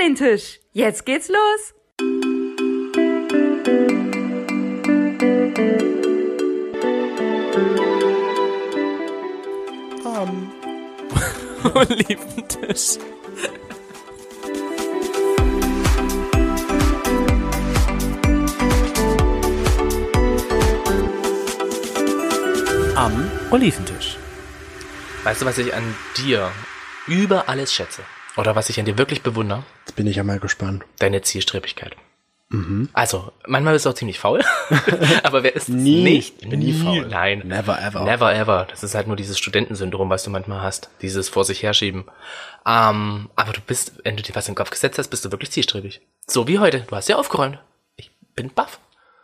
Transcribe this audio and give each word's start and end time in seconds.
den 0.00 0.14
Tisch. 0.14 0.60
Jetzt 0.72 1.04
geht's 1.04 1.28
los. 1.28 1.74
Am 10.04 10.50
Oliventisch. 11.74 12.98
Am 22.96 23.30
Oliventisch. 23.50 24.16
Weißt 25.24 25.42
du, 25.42 25.46
was 25.46 25.58
ich 25.58 25.74
an 25.74 25.94
dir 26.16 26.50
über 27.06 27.48
alles 27.48 27.74
schätze? 27.74 28.02
Oder 28.36 28.56
was 28.56 28.70
ich 28.70 28.78
an 28.78 28.86
dir 28.86 28.96
wirklich 28.96 29.22
bewundere? 29.22 29.64
Bin 30.00 30.06
ich 30.06 30.16
ja 30.16 30.24
mal 30.24 30.40
gespannt. 30.40 30.82
Deine 30.98 31.20
Zielstrebigkeit. 31.20 31.94
Also, 32.94 33.30
manchmal 33.46 33.74
bist 33.74 33.84
du 33.84 33.90
auch 33.90 33.94
ziemlich 33.94 34.18
faul. 34.18 34.40
aber 35.24 35.42
wer 35.42 35.54
ist 35.54 35.68
das 35.68 35.76
Nie. 35.76 36.02
nicht? 36.02 36.42
Ich 36.42 36.48
bin 36.48 36.60
nie 36.60 36.72
faul. 36.72 37.06
Nein. 37.06 37.42
Never 37.44 37.78
ever. 37.78 38.02
Never 38.02 38.34
ever. 38.34 38.66
Das 38.70 38.82
ist 38.82 38.94
halt 38.94 39.08
nur 39.08 39.16
dieses 39.16 39.38
Studentensyndrom, 39.38 40.08
was 40.08 40.24
du 40.24 40.30
manchmal 40.30 40.62
hast. 40.62 40.88
Dieses 41.02 41.28
vor 41.28 41.44
sich 41.44 41.62
herschieben. 41.62 42.06
Ähm, 42.66 43.28
aber 43.36 43.52
du 43.52 43.60
bist, 43.60 43.92
wenn 44.04 44.16
du 44.16 44.22
dir 44.22 44.34
was 44.34 44.48
in 44.48 44.52
den 44.52 44.56
Kopf 44.56 44.70
gesetzt 44.70 44.98
hast, 44.98 45.08
bist 45.08 45.22
du 45.26 45.30
wirklich 45.30 45.50
zielstrebig. 45.50 46.00
So 46.26 46.48
wie 46.48 46.58
heute. 46.58 46.80
Du 46.88 46.96
hast 46.96 47.10
ja 47.10 47.16
aufgeräumt. 47.16 47.58
Ich 47.96 48.10
bin 48.34 48.48
baff. 48.48 48.80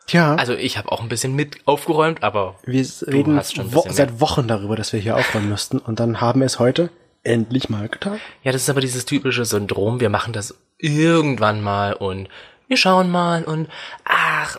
Tja, 0.06 0.34
Also 0.34 0.53
ich 0.53 0.77
habe 0.77 0.93
auch 0.93 1.01
ein 1.01 1.09
bisschen 1.09 1.34
mit 1.34 1.67
aufgeräumt, 1.67 2.23
aber 2.23 2.59
wir 2.67 2.87
reden 3.09 3.37
hast 3.39 3.56
schon 3.56 3.69
ein 3.69 3.75
wo 3.75 3.87
seit 3.89 4.20
Wochen 4.20 4.47
darüber, 4.47 4.77
dass 4.77 4.93
wir 4.93 5.01
hier 5.01 5.17
aufräumen 5.17 5.48
müssten. 5.48 5.79
Und 5.79 6.01
dann 6.01 6.20
haben 6.20 6.41
wir 6.41 6.47
es 6.47 6.59
heute 6.59 6.91
endlich 7.25 7.70
mal 7.70 7.89
getan. 7.89 8.20
ja, 8.45 8.53
das 8.53 8.62
ist 8.62 8.70
aber 8.70 8.83
dieses 8.83 9.05
typische 9.06 9.45
Syndrom. 9.47 9.98
Wir 9.98 10.11
machen 10.11 10.33
das 10.33 10.55
irgendwann 10.79 11.62
mal 11.62 11.93
und 11.95 12.29
wir 12.69 12.77
schauen 12.77 13.11
mal 13.11 13.45
und 13.45 13.69
ach, 14.05 14.59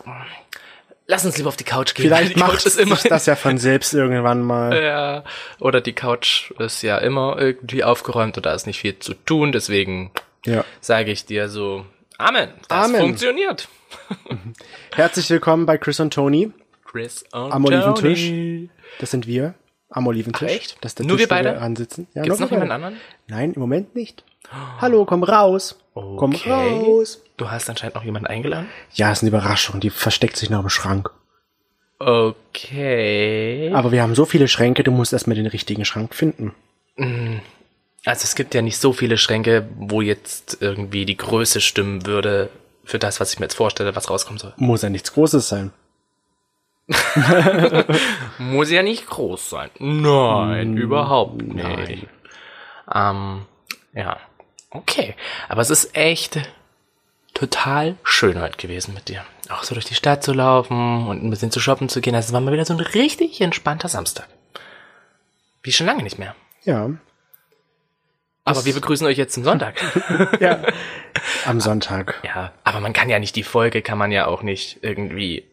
lass 1.06 1.24
uns 1.24 1.36
lieber 1.36 1.48
auf 1.48 1.56
die 1.56 1.64
Couch 1.64 1.94
gehen. 1.94 2.06
Vielleicht 2.06 2.30
die 2.36 2.40
Couch 2.40 2.64
macht 2.86 3.00
sich 3.02 3.08
das 3.10 3.26
ja 3.26 3.36
von 3.36 3.58
selbst 3.58 3.92
irgendwann 3.94 4.42
mal. 4.42 4.82
Ja, 4.82 5.24
oder 5.60 5.80
die 5.80 5.92
Couch 5.92 6.50
ist 6.58 6.82
ja 6.82 6.98
immer 6.98 7.36
irgendwie 7.38 7.84
aufgeräumt 7.84 8.36
und 8.36 8.46
da 8.46 8.54
ist 8.54 8.66
nicht 8.66 8.80
viel 8.80 8.98
zu 8.98 9.14
tun, 9.14 9.52
deswegen 9.52 10.10
Ja. 10.44 10.64
sage 10.80 11.10
ich 11.10 11.26
dir 11.26 11.48
so, 11.48 11.84
Amen, 12.18 12.50
das 12.68 12.86
Amen. 12.86 13.00
funktioniert. 13.00 13.68
Herzlich 14.94 15.30
willkommen 15.30 15.66
bei 15.66 15.78
Chris 15.78 16.00
und 16.00 16.12
Tony. 16.12 16.50
Chris 16.84 17.24
und 17.32 17.52
Am 17.52 17.64
Oliventisch. 17.64 18.26
Tony. 18.26 18.70
Das 18.98 19.10
sind 19.10 19.26
wir. 19.26 19.54
Am 19.90 20.06
Oliventisch. 20.06 20.48
Ach, 20.50 20.54
echt? 20.54 20.76
Das 20.80 20.90
ist 20.92 20.98
der 20.98 21.06
Nur 21.06 21.16
Tisch, 21.16 21.28
wir 21.30 21.36
wo 21.36 21.42
beide? 21.42 21.58
ansitzen. 21.60 22.06
Ja, 22.14 22.22
Gibt's 22.22 22.40
noch 22.40 22.50
wir 22.50 22.56
jemand 22.56 22.72
anderen? 22.72 22.96
Nein, 23.28 23.52
im 23.52 23.60
Moment 23.60 23.94
nicht. 23.94 24.24
Hallo, 24.80 25.04
komm 25.04 25.22
raus. 25.22 25.78
Komm 26.18 26.34
Okay. 26.34 26.50
raus. 26.50 27.20
Du 27.36 27.50
hast 27.50 27.68
anscheinend 27.70 27.94
noch 27.96 28.04
jemanden 28.04 28.26
eingeladen? 28.26 28.68
Ja, 28.94 29.10
ist 29.12 29.22
eine 29.22 29.28
Überraschung. 29.30 29.80
Die 29.80 29.90
versteckt 29.90 30.36
sich 30.36 30.50
noch 30.50 30.62
im 30.62 30.68
Schrank. 30.68 31.10
Okay. 31.98 33.70
Aber 33.74 33.92
wir 33.92 34.02
haben 34.02 34.14
so 34.14 34.24
viele 34.24 34.48
Schränke, 34.48 34.84
du 34.84 34.90
musst 34.90 35.12
erstmal 35.12 35.36
den 35.36 35.46
richtigen 35.46 35.84
Schrank 35.84 36.14
finden. 36.14 36.54
Also 38.04 38.24
es 38.24 38.34
gibt 38.34 38.54
ja 38.54 38.62
nicht 38.62 38.78
so 38.78 38.92
viele 38.92 39.18
Schränke, 39.18 39.68
wo 39.76 40.00
jetzt 40.00 40.58
irgendwie 40.60 41.04
die 41.06 41.16
Größe 41.16 41.60
stimmen 41.60 42.06
würde 42.06 42.50
für 42.84 42.98
das, 42.98 43.20
was 43.20 43.32
ich 43.32 43.38
mir 43.38 43.44
jetzt 43.46 43.54
vorstelle, 43.56 43.94
was 43.94 44.10
rauskommen 44.10 44.38
soll. 44.38 44.52
Muss 44.56 44.82
ja 44.82 44.90
nichts 44.90 45.12
Großes 45.12 45.48
sein. 45.48 45.72
Muss 48.38 48.70
ja 48.70 48.82
nicht 48.82 49.06
groß 49.08 49.50
sein. 49.50 49.70
Nein, 49.78 50.76
überhaupt 50.76 51.42
nicht. 51.42 51.62
nein. 51.62 52.06
Ähm, 52.92 53.42
ja. 53.94 54.16
Okay. 54.70 55.14
Aber 55.48 55.62
es 55.62 55.70
ist 55.70 55.96
echt 55.96 56.40
total 57.34 57.96
schön 58.02 58.40
heute 58.40 58.56
gewesen 58.56 58.94
mit 58.94 59.08
dir. 59.08 59.24
Auch 59.48 59.62
so 59.62 59.74
durch 59.74 59.86
die 59.86 59.94
Stadt 59.94 60.22
zu 60.22 60.32
laufen 60.32 61.06
und 61.06 61.22
ein 61.22 61.30
bisschen 61.30 61.50
zu 61.50 61.60
shoppen 61.60 61.88
zu 61.88 62.00
gehen. 62.00 62.14
Also 62.14 62.28
es 62.28 62.32
war 62.32 62.40
mal 62.40 62.52
wieder 62.52 62.64
so 62.64 62.74
ein 62.74 62.80
richtig 62.80 63.40
entspannter 63.40 63.88
Samstag. 63.88 64.28
Wie 65.62 65.72
schon 65.72 65.86
lange 65.86 66.02
nicht 66.02 66.18
mehr. 66.18 66.34
Ja. 66.64 66.90
Aber 68.44 68.64
wir 68.64 68.74
begrüßen 68.74 69.06
euch 69.06 69.18
jetzt 69.18 69.34
zum 69.34 69.44
Sonntag. 69.44 69.80
Ja. 70.40 70.62
Am 71.44 71.60
Sonntag. 71.60 72.20
ja, 72.24 72.52
aber 72.64 72.80
man 72.80 72.92
kann 72.92 73.08
ja 73.08 73.18
nicht 73.18 73.36
die 73.36 73.42
Folge, 73.42 73.82
kann 73.82 73.98
man 73.98 74.12
ja 74.12 74.26
auch 74.26 74.42
nicht 74.42 74.78
irgendwie 74.82 75.44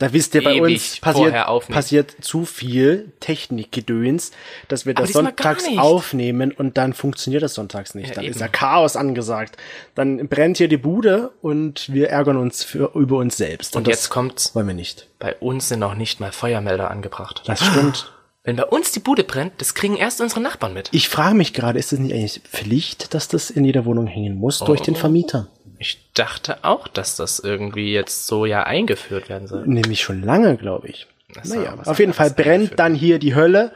Da 0.00 0.12
wisst 0.14 0.34
ihr, 0.34 0.42
bei 0.42 0.60
uns 0.60 0.98
passiert, 0.98 1.34
passiert 1.68 2.16
zu 2.22 2.46
viel 2.46 3.12
Technikgedöns, 3.20 4.32
dass 4.68 4.86
wir 4.86 4.94
das 4.94 5.12
sonntags 5.12 5.66
aufnehmen 5.76 6.52
und 6.52 6.78
dann 6.78 6.94
funktioniert 6.94 7.42
das 7.42 7.54
sonntags 7.54 7.94
nicht. 7.94 8.08
Ja, 8.08 8.14
dann 8.14 8.24
ist 8.24 8.36
eben. 8.36 8.40
ja 8.40 8.48
Chaos 8.48 8.96
angesagt. 8.96 9.56
Dann 9.94 10.26
brennt 10.28 10.56
hier 10.56 10.68
die 10.68 10.78
Bude 10.78 11.32
und 11.42 11.92
wir 11.92 12.08
ärgern 12.08 12.38
uns 12.38 12.64
für, 12.64 12.92
über 12.94 13.18
uns 13.18 13.36
selbst. 13.36 13.76
Und 13.76 13.86
das 13.86 13.92
jetzt 13.92 14.08
kommt's. 14.08 14.54
wollen 14.54 14.68
wir 14.68 14.74
nicht. 14.74 15.06
Bei 15.18 15.34
uns 15.36 15.68
sind 15.68 15.80
noch 15.80 15.94
nicht 15.94 16.18
mal 16.18 16.32
Feuermelder 16.32 16.90
angebracht. 16.90 17.42
Das 17.46 17.62
stimmt. 17.64 18.10
Wenn 18.42 18.56
bei 18.56 18.64
uns 18.64 18.92
die 18.92 19.00
Bude 19.00 19.22
brennt, 19.22 19.52
das 19.58 19.74
kriegen 19.74 19.96
erst 19.96 20.22
unsere 20.22 20.40
Nachbarn 20.40 20.72
mit. 20.72 20.88
Ich 20.92 21.10
frage 21.10 21.34
mich 21.34 21.52
gerade, 21.52 21.78
ist 21.78 21.92
es 21.92 21.98
nicht 21.98 22.14
eigentlich 22.14 22.40
Pflicht, 22.50 23.12
dass 23.12 23.28
das 23.28 23.50
in 23.50 23.66
jeder 23.66 23.84
Wohnung 23.84 24.06
hängen 24.06 24.36
muss 24.38 24.60
durch 24.60 24.80
Oh. 24.80 24.84
den 24.84 24.96
Vermieter? 24.96 25.48
Ich 25.82 26.12
dachte 26.12 26.58
auch, 26.62 26.88
dass 26.88 27.16
das 27.16 27.38
irgendwie 27.38 27.94
jetzt 27.94 28.26
so 28.26 28.44
ja 28.44 28.64
eingeführt 28.64 29.30
werden 29.30 29.48
soll. 29.48 29.66
Nämlich 29.66 30.02
schon 30.02 30.22
lange, 30.22 30.58
glaube 30.58 30.88
ich. 30.88 31.06
Das 31.32 31.48
Naja, 31.48 31.72
was 31.74 31.88
auf 31.88 31.98
jeden 31.98 32.12
Fall 32.12 32.30
brennt 32.30 32.78
dann 32.78 32.94
hier 32.94 33.18
die 33.18 33.34
Hölle. 33.34 33.72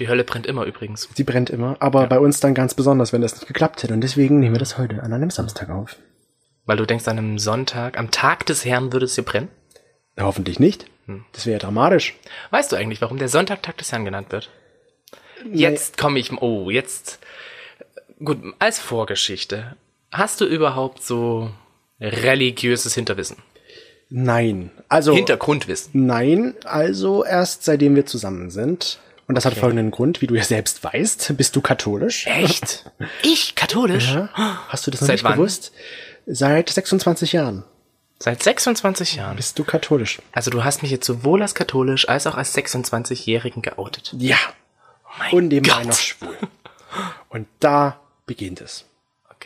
Die 0.00 0.08
Hölle 0.08 0.24
brennt 0.24 0.46
immer 0.46 0.64
übrigens. 0.64 1.08
Sie 1.14 1.22
brennt 1.22 1.48
immer, 1.48 1.76
aber 1.78 2.08
bei 2.08 2.18
uns 2.18 2.40
dann 2.40 2.54
ganz 2.54 2.74
besonders, 2.74 3.12
wenn 3.12 3.22
das 3.22 3.34
nicht 3.34 3.46
geklappt 3.46 3.84
hätte. 3.84 3.94
Und 3.94 4.00
deswegen 4.00 4.40
nehmen 4.40 4.56
wir 4.56 4.58
das 4.58 4.78
heute 4.78 5.00
an 5.00 5.12
einem 5.12 5.30
Samstag 5.30 5.70
auf. 5.70 5.94
Weil 6.66 6.76
du 6.76 6.86
denkst, 6.86 7.06
an 7.06 7.18
einem 7.18 7.38
Sonntag, 7.38 7.96
am 7.96 8.10
Tag 8.10 8.44
des 8.46 8.64
Herrn 8.64 8.92
würde 8.92 9.06
es 9.06 9.14
hier 9.14 9.24
brennen? 9.24 9.48
Ja, 10.16 10.24
hoffentlich 10.24 10.58
nicht. 10.58 10.86
Hm. 11.06 11.24
Das 11.34 11.46
wäre 11.46 11.52
ja 11.52 11.60
dramatisch. 11.60 12.16
Weißt 12.50 12.72
du 12.72 12.76
eigentlich, 12.76 13.00
warum 13.00 13.18
der 13.18 13.28
Sonntag 13.28 13.62
Tag 13.62 13.78
des 13.78 13.92
Herrn 13.92 14.04
genannt 14.04 14.32
wird? 14.32 14.50
Jetzt 15.52 15.98
komme 15.98 16.18
ich, 16.18 16.32
oh, 16.32 16.68
jetzt, 16.68 17.20
gut, 18.18 18.38
als 18.58 18.80
Vorgeschichte. 18.80 19.76
Hast 20.10 20.40
du 20.40 20.44
überhaupt 20.46 21.02
so 21.02 21.50
religiöses 22.00 22.94
Hinterwissen? 22.94 23.36
Nein. 24.10 24.70
Also, 24.88 25.14
Hintergrundwissen? 25.14 26.06
nein, 26.06 26.54
also 26.64 27.24
erst 27.24 27.64
seitdem 27.64 27.94
wir 27.94 28.06
zusammen 28.06 28.50
sind. 28.50 28.98
Und 29.26 29.34
das 29.34 29.44
hat 29.44 29.52
folgenden 29.54 29.90
Grund, 29.90 30.22
wie 30.22 30.26
du 30.26 30.34
ja 30.34 30.42
selbst 30.42 30.82
weißt, 30.82 31.36
bist 31.36 31.54
du 31.54 31.60
katholisch. 31.60 32.26
Echt? 32.26 32.90
Ich, 33.22 33.54
katholisch? 33.54 34.14
Ja? 34.14 34.30
Hast 34.68 34.86
du 34.86 34.90
das 34.90 35.00
Seit 35.00 35.10
nicht 35.10 35.24
wann? 35.24 35.34
gewusst? 35.34 35.72
Seit 36.26 36.70
26 36.70 37.32
Jahren 37.34 37.64
Seit 38.18 38.42
26 38.42 39.16
Jahren. 39.16 39.36
bist 39.36 39.58
du 39.58 39.64
katholisch. 39.64 40.20
Also 40.32 40.50
du 40.50 40.64
hast 40.64 40.80
mich 40.82 40.90
jetzt 40.90 41.06
sowohl 41.06 41.42
als 41.42 41.54
katholisch 41.54 42.08
als 42.08 42.26
auch 42.26 42.36
als 42.36 42.56
26-Jährigen 42.56 43.60
geoutet. 43.62 44.14
Ja. 44.16 44.38
Mein 45.18 45.32
Und 45.32 45.48
nebenbei 45.48 45.76
Gott. 45.76 45.86
noch 45.86 45.98
schwul. 45.98 46.36
Und 47.28 47.46
da 47.60 48.00
beginnt 48.26 48.60
es. 48.62 48.84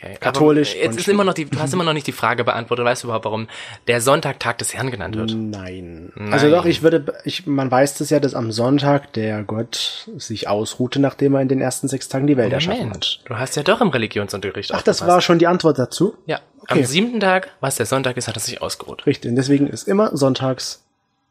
Okay. 0.03 0.17
Katholisch 0.19 0.71
Aber 0.73 0.79
jetzt 0.83 0.91
und 0.93 0.99
ist 0.99 1.07
immer 1.07 1.23
noch 1.23 1.33
die, 1.33 1.45
du 1.45 1.59
hast 1.59 1.73
immer 1.73 1.83
noch 1.83 1.93
nicht 1.93 2.07
die 2.07 2.11
Frage 2.11 2.43
beantwortet. 2.43 2.85
Weißt 2.85 3.03
du 3.03 3.07
überhaupt, 3.07 3.25
warum 3.25 3.47
der 3.87 4.01
Sonntag 4.01 4.39
Tag 4.39 4.57
des 4.57 4.73
Herrn 4.73 4.91
genannt 4.91 5.15
wird? 5.15 5.33
Nein. 5.33 6.11
Also 6.31 6.49
doch, 6.49 6.65
ich 6.65 6.81
würde, 6.83 7.13
ich, 7.23 7.47
man 7.47 7.71
weiß 7.71 7.95
das 7.99 8.09
ja, 8.09 8.19
dass 8.19 8.33
am 8.35 8.51
Sonntag 8.51 9.13
der 9.13 9.43
Gott 9.43 10.09
sich 10.17 10.47
ausruhte, 10.47 10.99
nachdem 10.99 11.35
er 11.35 11.41
in 11.41 11.47
den 11.47 11.61
ersten 11.61 11.87
sechs 11.87 12.09
Tagen 12.09 12.27
die 12.27 12.35
Welt 12.37 12.51
erschaffen 12.51 12.79
hat. 12.79 12.85
Moment, 12.87 13.21
du 13.25 13.37
hast 13.37 13.55
ja 13.55 13.63
doch 13.63 13.79
im 13.81 13.89
Religionsunterricht 13.89 14.71
Ach, 14.73 14.81
das 14.81 14.97
aufgepasst. 14.97 15.13
war 15.15 15.21
schon 15.21 15.39
die 15.39 15.47
Antwort 15.47 15.79
dazu? 15.79 16.15
Ja, 16.25 16.39
Okay. 16.63 16.79
am 16.79 16.85
siebten 16.85 17.19
Tag, 17.19 17.49
was 17.59 17.75
der 17.75 17.85
Sonntag 17.85 18.15
ist, 18.15 18.27
hat 18.29 18.37
er 18.37 18.39
sich 18.41 18.61
ausgeruht. 18.61 19.05
Richtig. 19.05 19.29
Und 19.29 19.35
deswegen 19.35 19.67
ist 19.67 19.85
immer 19.87 20.15
sonntags 20.15 20.81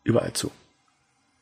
überall 0.04 0.32
zu. 0.34 0.50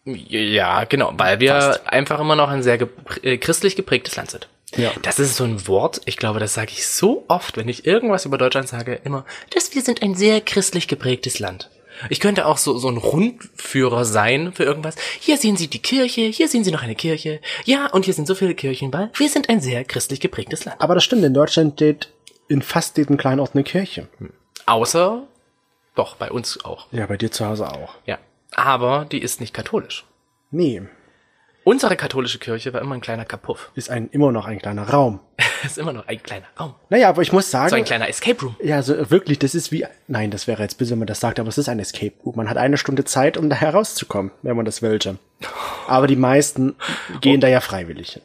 Ja, 0.04 0.84
genau, 0.84 1.12
weil 1.16 1.40
wir 1.40 1.80
einfach 1.86 2.20
immer 2.20 2.34
noch 2.36 2.48
ein 2.48 2.62
sehr 2.62 2.78
gepr- 2.80 3.22
äh, 3.22 3.36
christlich 3.36 3.76
geprägtes 3.76 4.16
Land 4.16 4.30
sind. 4.30 4.48
Ja. 4.76 4.92
Das 5.02 5.18
ist 5.18 5.36
so 5.36 5.44
ein 5.44 5.66
Wort, 5.66 6.00
ich 6.04 6.16
glaube, 6.16 6.38
das 6.38 6.54
sage 6.54 6.70
ich 6.72 6.86
so 6.86 7.24
oft, 7.28 7.56
wenn 7.56 7.68
ich 7.68 7.86
irgendwas 7.86 8.24
über 8.24 8.38
Deutschland 8.38 8.68
sage, 8.68 9.00
immer, 9.04 9.24
dass 9.50 9.74
wir 9.74 9.82
sind 9.82 10.02
ein 10.02 10.14
sehr 10.14 10.40
christlich 10.40 10.86
geprägtes 10.88 11.38
Land. 11.38 11.70
Ich 12.08 12.20
könnte 12.20 12.46
auch 12.46 12.56
so, 12.56 12.78
so 12.78 12.88
ein 12.88 12.96
Rundführer 12.96 14.04
sein 14.04 14.52
für 14.54 14.64
irgendwas. 14.64 14.94
Hier 15.18 15.36
sehen 15.36 15.56
Sie 15.56 15.68
die 15.68 15.80
Kirche, 15.82 16.22
hier 16.22 16.48
sehen 16.48 16.64
Sie 16.64 16.70
noch 16.70 16.82
eine 16.82 16.94
Kirche. 16.94 17.40
Ja, 17.64 17.86
und 17.88 18.06
hier 18.06 18.14
sind 18.14 18.26
so 18.26 18.34
viele 18.34 18.54
Kirchen, 18.54 18.92
weil 18.92 19.10
wir 19.14 19.28
sind 19.28 19.48
ein 19.50 19.60
sehr 19.60 19.84
christlich 19.84 20.20
geprägtes 20.20 20.64
Land. 20.64 20.80
Aber 20.80 20.94
das 20.94 21.04
stimmt, 21.04 21.24
in 21.24 21.34
Deutschland 21.34 21.74
steht 21.74 22.08
in 22.48 22.62
fast 22.62 22.96
jedem 22.96 23.16
kleinen 23.16 23.40
Ort 23.40 23.54
eine 23.54 23.64
Kirche. 23.64 24.08
Außer, 24.66 25.24
doch, 25.94 26.16
bei 26.16 26.30
uns 26.30 26.64
auch. 26.64 26.86
Ja, 26.90 27.06
bei 27.06 27.16
dir 27.16 27.30
zu 27.30 27.46
Hause 27.46 27.70
auch. 27.70 27.94
Ja. 28.06 28.18
Aber 28.52 29.04
die 29.04 29.20
ist 29.20 29.40
nicht 29.40 29.52
katholisch. 29.52 30.04
Nee, 30.50 30.82
Unsere 31.70 31.94
katholische 31.94 32.40
Kirche 32.40 32.72
war 32.72 32.80
immer 32.80 32.96
ein 32.96 33.00
kleiner 33.00 33.24
Kapuff. 33.24 33.70
ist 33.76 33.90
ein, 33.90 34.08
immer 34.10 34.32
noch 34.32 34.46
ein 34.46 34.58
kleiner 34.58 34.88
Raum. 34.88 35.20
ist 35.64 35.78
immer 35.78 35.92
noch 35.92 36.08
ein 36.08 36.20
kleiner 36.20 36.46
Raum. 36.58 36.74
Naja, 36.88 37.08
aber 37.08 37.22
ich 37.22 37.32
muss 37.32 37.48
sagen. 37.48 37.70
So 37.70 37.76
ein 37.76 37.84
kleiner 37.84 38.08
Escape 38.08 38.42
Room. 38.42 38.56
Ja, 38.60 38.82
so 38.82 39.08
wirklich, 39.08 39.38
das 39.38 39.54
ist 39.54 39.70
wie, 39.70 39.86
nein, 40.08 40.32
das 40.32 40.48
wäre 40.48 40.62
jetzt 40.62 40.78
böse, 40.78 40.90
wenn 40.90 40.98
man 40.98 41.06
das 41.06 41.20
sagt, 41.20 41.38
aber 41.38 41.48
es 41.48 41.58
ist 41.58 41.68
ein 41.68 41.78
Escape 41.78 42.14
Room. 42.26 42.34
Man 42.34 42.50
hat 42.50 42.56
eine 42.56 42.76
Stunde 42.76 43.04
Zeit, 43.04 43.36
um 43.36 43.48
da 43.48 43.54
herauszukommen, 43.54 44.32
wenn 44.42 44.56
man 44.56 44.64
das 44.64 44.82
wollte. 44.82 45.18
Aber 45.86 46.08
die 46.08 46.16
meisten 46.16 46.74
gehen 47.20 47.40
da 47.40 47.46
ja 47.46 47.60
freiwillig 47.60 48.14
hin. 48.14 48.22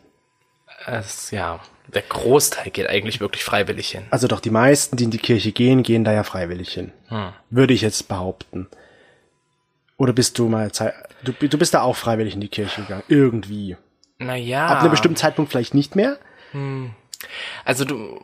Es, 0.87 1.29
ja. 1.29 1.59
der 1.93 2.01
Großteil 2.01 2.71
geht 2.71 2.87
eigentlich 2.87 3.19
wirklich 3.19 3.43
freiwillig 3.43 3.89
hin. 3.89 4.05
Also 4.09 4.27
doch 4.27 4.39
die 4.39 4.49
meisten, 4.49 4.97
die 4.97 5.03
in 5.03 5.11
die 5.11 5.19
Kirche 5.19 5.51
gehen, 5.51 5.83
gehen 5.83 6.03
da 6.03 6.13
ja 6.13 6.23
freiwillig 6.23 6.73
hin. 6.73 6.93
Hm. 7.09 7.29
Würde 7.51 7.75
ich 7.75 7.81
jetzt 7.81 8.07
behaupten. 8.07 8.69
Oder 9.97 10.13
bist 10.13 10.39
du 10.39 10.49
mal 10.49 10.71
Zeit, 10.71 10.93
du, 11.31 11.47
du 11.47 11.57
bist 11.57 11.73
da 11.73 11.81
auch 11.81 11.95
freiwillig 11.95 12.33
in 12.33 12.41
die 12.41 12.47
Kirche 12.47 12.81
gegangen? 12.81 13.03
Irgendwie. 13.07 13.77
Naja. 14.17 14.67
Ab 14.67 14.81
einem 14.81 14.91
bestimmten 14.91 15.17
Zeitpunkt 15.17 15.51
vielleicht 15.51 15.73
nicht 15.73 15.95
mehr? 15.95 16.17
Also 17.65 17.85
du, 17.85 18.19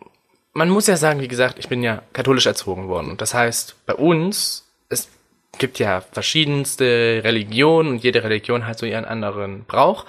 man 0.54 0.70
muss 0.70 0.88
ja 0.88 0.98
sagen, 0.98 1.20
wie 1.20 1.28
gesagt, 1.28 1.60
ich 1.60 1.68
bin 1.68 1.84
ja 1.84 2.02
katholisch 2.14 2.46
erzogen 2.46 2.88
worden. 2.88 3.12
Und 3.12 3.22
das 3.22 3.34
heißt, 3.34 3.86
bei 3.86 3.96
uns, 3.96 4.68
es 4.90 5.10
gibt 5.58 5.80
ja 5.80 6.02
verschiedenste 6.02 7.22
Religionen 7.24 7.90
und 7.90 8.04
jede 8.04 8.24
Religion 8.24 8.68
hat 8.68 8.80
so 8.80 8.86
ihren 8.86 9.06
anderen 9.06 9.66
Brauch. 9.66 10.06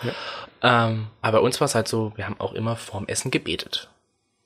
Ähm, 0.62 1.08
aber 1.20 1.38
bei 1.38 1.44
uns 1.44 1.60
war 1.60 1.66
es 1.66 1.74
halt 1.74 1.88
so, 1.88 2.12
wir 2.16 2.26
haben 2.26 2.38
auch 2.38 2.52
immer 2.52 2.76
vorm 2.76 3.06
Essen 3.08 3.30
gebetet. 3.30 3.88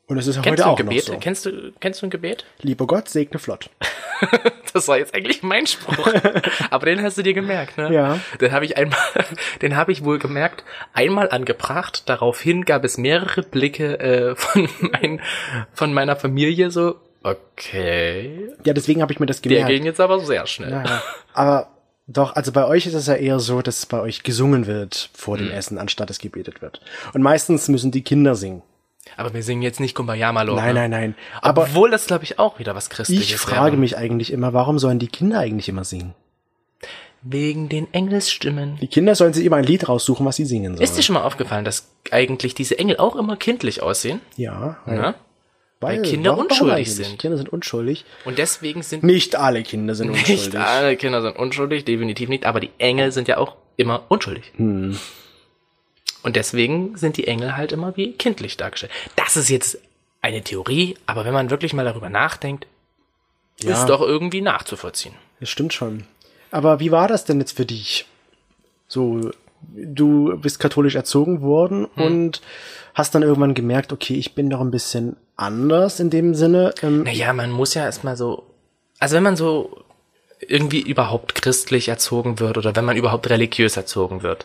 Und 0.07 0.19
es 0.19 0.27
ist 0.27 0.37
ja 0.37 0.43
Kennst 0.43 0.63
heute 0.63 0.71
auch 0.71 0.79
noch 0.79 0.85
Gebet? 0.89 1.05
so. 1.05 1.19
Kennst 1.19 1.47
du, 1.47 1.73
kennst 1.81 2.01
du 2.01 2.07
ein 2.07 2.11
Gebet? 2.11 2.47
Lieber 2.61 2.87
Gott, 2.87 3.09
segne 3.09 3.39
flott. 3.39 3.71
Das 4.77 4.89
war 4.89 4.99
jetzt 4.99 5.15
eigentlich 5.15 5.43
mein 5.43 5.67
Spruch. 5.67 6.07
Aber 6.71 6.85
den 6.85 7.03
hast 7.03 7.17
du 7.17 7.23
dir 7.23 7.33
gemerkt, 7.33 7.79
ne? 7.79 7.91
Ja. 7.93 8.21
Den 8.43 8.53
habe 8.53 8.67
ich 8.67 8.77
einmal, 8.77 8.99
den 9.63 9.75
habe 9.75 9.91
ich 9.91 10.05
wohl 10.05 10.19
gemerkt, 10.19 10.65
einmal 10.93 11.31
angebracht. 11.31 12.09
Daraufhin 12.11 12.67
gab 12.67 12.85
es 12.85 12.99
mehrere 12.99 13.43
Blicke 13.43 13.99
äh, 13.99 14.37
von, 14.37 14.69
mein, 14.81 15.23
von 15.73 15.95
meiner 15.95 16.15
Familie 16.15 16.71
so, 16.71 16.97
okay. 17.23 18.51
Ja, 18.65 18.75
deswegen 18.75 19.01
habe 19.01 19.15
ich 19.15 19.19
mir 19.19 19.25
das 19.25 19.41
Der 19.41 19.51
gemerkt. 19.51 19.71
ging 19.71 19.85
jetzt 19.87 20.01
aber 20.01 20.21
sehr 20.21 20.47
schnell. 20.47 20.71
Ja, 20.71 20.85
ja. 20.85 21.03
Aber 21.33 21.69
doch, 22.07 22.37
also 22.37 22.53
bei 22.53 22.67
euch 22.67 22.87
ist 22.87 22.95
es 22.95 23.07
ja 23.07 23.15
eher 23.15 23.41
so, 23.41 23.63
dass 23.63 23.87
bei 23.87 24.01
euch 24.01 24.23
gesungen 24.25 24.67
wird 24.67 25.09
vor 25.15 25.39
dem 25.39 25.51
Essen, 25.51 25.79
anstatt 25.79 26.11
es 26.11 26.19
gebetet 26.19 26.61
wird. 26.61 26.83
Und 27.15 27.23
meistens 27.23 27.69
müssen 27.69 27.91
die 27.91 28.03
Kinder 28.03 28.35
singen. 28.35 28.63
Aber 29.17 29.33
wir 29.35 29.43
singen 29.43 29.63
jetzt 29.63 29.81
nicht 29.81 29.95
Kumbaya 29.95 30.33
Malo. 30.33 30.55
Nein, 30.57 30.75
ne? 30.75 30.81
nein, 30.81 30.91
nein. 30.91 31.15
Aber 31.41 31.63
Obwohl 31.63 31.91
das, 31.91 32.07
glaube 32.07 32.25
ich, 32.25 32.39
auch 32.39 32.59
wieder 32.59 32.75
was 32.75 32.91
Christliches 32.91 33.27
ich 33.31 33.37
frage 33.37 33.73
wäre. 33.73 33.77
mich 33.81 33.97
eigentlich 33.97 34.33
immer, 34.33 34.53
warum 34.53 34.79
sollen 34.79 34.99
die 34.99 35.09
Kinder 35.09 35.39
eigentlich 35.41 35.69
immer 35.69 35.85
singen? 35.85 36.15
Wegen 37.23 37.69
den 37.69 37.93
Engelsstimmen. 37.93 38.79
Die 38.81 38.87
Kinder 38.89 39.15
sollen 39.15 39.33
sich 39.33 39.45
immer 39.45 39.57
ein 39.57 39.65
Lied 39.65 39.89
raussuchen, 39.89 40.25
was 40.27 40.37
sie 40.37 40.45
singen 40.45 40.75
sollen. 40.77 40.85
Ist 40.85 40.97
dir 40.97 41.03
schon 41.03 41.15
mal 41.15 41.23
aufgefallen, 41.23 41.65
dass 41.65 41.89
eigentlich 42.11 42.55
diese 42.55 42.79
Engel 42.79 42.99
auch 42.99 43.17
immer 43.17 43.37
kindlich 43.37 43.83
aussehen? 43.83 44.21
ja, 44.37 44.77
Ne? 44.87 45.15
weil 45.79 46.01
Kinder 46.03 46.31
warum 46.33 46.47
unschuldig 46.47 46.75
eigentlich? 46.75 46.95
sind. 46.95 47.19
Kinder 47.19 47.37
sind 47.37 47.49
unschuldig. 47.51 48.05
Und 48.25 48.39
deswegen 48.39 48.83
sind 48.83 49.03
Nicht 49.03 49.37
alle 49.37 49.63
Kinder 49.63 49.95
sind 49.95 50.11
Nicht 50.11 50.29
unschuldig. 50.31 50.59
alle 50.61 50.97
Kinder 50.97 51.21
sind 51.21 51.37
unschuldig, 51.37 51.85
definitiv 51.85 52.29
nicht, 52.31 52.47
aber 52.47 52.61
die 52.61 52.71
Engel 52.79 53.13
sind 53.13 53.29
ja 53.29 53.37
auch 53.39 53.57
immer 53.77 54.05
unschuldig. 54.09 54.53
Hm. 54.57 54.99
Und 56.27 56.35
deswegen 56.35 56.97
sind 56.97 57.17
die 57.19 57.29
Engel 57.29 57.57
halt 57.57 57.71
immer 57.71 57.97
wie 57.97 58.11
kindlich 58.13 58.57
dargestellt. 58.57 58.91
Das 59.15 59.37
ist 59.37 59.49
jetzt 59.49 59.79
eine 60.23 60.43
Theorie, 60.43 60.97
aber 61.07 61.25
wenn 61.25 61.33
man 61.33 61.51
wirklich 61.51 61.73
mal 61.73 61.85
darüber 61.85 62.11
nachdenkt, 62.11 62.67
Ja. 63.61 63.73
ist 63.81 63.87
doch 63.87 64.01
irgendwie 64.01 64.41
nachzuvollziehen. 64.41 65.15
Das 65.39 65.49
stimmt 65.51 65.73
schon. 65.73 66.05
Aber 66.51 66.81
wie 66.81 66.91
war 66.91 67.07
das 67.07 67.25
denn 67.25 67.39
jetzt 67.39 67.57
für 67.57 67.65
dich? 67.65 68.07
So, 68.89 69.31
du 69.73 70.37
bist 70.39 70.59
katholisch 70.59 70.97
erzogen 70.97 71.43
worden 71.43 71.87
Hm. 71.95 72.03
und 72.05 72.43
hast 72.95 73.15
dann 73.15 73.23
irgendwann 73.23 73.55
gemerkt, 73.55 73.93
okay, 73.93 74.15
ich 74.15 74.35
bin 74.35 74.51
doch 74.51 74.61
ein 74.61 74.73
bisschen 74.73 75.17
anders 75.37 76.01
in 76.01 76.11
dem 76.11 76.35
Sinne. 76.35 76.75
Ähm, 76.83 77.05
Naja, 77.05 77.33
man 77.35 77.53
muss 77.53 77.75
ja 77.75 77.85
erstmal 77.85 78.17
so, 78.17 78.45
also 78.99 79.15
wenn 79.15 79.23
man 79.23 79.37
so 79.37 79.85
irgendwie 80.41 80.81
überhaupt 80.81 81.37
christlich 81.37 81.87
erzogen 81.89 82.41
wird 82.41 82.59
oder 82.59 82.75
wenn 82.75 82.85
man 82.85 82.97
überhaupt 82.97 83.31
religiös 83.31 83.77
erzogen 83.77 84.23
wird, 84.25 84.45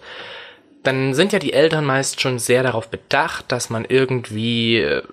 dann 0.83 1.13
sind 1.13 1.33
ja 1.33 1.39
die 1.39 1.53
Eltern 1.53 1.85
meist 1.85 2.21
schon 2.21 2.39
sehr 2.39 2.63
darauf 2.63 2.89
bedacht, 2.89 3.51
dass 3.51 3.69
man 3.69 3.85
irgendwie, 3.85 4.77
äh, 4.77 5.03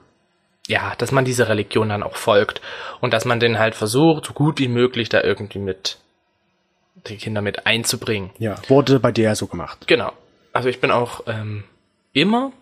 ja, 0.66 0.94
dass 0.98 1.12
man 1.12 1.24
dieser 1.24 1.48
Religion 1.48 1.88
dann 1.88 2.02
auch 2.02 2.16
folgt 2.16 2.60
und 3.00 3.12
dass 3.12 3.24
man 3.24 3.40
den 3.40 3.58
halt 3.58 3.74
versucht, 3.74 4.26
so 4.26 4.32
gut 4.32 4.58
wie 4.58 4.68
möglich 4.68 5.08
da 5.08 5.22
irgendwie 5.22 5.58
mit 5.58 5.98
die 7.06 7.16
Kinder 7.16 7.42
mit 7.42 7.66
einzubringen. 7.66 8.30
ja, 8.38 8.56
wurde 8.68 9.00
bei 9.00 9.12
dir 9.12 9.24
ja 9.24 9.34
so 9.34 9.46
gemacht. 9.46 9.86
Genau. 9.86 10.12
Also 10.52 10.68
ich 10.68 10.80
bin 10.80 10.90
auch 10.90 11.22
ähm, 11.26 11.64
immer 12.12 12.52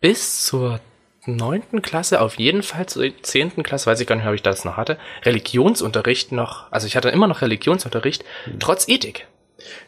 bis 0.00 0.44
zur 0.44 0.80
neunten 1.24 1.82
Klasse, 1.82 2.20
auf 2.20 2.38
jeden 2.38 2.62
Fall 2.62 2.86
zur 2.86 3.10
zehnten 3.22 3.62
Klasse, 3.62 3.86
weiß 3.86 4.00
ich 4.00 4.06
gar 4.06 4.16
nicht, 4.16 4.26
ob 4.26 4.34
ich 4.34 4.42
das 4.42 4.64
noch 4.64 4.76
hatte, 4.76 4.98
Religionsunterricht 5.24 6.32
noch, 6.32 6.70
also 6.70 6.86
ich 6.86 6.96
hatte 6.96 7.08
immer 7.08 7.26
noch 7.26 7.42
Religionsunterricht, 7.42 8.24
trotz 8.60 8.88
Ethik. 8.88 9.26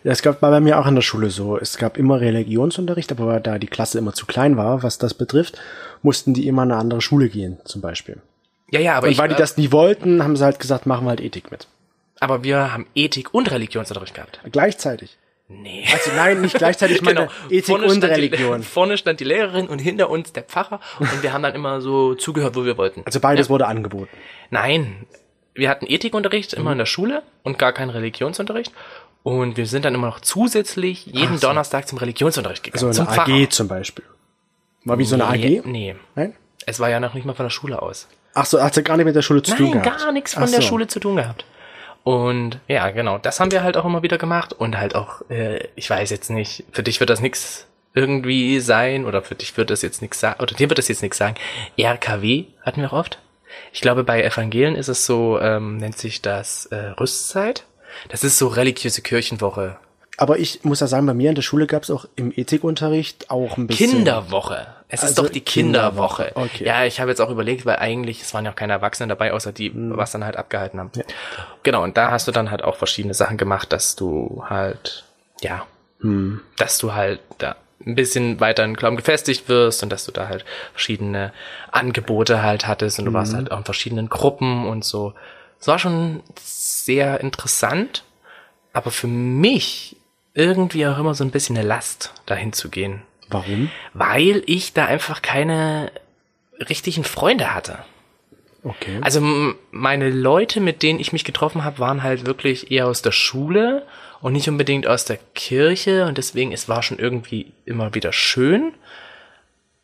Ja, 0.04 0.12
es 0.12 0.22
gab 0.22 0.42
war 0.42 0.50
bei 0.50 0.60
mir 0.60 0.78
auch 0.78 0.86
in 0.86 0.94
der 0.94 1.02
Schule 1.02 1.30
so. 1.30 1.56
Es 1.58 1.76
gab 1.78 1.96
immer 1.96 2.20
Religionsunterricht, 2.20 3.10
aber 3.12 3.40
da 3.40 3.58
die 3.58 3.66
Klasse 3.66 3.98
immer 3.98 4.12
zu 4.12 4.26
klein 4.26 4.56
war, 4.56 4.82
was 4.82 4.98
das 4.98 5.14
betrifft, 5.14 5.58
mussten 6.02 6.34
die 6.34 6.46
immer 6.46 6.62
in 6.62 6.72
eine 6.72 6.80
andere 6.80 7.00
Schule 7.00 7.28
gehen, 7.28 7.58
zum 7.64 7.80
Beispiel. 7.80 8.18
Ja, 8.70 8.80
ja, 8.80 8.94
aber 8.96 9.06
Und 9.06 9.12
ich, 9.12 9.18
weil 9.18 9.28
die 9.28 9.34
äh, 9.34 9.38
das 9.38 9.56
nie 9.56 9.72
wollten, 9.72 10.22
haben 10.22 10.36
sie 10.36 10.44
halt 10.44 10.58
gesagt, 10.58 10.86
machen 10.86 11.04
wir 11.06 11.10
halt 11.10 11.20
Ethik 11.20 11.50
mit. 11.50 11.66
aber 12.20 12.44
wir 12.44 12.72
haben 12.72 12.86
Ethik 12.94 13.32
und 13.32 13.50
Religionsunterricht 13.50 14.14
gehabt. 14.14 14.40
Gleichzeitig. 14.52 15.16
Nee. 15.50 15.84
Also 15.90 16.10
nein, 16.14 16.42
nicht 16.42 16.58
gleichzeitig, 16.58 16.96
ich 16.96 17.02
meine 17.02 17.30
Ethik 17.48 17.66
Vorne 17.66 17.86
und 17.86 18.04
Religion. 18.04 18.60
Die, 18.60 18.66
vorne 18.66 18.98
stand 18.98 19.20
die 19.20 19.24
Lehrerin 19.24 19.66
und 19.66 19.78
hinter 19.78 20.10
uns 20.10 20.32
der 20.34 20.42
Pfarrer 20.42 20.80
und 20.98 21.22
wir 21.22 21.32
haben 21.32 21.42
dann 21.42 21.54
immer 21.54 21.80
so 21.80 22.14
zugehört, 22.14 22.54
wo 22.54 22.66
wir 22.66 22.76
wollten. 22.76 23.02
Also 23.06 23.18
beides 23.18 23.48
wurde 23.48 23.66
angeboten. 23.66 24.14
Nein, 24.50 25.06
wir 25.54 25.70
hatten 25.70 25.86
Ethikunterricht 25.88 26.52
immer 26.52 26.72
in 26.72 26.78
der 26.78 26.86
Schule 26.86 27.22
und 27.42 27.58
gar 27.58 27.72
keinen 27.72 27.88
Religionsunterricht. 27.90 28.72
Und 29.28 29.58
wir 29.58 29.66
sind 29.66 29.84
dann 29.84 29.94
immer 29.94 30.06
noch 30.06 30.20
zusätzlich 30.20 31.04
jeden 31.04 31.36
so. 31.36 31.48
Donnerstag 31.48 31.86
zum 31.86 31.98
Religionsunterricht 31.98 32.64
gegangen. 32.64 32.92
So 32.94 33.04
zum 33.04 33.08
eine 33.08 33.20
AG 33.44 33.50
zum 33.50 33.68
Beispiel. 33.68 34.04
War 34.84 34.98
wie 34.98 35.04
so 35.04 35.16
eine 35.16 35.36
Nee, 35.36 35.58
AG? 35.58 35.66
nee. 35.66 35.96
Nein? 36.14 36.34
Es 36.64 36.80
war 36.80 36.88
ja 36.88 36.98
noch 36.98 37.12
nicht 37.12 37.26
mal 37.26 37.34
von 37.34 37.44
der 37.44 37.50
Schule 37.50 37.82
aus. 37.82 38.08
Ach 38.32 38.46
so, 38.46 38.62
hat 38.62 38.74
ja 38.76 38.82
gar 38.82 38.96
nicht 38.96 39.04
mit 39.04 39.14
der 39.16 39.20
Schule 39.22 39.42
zu 39.42 39.54
tun 39.54 39.70
Nein, 39.70 39.82
gehabt. 39.82 40.00
gar 40.00 40.12
nichts 40.12 40.32
von 40.32 40.44
Ach 40.44 40.48
der 40.50 40.62
so. 40.62 40.68
Schule 40.68 40.86
zu 40.86 40.98
tun 40.98 41.16
gehabt. 41.16 41.44
Und 42.04 42.58
ja, 42.68 42.90
genau, 42.90 43.18
das 43.18 43.38
haben 43.38 43.50
wir 43.52 43.62
halt 43.62 43.76
auch 43.76 43.84
immer 43.84 44.02
wieder 44.02 44.16
gemacht. 44.16 44.54
Und 44.54 44.78
halt 44.78 44.94
auch, 44.94 45.20
äh, 45.28 45.68
ich 45.74 45.90
weiß 45.90 46.08
jetzt 46.08 46.30
nicht, 46.30 46.64
für 46.72 46.82
dich 46.82 46.98
wird 47.00 47.10
das 47.10 47.20
nix 47.20 47.66
irgendwie 47.92 48.60
sein 48.60 49.04
oder 49.04 49.20
für 49.22 49.34
dich 49.34 49.54
wird 49.58 49.68
das 49.68 49.82
jetzt 49.82 50.00
nichts 50.00 50.20
sagen, 50.20 50.40
oder 50.42 50.54
dir 50.54 50.70
wird 50.70 50.78
das 50.78 50.88
jetzt 50.88 51.02
nichts 51.02 51.18
sagen. 51.18 51.34
RKW 51.78 52.44
hatten 52.62 52.80
wir 52.80 52.92
auch 52.94 52.98
oft. 52.98 53.18
Ich 53.74 53.82
glaube, 53.82 54.04
bei 54.04 54.22
Evangelien 54.22 54.74
ist 54.74 54.88
es 54.88 55.04
so, 55.04 55.38
ähm, 55.38 55.76
nennt 55.76 55.98
sich 55.98 56.22
das 56.22 56.64
äh, 56.66 56.76
Rüstzeit. 56.98 57.64
Das 58.08 58.24
ist 58.24 58.38
so 58.38 58.48
religiöse 58.48 59.02
Kirchenwoche. 59.02 59.76
Aber 60.20 60.38
ich 60.38 60.64
muss 60.64 60.80
ja 60.80 60.88
sagen, 60.88 61.06
bei 61.06 61.14
mir 61.14 61.28
in 61.28 61.36
der 61.36 61.42
Schule 61.42 61.66
gab 61.68 61.84
es 61.84 61.90
auch 61.90 62.04
im 62.16 62.32
Ethikunterricht 62.34 63.30
auch 63.30 63.56
ein 63.56 63.68
bisschen. 63.68 63.90
Kinderwoche. 63.90 64.66
Es 64.88 65.02
ist 65.02 65.10
Also 65.10 65.22
doch 65.24 65.30
die 65.30 65.42
Kinderwoche. 65.42 66.24
Kinderwoche, 66.24 66.52
okay. 66.54 66.64
Ja, 66.64 66.84
ich 66.84 66.98
habe 66.98 67.10
jetzt 67.10 67.20
auch 67.20 67.30
überlegt, 67.30 67.66
weil 67.66 67.76
eigentlich, 67.76 68.22
es 68.22 68.34
waren 68.34 68.44
ja 68.44 68.50
auch 68.50 68.56
keine 68.56 68.72
Erwachsenen 68.72 69.08
dabei, 69.10 69.32
außer 69.32 69.52
die, 69.52 69.70
Hm. 69.70 69.96
was 69.96 70.10
dann 70.10 70.24
halt 70.24 70.36
abgehalten 70.36 70.80
haben. 70.80 70.90
Genau, 71.62 71.84
und 71.84 71.96
da 71.96 72.10
hast 72.10 72.26
du 72.26 72.32
dann 72.32 72.50
halt 72.50 72.64
auch 72.64 72.74
verschiedene 72.76 73.14
Sachen 73.14 73.36
gemacht, 73.36 73.72
dass 73.72 73.94
du 73.94 74.42
halt, 74.48 75.04
ja, 75.40 75.66
Hm. 76.00 76.40
dass 76.56 76.78
du 76.78 76.94
halt 76.94 77.20
da 77.38 77.54
ein 77.86 77.94
bisschen 77.94 78.40
weiter 78.40 78.64
in 78.64 78.74
Glauben 78.74 78.96
gefestigt 78.96 79.48
wirst 79.48 79.84
und 79.84 79.90
dass 79.90 80.04
du 80.04 80.10
da 80.10 80.26
halt 80.26 80.44
verschiedene 80.72 81.32
Angebote 81.70 82.42
halt 82.42 82.66
hattest 82.66 82.98
und 82.98 83.04
du 83.04 83.10
Hm. 83.10 83.14
warst 83.14 83.34
halt 83.34 83.52
auch 83.52 83.58
in 83.58 83.64
verschiedenen 83.64 84.08
Gruppen 84.08 84.66
und 84.66 84.84
so. 84.84 85.14
Es 85.60 85.66
war 85.66 85.78
schon 85.78 86.22
sehr 86.40 87.20
interessant, 87.20 88.04
aber 88.72 88.90
für 88.90 89.08
mich 89.08 89.96
irgendwie 90.34 90.86
auch 90.86 90.98
immer 90.98 91.14
so 91.14 91.24
ein 91.24 91.30
bisschen 91.30 91.56
eine 91.56 91.66
Last, 91.66 92.12
dahin 92.26 92.52
zu 92.52 92.68
gehen 92.68 93.02
Warum? 93.28 93.70
weil 93.92 94.42
ich 94.46 94.72
da 94.72 94.86
einfach 94.86 95.22
keine 95.22 95.90
richtigen 96.68 97.04
Freunde 97.04 97.54
hatte. 97.54 97.78
Okay. 98.64 98.98
Also 99.00 99.20
meine 99.70 100.10
Leute, 100.10 100.60
mit 100.60 100.82
denen 100.82 101.00
ich 101.00 101.12
mich 101.12 101.24
getroffen 101.24 101.64
habe, 101.64 101.78
waren 101.78 102.02
halt 102.02 102.26
wirklich 102.26 102.70
eher 102.70 102.86
aus 102.86 103.02
der 103.02 103.12
Schule 103.12 103.86
und 104.20 104.32
nicht 104.32 104.48
unbedingt 104.48 104.86
aus 104.86 105.04
der 105.04 105.18
Kirche 105.34 106.06
und 106.06 106.18
deswegen 106.18 106.52
es 106.52 106.68
war 106.68 106.82
schon 106.82 106.98
irgendwie 106.98 107.52
immer 107.64 107.94
wieder 107.94 108.12
schön. 108.12 108.74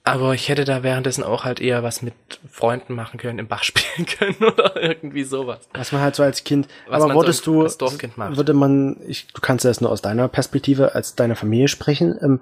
Aber 0.07 0.35
ich 0.35 0.51
hätte 0.51 0.67
da 0.67 0.83
währenddessen 0.83 1.25
auch 1.25 1.45
halt 1.45 1.61
eher 1.61 1.83
was 1.83 2.03
mit 2.03 2.13
Freunden 2.51 2.95
machen 2.95 3.19
können, 3.19 3.39
im 3.39 3.49
Bach 3.49 3.63
spielen 3.65 4.07
können 4.07 4.37
oder 4.53 4.81
irgendwie 4.81 5.25
sowas. 5.25 5.61
Was 5.73 5.93
man 5.93 6.03
halt 6.03 6.15
so 6.15 6.23
als 6.23 6.45
Kind, 6.45 6.69
Was 6.87 6.97
aber 6.97 7.07
man 7.09 7.15
so 7.15 7.21
wurdest 7.23 7.47
du, 7.47 7.63
als 7.63 7.79
Dorfkind 7.79 8.19
macht. 8.19 8.37
würde 8.37 8.53
man, 8.53 8.99
ich, 9.09 9.27
du 9.29 9.41
kannst 9.41 9.65
ja 9.65 9.71
jetzt 9.71 9.81
nur 9.81 9.91
aus 9.91 10.03
deiner 10.03 10.29
Perspektive, 10.29 10.95
als 10.95 11.15
deiner 11.15 11.37
Familie 11.37 11.69
sprechen, 11.69 12.19
ähm, 12.23 12.41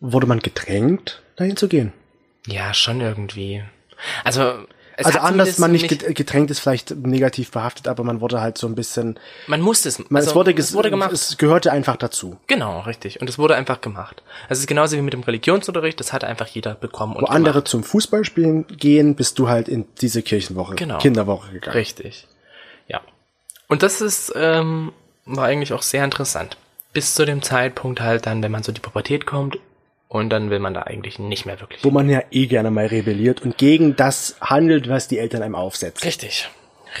wurde 0.00 0.26
man 0.26 0.40
gedrängt, 0.40 1.22
dahin 1.36 1.56
zu 1.56 1.68
gehen? 1.68 1.92
Ja, 2.46 2.74
schon 2.74 3.00
irgendwie. 3.00 3.62
Also 4.24 4.66
es 5.00 5.06
also 5.06 5.18
anders, 5.20 5.58
man 5.58 5.72
nicht 5.72 5.90
mich- 5.90 5.98
get- 6.00 6.14
gedrängt 6.16 6.50
ist 6.50 6.58
vielleicht 6.60 6.90
negativ 6.90 7.50
behaftet, 7.50 7.86
aber 7.88 8.02
man 8.04 8.20
wurde 8.20 8.40
halt 8.40 8.58
so 8.58 8.66
ein 8.66 8.74
bisschen, 8.74 9.18
man 9.46 9.60
musste 9.60 9.88
es. 9.88 9.98
man, 9.98 10.06
also, 10.16 10.30
es 10.30 10.34
wurde, 10.34 10.52
es 10.54 10.74
wurde 10.74 10.90
gemacht. 10.90 11.12
es 11.12 11.38
gehörte 11.38 11.72
einfach 11.72 11.96
dazu. 11.96 12.36
Genau, 12.48 12.80
richtig. 12.80 13.20
Und 13.20 13.30
es 13.30 13.38
wurde 13.38 13.54
einfach 13.54 13.80
gemacht. 13.80 14.22
Es 14.48 14.58
ist 14.58 14.66
genauso 14.66 14.96
wie 14.96 15.02
mit 15.02 15.12
dem 15.12 15.22
Religionsunterricht, 15.22 15.98
das 16.00 16.12
hat 16.12 16.24
einfach 16.24 16.46
jeder 16.48 16.74
bekommen 16.74 17.14
und 17.16 17.22
Wo 17.22 17.26
andere 17.26 17.64
zum 17.64 17.84
Fußballspielen 17.84 18.66
gehen, 18.76 19.14
bist 19.14 19.38
du 19.38 19.48
halt 19.48 19.68
in 19.68 19.86
diese 20.00 20.22
Kirchenwoche, 20.22 20.74
Genau. 20.74 20.98
Kinderwoche 20.98 21.52
gegangen. 21.52 21.76
Richtig. 21.76 22.26
Ja. 22.88 23.00
Und 23.68 23.82
das 23.82 24.00
ist, 24.00 24.32
ähm, 24.36 24.92
war 25.26 25.44
eigentlich 25.44 25.72
auch 25.72 25.82
sehr 25.82 26.04
interessant. 26.04 26.56
Bis 26.92 27.14
zu 27.14 27.24
dem 27.24 27.42
Zeitpunkt 27.42 28.00
halt 28.00 28.26
dann, 28.26 28.42
wenn 28.42 28.50
man 28.50 28.62
so 28.62 28.72
die 28.72 28.80
Pubertät 28.80 29.26
kommt, 29.26 29.58
und 30.08 30.30
dann 30.30 30.50
will 30.50 30.58
man 30.58 30.74
da 30.74 30.82
eigentlich 30.82 31.18
nicht 31.18 31.46
mehr 31.46 31.60
wirklich. 31.60 31.84
Wo 31.84 31.90
man 31.90 32.08
ja 32.08 32.22
eh 32.30 32.46
gerne 32.46 32.70
mal 32.70 32.86
rebelliert 32.86 33.42
und 33.42 33.58
gegen 33.58 33.94
das 33.96 34.36
handelt, 34.40 34.88
was 34.88 35.08
die 35.08 35.18
Eltern 35.18 35.42
einem 35.42 35.54
aufsetzen. 35.54 36.04
Richtig. 36.06 36.48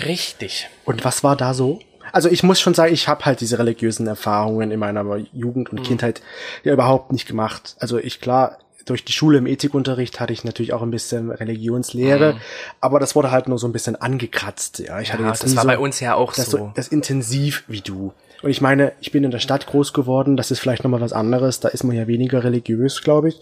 Richtig. 0.04 0.68
Und 0.84 1.04
was 1.04 1.24
war 1.24 1.36
da 1.36 1.54
so? 1.54 1.80
Also 2.12 2.28
ich 2.28 2.42
muss 2.42 2.60
schon 2.60 2.74
sagen, 2.74 2.92
ich 2.92 3.08
habe 3.08 3.24
halt 3.24 3.40
diese 3.40 3.58
religiösen 3.58 4.06
Erfahrungen 4.06 4.70
in 4.70 4.78
meiner 4.78 5.04
Jugend 5.32 5.70
und 5.70 5.82
Kindheit 5.82 6.22
ja 6.64 6.72
überhaupt 6.72 7.12
nicht 7.12 7.26
gemacht. 7.26 7.76
Also 7.80 7.98
ich 7.98 8.20
klar, 8.20 8.58
durch 8.86 9.04
die 9.04 9.12
Schule 9.12 9.38
im 9.38 9.46
Ethikunterricht 9.46 10.18
hatte 10.18 10.32
ich 10.32 10.44
natürlich 10.44 10.72
auch 10.72 10.80
ein 10.82 10.90
bisschen 10.90 11.30
Religionslehre, 11.30 12.40
aber 12.80 13.00
das 13.00 13.14
wurde 13.14 13.30
halt 13.30 13.48
nur 13.48 13.58
so 13.58 13.66
ein 13.68 13.72
bisschen 13.72 13.96
angekratzt. 13.96 14.78
Ja, 14.78 15.00
ich 15.00 15.12
hatte 15.12 15.22
Ja, 15.22 15.28
jetzt 15.28 15.44
das 15.44 15.54
war 15.56 15.62
so, 15.64 15.68
bei 15.68 15.78
uns 15.78 16.00
ja 16.00 16.14
auch 16.14 16.32
das 16.32 16.46
so. 16.46 16.56
so 16.58 16.72
das 16.74 16.88
intensiv 16.88 17.64
wie 17.68 17.82
du. 17.82 18.12
Und 18.42 18.50
ich 18.50 18.60
meine, 18.60 18.92
ich 19.00 19.10
bin 19.10 19.24
in 19.24 19.30
der 19.30 19.40
Stadt 19.40 19.66
groß 19.66 19.92
geworden, 19.92 20.36
das 20.36 20.50
ist 20.50 20.60
vielleicht 20.60 20.84
nochmal 20.84 21.00
was 21.00 21.12
anderes, 21.12 21.60
da 21.60 21.68
ist 21.68 21.84
man 21.84 21.96
ja 21.96 22.06
weniger 22.06 22.44
religiös, 22.44 23.02
glaube 23.02 23.30
ich, 23.30 23.40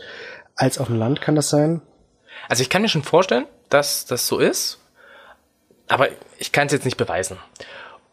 als 0.54 0.78
auf 0.78 0.86
dem 0.86 0.98
Land 0.98 1.20
kann 1.20 1.34
das 1.34 1.50
sein. 1.50 1.82
Also 2.48 2.62
ich 2.62 2.70
kann 2.70 2.82
mir 2.82 2.88
schon 2.88 3.02
vorstellen, 3.02 3.46
dass 3.68 4.06
das 4.06 4.26
so 4.26 4.38
ist, 4.38 4.80
aber 5.88 6.08
ich 6.38 6.52
kann 6.52 6.66
es 6.66 6.72
jetzt 6.72 6.84
nicht 6.84 6.96
beweisen. 6.96 7.38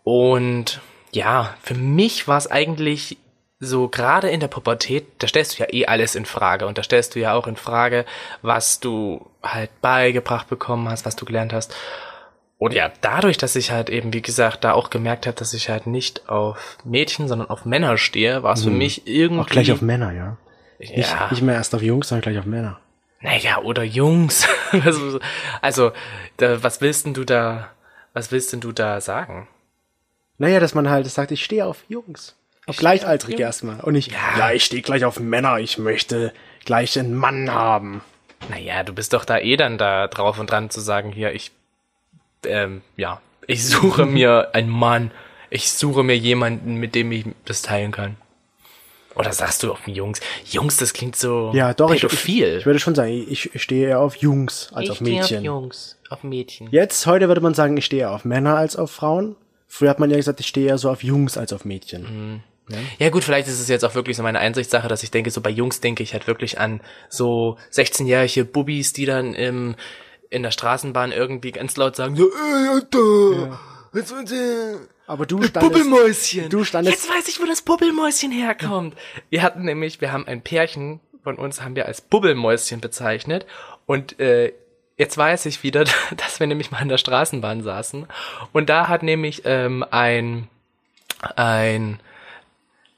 Und 0.04 0.82
ja, 1.12 1.56
für 1.62 1.76
mich 1.76 2.28
war 2.28 2.38
es 2.38 2.52
eigentlich 2.52 3.18
so 3.60 3.88
gerade 3.88 4.30
in 4.30 4.42
der 4.42 4.50
Pubertät, 4.50 5.06
da 5.20 5.28
stellst 5.28 5.58
du 5.58 5.64
ja 5.64 5.72
eh 5.72 5.86
alles 5.86 6.16
in 6.16 6.26
Frage 6.26 6.68
und 6.68 6.78
da 6.78 6.84
stellst 6.84 7.16
du 7.16 7.20
ja 7.20 7.34
auch 7.34 7.48
in 7.48 7.56
Frage, 7.56 8.06
was 8.42 8.82
du 8.82 9.30
halt 9.42 9.70
beigebracht 9.82 10.50
bekommen 10.50 10.90
hast, 10.90 11.06
was 11.06 11.16
du 11.16 11.24
gelernt 11.24 11.54
hast. 11.54 11.74
Und 12.64 12.74
ja, 12.74 12.90
dadurch, 13.02 13.38
dass 13.38 13.58
ich 13.58 13.72
halt 13.72 13.90
eben, 13.90 14.14
wie 14.14 14.22
gesagt, 14.22 14.64
da 14.64 14.72
auch 14.72 14.90
gemerkt 14.90 15.28
habe, 15.28 15.36
dass 15.36 15.54
ich 15.54 15.68
halt 15.68 15.86
nicht 15.86 16.30
auf 16.30 16.78
Mädchen, 16.86 17.28
sondern 17.28 17.50
auf 17.50 17.66
Männer 17.66 17.98
stehe, 17.98 18.42
war 18.42 18.54
es 18.54 18.64
für 18.64 18.70
mich 18.70 19.06
irgendwie. 19.06 19.42
Auch 19.42 19.48
gleich 19.48 19.70
auf 19.74 19.82
Männer, 19.82 20.14
ja. 20.14 20.38
Nicht, 20.80 20.96
ja. 20.96 21.28
nicht 21.30 21.42
mehr 21.42 21.56
erst 21.56 21.76
auf 21.76 21.82
Jungs, 21.82 22.08
sondern 22.08 22.22
gleich 22.22 22.40
auf 22.40 22.46
Männer. 22.46 22.80
Naja, 23.20 23.58
oder 23.58 23.84
Jungs. 23.84 24.48
Also, 25.62 25.92
da, 26.38 26.64
was 26.64 26.80
willst 26.80 27.06
denn 27.06 27.14
du 27.14 27.26
da, 27.26 27.68
was 28.14 28.32
willst 28.32 28.54
denn 28.54 28.62
du 28.62 28.72
da 28.72 29.02
sagen? 29.02 29.50
Naja, 30.38 30.62
dass 30.62 30.74
man 30.74 30.90
halt 30.90 31.06
sagt, 31.08 31.32
ich 31.32 31.44
stehe 31.44 31.66
auf 31.66 31.84
Jungs. 31.90 32.38
Auf 32.66 32.78
Gleichaltrige 32.78 33.44
erstmal. 33.44 33.82
Und 33.82 33.92
nicht, 33.92 34.14
ja, 34.38 34.54
ich 34.54 34.64
stehe 34.64 34.82
gleich 34.82 35.04
auf 35.04 35.20
Männer, 35.20 35.60
ich 35.60 35.78
möchte 35.78 36.32
gleich 36.64 36.98
einen 36.98 37.14
Mann 37.14 37.52
haben. 37.52 38.00
Naja, 38.50 38.84
du 38.84 38.94
bist 38.94 39.12
doch 39.12 39.26
da 39.26 39.38
eh 39.38 39.58
dann 39.58 39.78
da 39.78 40.08
drauf 40.08 40.40
und 40.40 40.50
dran 40.50 40.70
zu 40.70 40.80
sagen, 40.80 41.12
hier, 41.12 41.34
ich, 41.34 41.52
ähm, 42.46 42.82
ja, 42.98 43.22
ich 43.48 43.66
suche 43.66 44.06
mir 44.06 44.50
einen 44.54 44.70
Mann, 44.70 45.12
ich 45.50 45.72
suche 45.72 46.04
mir 46.04 46.18
jemanden, 46.18 46.76
mit 46.76 46.96
dem 46.96 47.12
ich 47.12 47.26
das 47.46 47.62
teilen 47.62 47.92
kann. 47.92 48.18
Oder 49.16 49.32
sagst 49.32 49.62
du 49.62 49.72
auf 49.72 49.88
Jungs? 49.88 50.22
Jungs, 50.46 50.78
das 50.78 50.94
klingt 50.94 51.16
so 51.16 51.52
Ja, 51.54 51.74
doch, 51.74 51.94
ich, 51.94 52.02
pädophil. 52.02 52.48
ich, 52.48 52.58
ich 52.60 52.66
würde 52.66 52.80
schon 52.80 52.96
sagen, 52.96 53.12
ich, 53.12 53.54
ich 53.54 53.62
stehe 53.62 53.90
eher 53.90 54.00
auf 54.00 54.16
Jungs 54.16 54.72
als 54.74 54.90
auf 54.90 54.98
stehe 54.98 55.20
Mädchen. 55.20 55.38
Auf 55.40 55.44
Jungs, 55.44 56.00
auf 56.10 56.24
Mädchen. 56.24 56.68
Jetzt, 56.72 57.06
heute 57.06 57.28
würde 57.28 57.42
man 57.42 57.54
sagen, 57.54 57.78
ich 57.78 57.86
stehe 57.86 58.04
eher 58.04 58.12
auf 58.12 58.26
Männer 58.26 58.58
als 58.58 58.76
auf 58.76 58.90
Frauen. 58.90 59.36
Früher 59.68 59.90
hat 59.90 60.00
man 60.00 60.10
ja 60.10 60.18
gesagt, 60.18 60.40
ich 60.40 60.48
stehe 60.48 60.68
eher 60.68 60.78
so 60.80 60.90
auf 60.90 61.04
Jungs 61.04 61.38
als 61.38 61.54
auf 61.54 61.64
Mädchen. 61.64 62.42
Ja 62.98 63.10
gut, 63.10 63.24
vielleicht 63.24 63.48
ist 63.48 63.60
es 63.60 63.68
jetzt 63.68 63.84
auch 63.84 63.94
wirklich 63.94 64.16
so 64.18 64.24
meine 64.24 64.40
Einsichtssache, 64.40 64.88
dass 64.88 65.04
ich 65.04 65.12
denke, 65.12 65.30
so 65.32 65.42
bei 65.42 65.50
Jungs 65.50 65.82
denke 65.82 66.02
ich 66.02 66.14
halt 66.14 66.28
wirklich 66.28 66.60
an 66.60 66.82
so 67.10 67.58
16-jährige 67.72 68.46
Bubis, 68.46 68.94
die 68.94 69.06
dann 69.06 69.34
im, 69.34 69.76
in 70.34 70.44
der 70.44 70.52
Straßenbahn 70.52 71.12
irgendwie 71.12 71.52
ganz 71.52 71.78
laut 71.78 71.96
sagen, 71.96 72.16
so, 72.16 72.30
ey, 72.30 72.68
Alter, 72.70 73.60
was 73.92 74.10
soll 74.10 74.26
denn? 74.26 74.88
Aber 75.06 75.26
du 75.26 75.42
standest, 75.44 75.74
Bubbelmäuschen. 75.74 76.50
du 76.50 76.64
standest- 76.64 76.96
Jetzt 76.96 77.10
weiß 77.10 77.28
ich, 77.28 77.40
wo 77.42 77.46
das 77.46 77.62
Bubbelmäuschen 77.62 78.32
herkommt. 78.32 78.96
Wir 79.30 79.42
hatten 79.44 79.64
nämlich, 79.64 80.02
wir 80.02 80.12
haben 80.12 80.28
ein 80.28 80.42
Pärchen 80.42 81.00
von 81.24 81.36
uns 81.38 81.62
haben 81.62 81.76
wir 81.76 81.86
als 81.86 82.02
Bubbelmäuschen 82.02 82.82
bezeichnet 82.82 83.46
und 83.86 84.20
äh, 84.20 84.52
jetzt 84.98 85.18
weiß 85.18 85.46
ich 85.46 85.64
wieder, 85.64 85.86
dass 86.18 86.40
wir 86.40 86.48
nämlich 86.48 86.72
mal 86.72 86.82
in 86.82 86.90
der 86.90 86.98
Straßenbahn 86.98 87.64
saßen 87.64 88.08
und 88.52 88.70
da 88.70 88.88
hat 88.90 89.04
nämlich 89.04 89.44
ähm, 89.46 89.86
ein 89.92 90.48
ein 91.36 92.00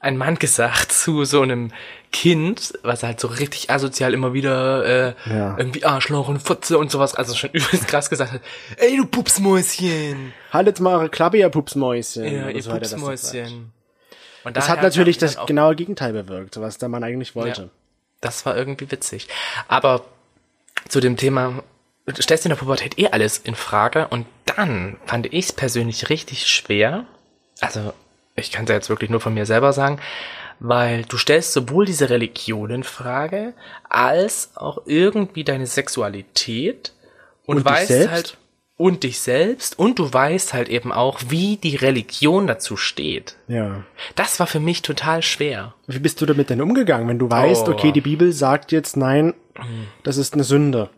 ein 0.00 0.16
Mann 0.16 0.36
gesagt 0.38 0.90
zu 0.92 1.24
so 1.24 1.42
einem 1.42 1.70
Kind, 2.18 2.72
was 2.82 3.02
halt 3.02 3.20
so 3.20 3.28
richtig 3.28 3.68
asozial 3.70 4.14
immer 4.14 4.32
wieder 4.32 5.08
äh, 5.08 5.14
Ja. 5.26 5.54
irgendwie 5.58 5.84
Arschloch 5.84 6.28
und 6.28 6.40
Futze 6.40 6.78
und 6.78 6.90
sowas, 6.90 7.14
also 7.14 7.34
schon 7.34 7.50
übelst 7.52 7.86
krass 7.88 8.08
gesagt 8.08 8.32
hat, 8.32 8.40
ey 8.78 8.96
du 8.96 9.04
Pupsmäuschen. 9.04 10.32
haltet 10.50 10.80
mal 10.80 10.94
eure 10.96 11.08
Klappe, 11.10 11.36
ihr 11.36 11.50
Pupsmäuschen. 11.50 12.24
Ja, 12.24 12.48
ihr 12.48 12.62
so 12.62 12.70
das. 12.78 12.92
Pupsmäuschen. 12.92 13.70
Und 14.44 14.56
Das 14.56 14.70
hat 14.70 14.80
natürlich 14.80 15.18
das 15.18 15.36
genaue 15.44 15.76
Gegenteil 15.76 16.14
bewirkt, 16.14 16.58
was 16.58 16.78
der 16.78 16.88
Mann 16.88 17.04
eigentlich 17.04 17.34
wollte. 17.36 17.62
Ja. 17.62 17.68
Das 18.22 18.46
war 18.46 18.56
irgendwie 18.56 18.90
witzig. 18.90 19.28
Aber 19.68 20.02
zu 20.88 21.00
dem 21.00 21.18
Thema, 21.18 21.62
du 22.06 22.22
stellst 22.22 22.46
in 22.46 22.48
der 22.50 22.56
Pubertät 22.56 22.98
eh 22.98 23.08
alles 23.08 23.36
in 23.36 23.54
Frage 23.56 24.08
und 24.08 24.24
dann 24.46 24.96
fand 25.04 25.26
ich 25.26 25.46
es 25.46 25.52
persönlich 25.52 26.08
richtig 26.08 26.46
schwer. 26.46 27.04
Also, 27.60 27.92
ich 28.36 28.52
kann 28.52 28.64
es 28.64 28.70
ja 28.70 28.76
jetzt 28.76 28.88
wirklich 28.88 29.10
nur 29.10 29.20
von 29.20 29.34
mir 29.34 29.44
selber 29.44 29.74
sagen, 29.74 29.98
weil 30.60 31.04
du 31.04 31.16
stellst 31.18 31.52
sowohl 31.52 31.84
diese 31.86 32.10
Religion 32.10 32.70
in 32.70 32.82
Frage, 32.84 33.54
als 33.88 34.50
auch 34.56 34.82
irgendwie 34.86 35.44
deine 35.44 35.66
Sexualität 35.66 36.92
und, 37.44 37.58
Und 37.58 37.66
dich 37.66 37.72
weißt 37.72 37.88
selbst? 37.88 38.10
halt 38.12 38.36
und 38.78 39.04
dich 39.04 39.20
selbst 39.20 39.78
und 39.78 39.98
du 39.98 40.12
weißt 40.12 40.52
halt 40.52 40.68
eben 40.68 40.92
auch, 40.92 41.20
wie 41.28 41.56
die 41.56 41.76
Religion 41.76 42.46
dazu 42.46 42.76
steht. 42.76 43.36
Ja. 43.48 43.84
Das 44.16 44.38
war 44.38 44.46
für 44.46 44.60
mich 44.60 44.82
total 44.82 45.22
schwer. 45.22 45.74
Wie 45.86 45.98
bist 45.98 46.20
du 46.20 46.26
damit 46.26 46.50
denn 46.50 46.60
umgegangen, 46.60 47.08
wenn 47.08 47.18
du 47.18 47.30
weißt, 47.30 47.68
Oh. 47.68 47.72
okay, 47.72 47.90
die 47.92 48.02
Bibel 48.02 48.32
sagt 48.32 48.72
jetzt 48.72 48.96
nein, 48.96 49.32
das 50.02 50.18
ist 50.18 50.34
eine 50.34 50.44
Sünde? 50.44 50.90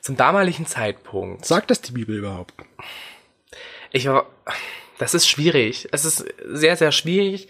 Zum 0.00 0.16
damaligen 0.16 0.66
Zeitpunkt 0.66 1.44
Sagt 1.44 1.70
das 1.70 1.80
die 1.80 1.92
Bibel 1.92 2.16
überhaupt? 2.16 2.54
Ich 3.90 4.06
war, 4.06 4.26
das 4.98 5.14
ist 5.14 5.28
schwierig. 5.28 5.88
Es 5.92 6.04
ist 6.04 6.24
sehr, 6.46 6.76
sehr 6.76 6.92
schwierig. 6.92 7.48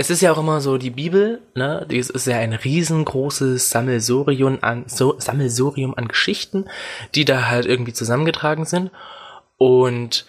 Es 0.00 0.08
ist 0.08 0.22
ja 0.22 0.32
auch 0.32 0.38
immer 0.38 0.62
so, 0.62 0.78
die 0.78 0.88
Bibel, 0.88 1.42
ne, 1.54 1.86
die 1.90 1.98
ist 1.98 2.26
ja 2.26 2.38
ein 2.38 2.54
riesengroßes 2.54 3.68
Sammelsurium 3.68 4.56
an, 4.62 4.84
so, 4.86 5.16
Sammelsurium 5.18 5.94
an 5.94 6.08
Geschichten, 6.08 6.70
die 7.14 7.26
da 7.26 7.48
halt 7.48 7.66
irgendwie 7.66 7.92
zusammengetragen 7.92 8.64
sind. 8.64 8.90
Und 9.58 10.24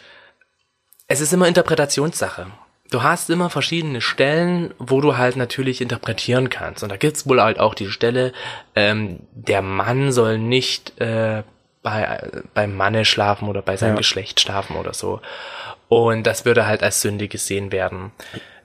es 1.07 1.21
ist 1.21 1.31
immer 1.31 1.47
Interpretationssache. 1.47 2.47
Du 2.89 3.01
hast 3.01 3.29
immer 3.29 3.49
verschiedene 3.49 4.01
Stellen, 4.01 4.73
wo 4.77 4.99
du 4.99 5.15
halt 5.15 5.37
natürlich 5.37 5.79
interpretieren 5.79 6.49
kannst. 6.49 6.83
Und 6.83 6.89
da 6.89 6.97
gibt's 6.97 7.25
wohl 7.25 7.41
halt 7.41 7.57
auch 7.57 7.73
die 7.73 7.89
Stelle, 7.89 8.33
ähm, 8.75 9.21
der 9.31 9.61
Mann 9.61 10.11
soll 10.11 10.37
nicht 10.37 10.99
äh, 10.99 11.43
bei, 11.81 12.03
äh, 12.03 12.41
beim 12.53 12.75
Manne 12.75 13.05
schlafen 13.05 13.47
oder 13.47 13.61
bei 13.61 13.77
seinem 13.77 13.91
Ja. 13.91 13.99
Geschlecht 13.99 14.41
schlafen 14.41 14.75
oder 14.75 14.93
so. 14.93 15.21
Und 15.93 16.23
das 16.23 16.45
würde 16.45 16.65
halt 16.67 16.83
als 16.83 17.01
Sünde 17.01 17.27
gesehen 17.27 17.73
werden. 17.73 18.13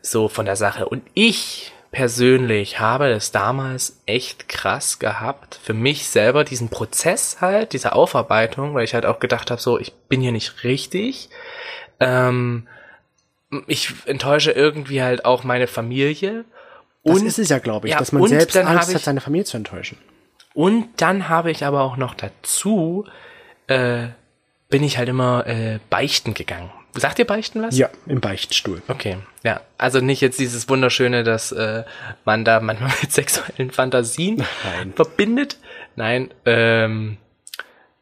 So 0.00 0.28
von 0.28 0.47
der 0.47 0.54
Sache. 0.54 0.88
Und 0.88 1.02
ich 1.14 1.73
persönlich 1.90 2.78
habe 2.78 3.09
es 3.09 3.33
damals 3.33 4.00
echt 4.06 4.49
krass 4.49 5.00
gehabt, 5.00 5.59
für 5.61 5.75
mich 5.75 6.09
selber 6.09 6.45
diesen 6.45 6.68
Prozess 6.68 7.38
halt, 7.40 7.73
diese 7.73 7.95
Aufarbeitung, 7.95 8.75
weil 8.75 8.85
ich 8.85 8.95
halt 8.95 9.06
auch 9.06 9.18
gedacht 9.18 9.50
habe, 9.50 9.61
so, 9.61 9.76
ich 9.76 9.92
bin 10.09 10.21
hier 10.21 10.30
nicht 10.30 10.62
richtig. 10.62 11.28
Ähm, 11.99 12.68
ich 13.66 13.92
enttäusche 14.06 14.52
irgendwie 14.52 15.02
halt 15.02 15.25
auch 15.25 15.42
meine 15.42 15.66
Familie. 15.66 16.45
Das 17.02 17.18
Und- 17.21 17.26
ist 17.26 17.40
es 17.40 17.49
ja, 17.49 17.59
glaube 17.59 17.88
ich, 17.88 17.92
ja, 17.95 17.99
dass 17.99 18.12
man 18.12 18.25
selbst 18.28 18.54
dann 18.54 18.66
Angst 18.68 18.83
habe 18.83 18.92
hat, 18.92 18.99
ich- 19.00 19.04
seine 19.04 19.21
Familie 19.21 19.47
zu 19.47 19.56
enttäuschen. 19.56 19.99
Und 20.54 20.87
dann 20.99 21.28
habe 21.28 21.50
ich 21.50 21.64
aber 21.64 21.80
auch 21.80 21.97
noch 21.97 22.14
dazu, 22.14 23.04
äh, 23.66 24.09
bin 24.68 24.85
ich 24.85 24.97
halt 24.97 25.09
immer 25.09 25.45
äh, 25.49 25.80
beichten 25.90 26.35
gegangen. 26.35 26.71
Sagt 26.96 27.18
ihr 27.18 27.26
beichten 27.26 27.62
was? 27.62 27.76
Ja, 27.76 27.90
im 28.06 28.20
Beichtstuhl. 28.20 28.82
Okay, 28.88 29.18
ja. 29.42 29.60
Also 29.78 30.00
nicht 30.00 30.20
jetzt 30.20 30.38
dieses 30.38 30.68
wunderschöne, 30.68 31.24
dass 31.24 31.52
äh, 31.52 31.84
man 32.24 32.44
da 32.44 32.60
manchmal 32.60 32.92
mit 33.02 33.12
sexuellen 33.12 33.70
Fantasien 33.70 34.44
Nein. 34.64 34.92
verbindet. 34.94 35.58
Nein, 35.94 36.32
ähm, 36.44 37.18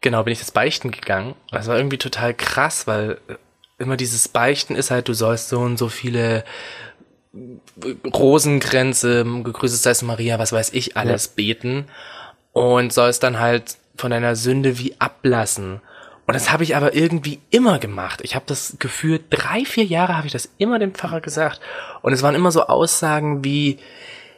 genau, 0.01 0.23
bin 0.25 0.33
ich 0.33 0.41
das 0.41 0.51
Beichten 0.51 0.91
gegangen. 0.91 1.35
Das 1.51 1.67
war 1.69 1.77
irgendwie 1.77 1.99
total 1.99 2.35
krass, 2.35 2.87
weil 2.87 3.19
äh, 3.29 3.35
immer 3.79 3.97
dieses 3.97 4.29
Beichten 4.29 4.77
ist 4.77 4.91
halt, 4.91 5.09
du 5.09 5.15
sollst 5.15 5.49
so 5.49 5.61
und 5.61 5.79
so 5.79 5.89
viele 5.89 6.45
äh, 7.35 8.09
Rosengrenze, 8.09 9.25
gegrüßet 9.25 9.81
sei 9.81 9.91
es 9.91 10.03
Maria, 10.03 10.39
was 10.39 10.53
weiß 10.53 10.73
ich, 10.73 10.97
alles 10.97 11.29
beten 11.29 11.87
und 12.53 12.93
sollst 12.93 13.23
dann 13.23 13.41
halt 13.41 13.77
von 13.97 14.11
deiner 14.11 14.37
Sünde 14.37 14.79
wie 14.79 14.95
ablassen. 14.99 15.81
Und 16.27 16.35
das 16.35 16.51
habe 16.51 16.63
ich 16.63 16.75
aber 16.75 16.95
irgendwie 16.95 17.41
immer 17.51 17.79
gemacht. 17.79 18.21
Ich 18.23 18.35
habe 18.35 18.47
das 18.47 18.77
Gefühl, 18.79 19.21
drei, 19.29 19.65
vier 19.65 19.85
Jahre 19.85 20.17
habe 20.17 20.27
ich 20.27 20.33
das 20.33 20.49
immer 20.59 20.79
dem 20.79 20.95
Pfarrer 20.95 21.21
gesagt. 21.21 21.61
Und 22.03 22.13
es 22.13 22.23
waren 22.23 22.35
immer 22.35 22.51
so 22.51 22.67
Aussagen 22.67 23.45
wie, 23.45 23.79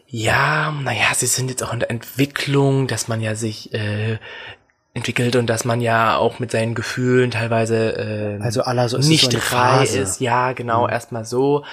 ja, 0.08 0.72
naja, 0.82 1.06
sie 1.14 1.26
sind 1.26 1.48
jetzt 1.48 1.62
auch 1.62 1.72
in 1.72 1.80
der 1.80 1.90
Entwicklung, 1.90 2.88
dass 2.88 3.06
man 3.06 3.20
ja 3.20 3.34
sich 3.36 3.72
äh, 3.72 4.18
entwickelt 4.94 5.36
und 5.36 5.46
dass 5.46 5.64
man 5.64 5.80
ja 5.80 6.16
auch 6.16 6.38
mit 6.38 6.50
seinen 6.50 6.74
Gefühlen 6.74 7.30
teilweise 7.30 8.38
äh, 8.38 8.42
Also 8.42 8.62
Allah, 8.62 8.88
so 8.88 8.98
nicht 8.98 9.30
so 9.30 9.38
frei 9.38 9.84
ist. 9.84 10.20
Ja, 10.20 10.52
genau, 10.52 10.88
erstmal 10.88 11.24
so. 11.24 11.64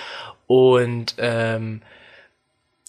Und 0.46 1.15
ähm, 1.17 1.82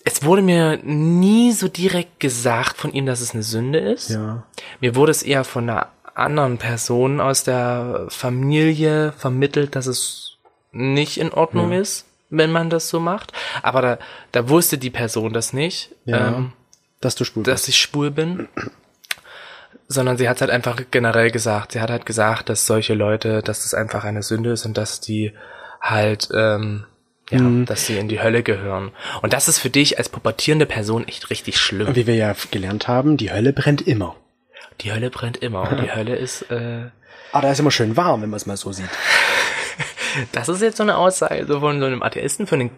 es 0.05 0.23
wurde 0.25 0.43
mir 0.43 0.79
nie 0.83 1.53
so 1.53 1.69
direkt 1.69 2.21
gesagt 2.21 2.77
von 2.77 2.93
ihm, 2.93 3.07
dass 3.07 3.21
es 3.23 3.33
eine 3.33 3.43
Sünde 3.43 3.79
ist. 3.79 4.11
Ja. 4.11 4.43
Mir 4.81 4.95
wurde 4.97 5.13
es 5.13 5.23
eher 5.23 5.45
von 5.45 5.71
einer 5.71 5.89
anderen 6.15 6.59
Person 6.59 7.21
aus 7.21 7.45
der 7.45 8.07
Familie 8.09 9.13
vermittelt, 9.13 9.75
dass 9.77 9.87
es 9.87 10.37
nicht 10.73 11.19
in 11.19 11.33
Ordnung 11.33 11.73
ist, 11.73 12.07
wenn 12.31 12.51
man 12.51 12.71
das 12.71 12.89
so 12.89 13.01
macht. 13.01 13.33
Aber 13.63 13.83
da, 13.83 13.99
da 14.33 14.49
wusste 14.49 14.79
die 14.79 14.91
Person 14.91 15.33
das 15.33 15.53
nicht, 15.53 15.91
Ja. 16.05 16.29
ähm, 16.29 16.53
dass 17.01 17.15
du 17.15 17.25
schwul 17.25 17.43
dass 17.43 17.63
bist. 17.63 17.69
ich 17.69 17.77
schwul 17.79 18.11
bin. 18.11 18.49
Sondern 19.87 20.17
sie 20.17 20.29
hat 20.29 20.41
halt 20.41 20.51
einfach 20.51 20.81
generell 20.91 21.31
gesagt. 21.31 21.73
Sie 21.73 21.81
hat 21.81 21.91
halt 21.91 22.07
gesagt, 22.07 22.49
dass 22.49 22.67
solche 22.67 22.95
Leute, 22.95 23.43
dass 23.43 23.63
das 23.65 23.75
einfach 23.75 24.05
eine 24.05 24.23
Sünde 24.23 24.53
ist 24.53 24.65
und 24.65 24.79
dass 24.79 25.01
die 25.01 25.33
halt, 25.81 26.29
ähm, 26.35 26.87
ja, 27.31 27.39
Mhm. 27.41 27.67
dass 27.67 27.87
sie 27.87 27.99
in 27.99 28.09
die 28.09 28.23
Hölle 28.23 28.43
gehören. 28.43 28.93
Und 29.23 29.33
das 29.35 29.47
ist 29.49 29.59
für 29.59 29.71
dich 29.71 29.99
als 29.99 30.09
pubertierende 30.09 30.67
Person 30.67 31.07
echt 31.07 31.29
richtig 31.31 31.59
schlimm. 31.59 31.95
Wie 31.95 32.07
wir 32.07 32.15
ja 32.15 32.35
gelernt 32.51 32.89
haben, 32.89 33.17
die 33.19 33.31
Hölle 33.33 33.53
brennt 33.53 33.87
immer. 33.87 34.17
Die 34.81 34.93
Hölle 34.93 35.11
brennt 35.11 35.37
immer 35.39 35.71
und 35.71 35.81
die 35.81 35.91
Hölle 35.95 36.17
ist, 36.17 36.43
äh, 36.51 36.87
Aber 37.33 37.43
da 37.47 37.53
ist 37.53 37.61
immer 37.61 37.71
schön 37.71 37.97
warm, 37.97 38.23
wenn 38.23 38.31
man 38.31 38.37
es 38.39 38.47
mal 38.47 38.57
so 38.57 38.73
sieht. 38.73 38.89
das 40.33 40.49
ist 40.49 40.63
jetzt 40.63 40.77
so 40.77 40.83
eine 40.83 40.97
Aussage 40.97 41.47
so 41.47 41.61
von 41.61 41.81
so 41.81 41.87
einem 41.87 42.03
Atheisten, 42.03 42.47
für 42.47 42.55
einen 42.57 42.71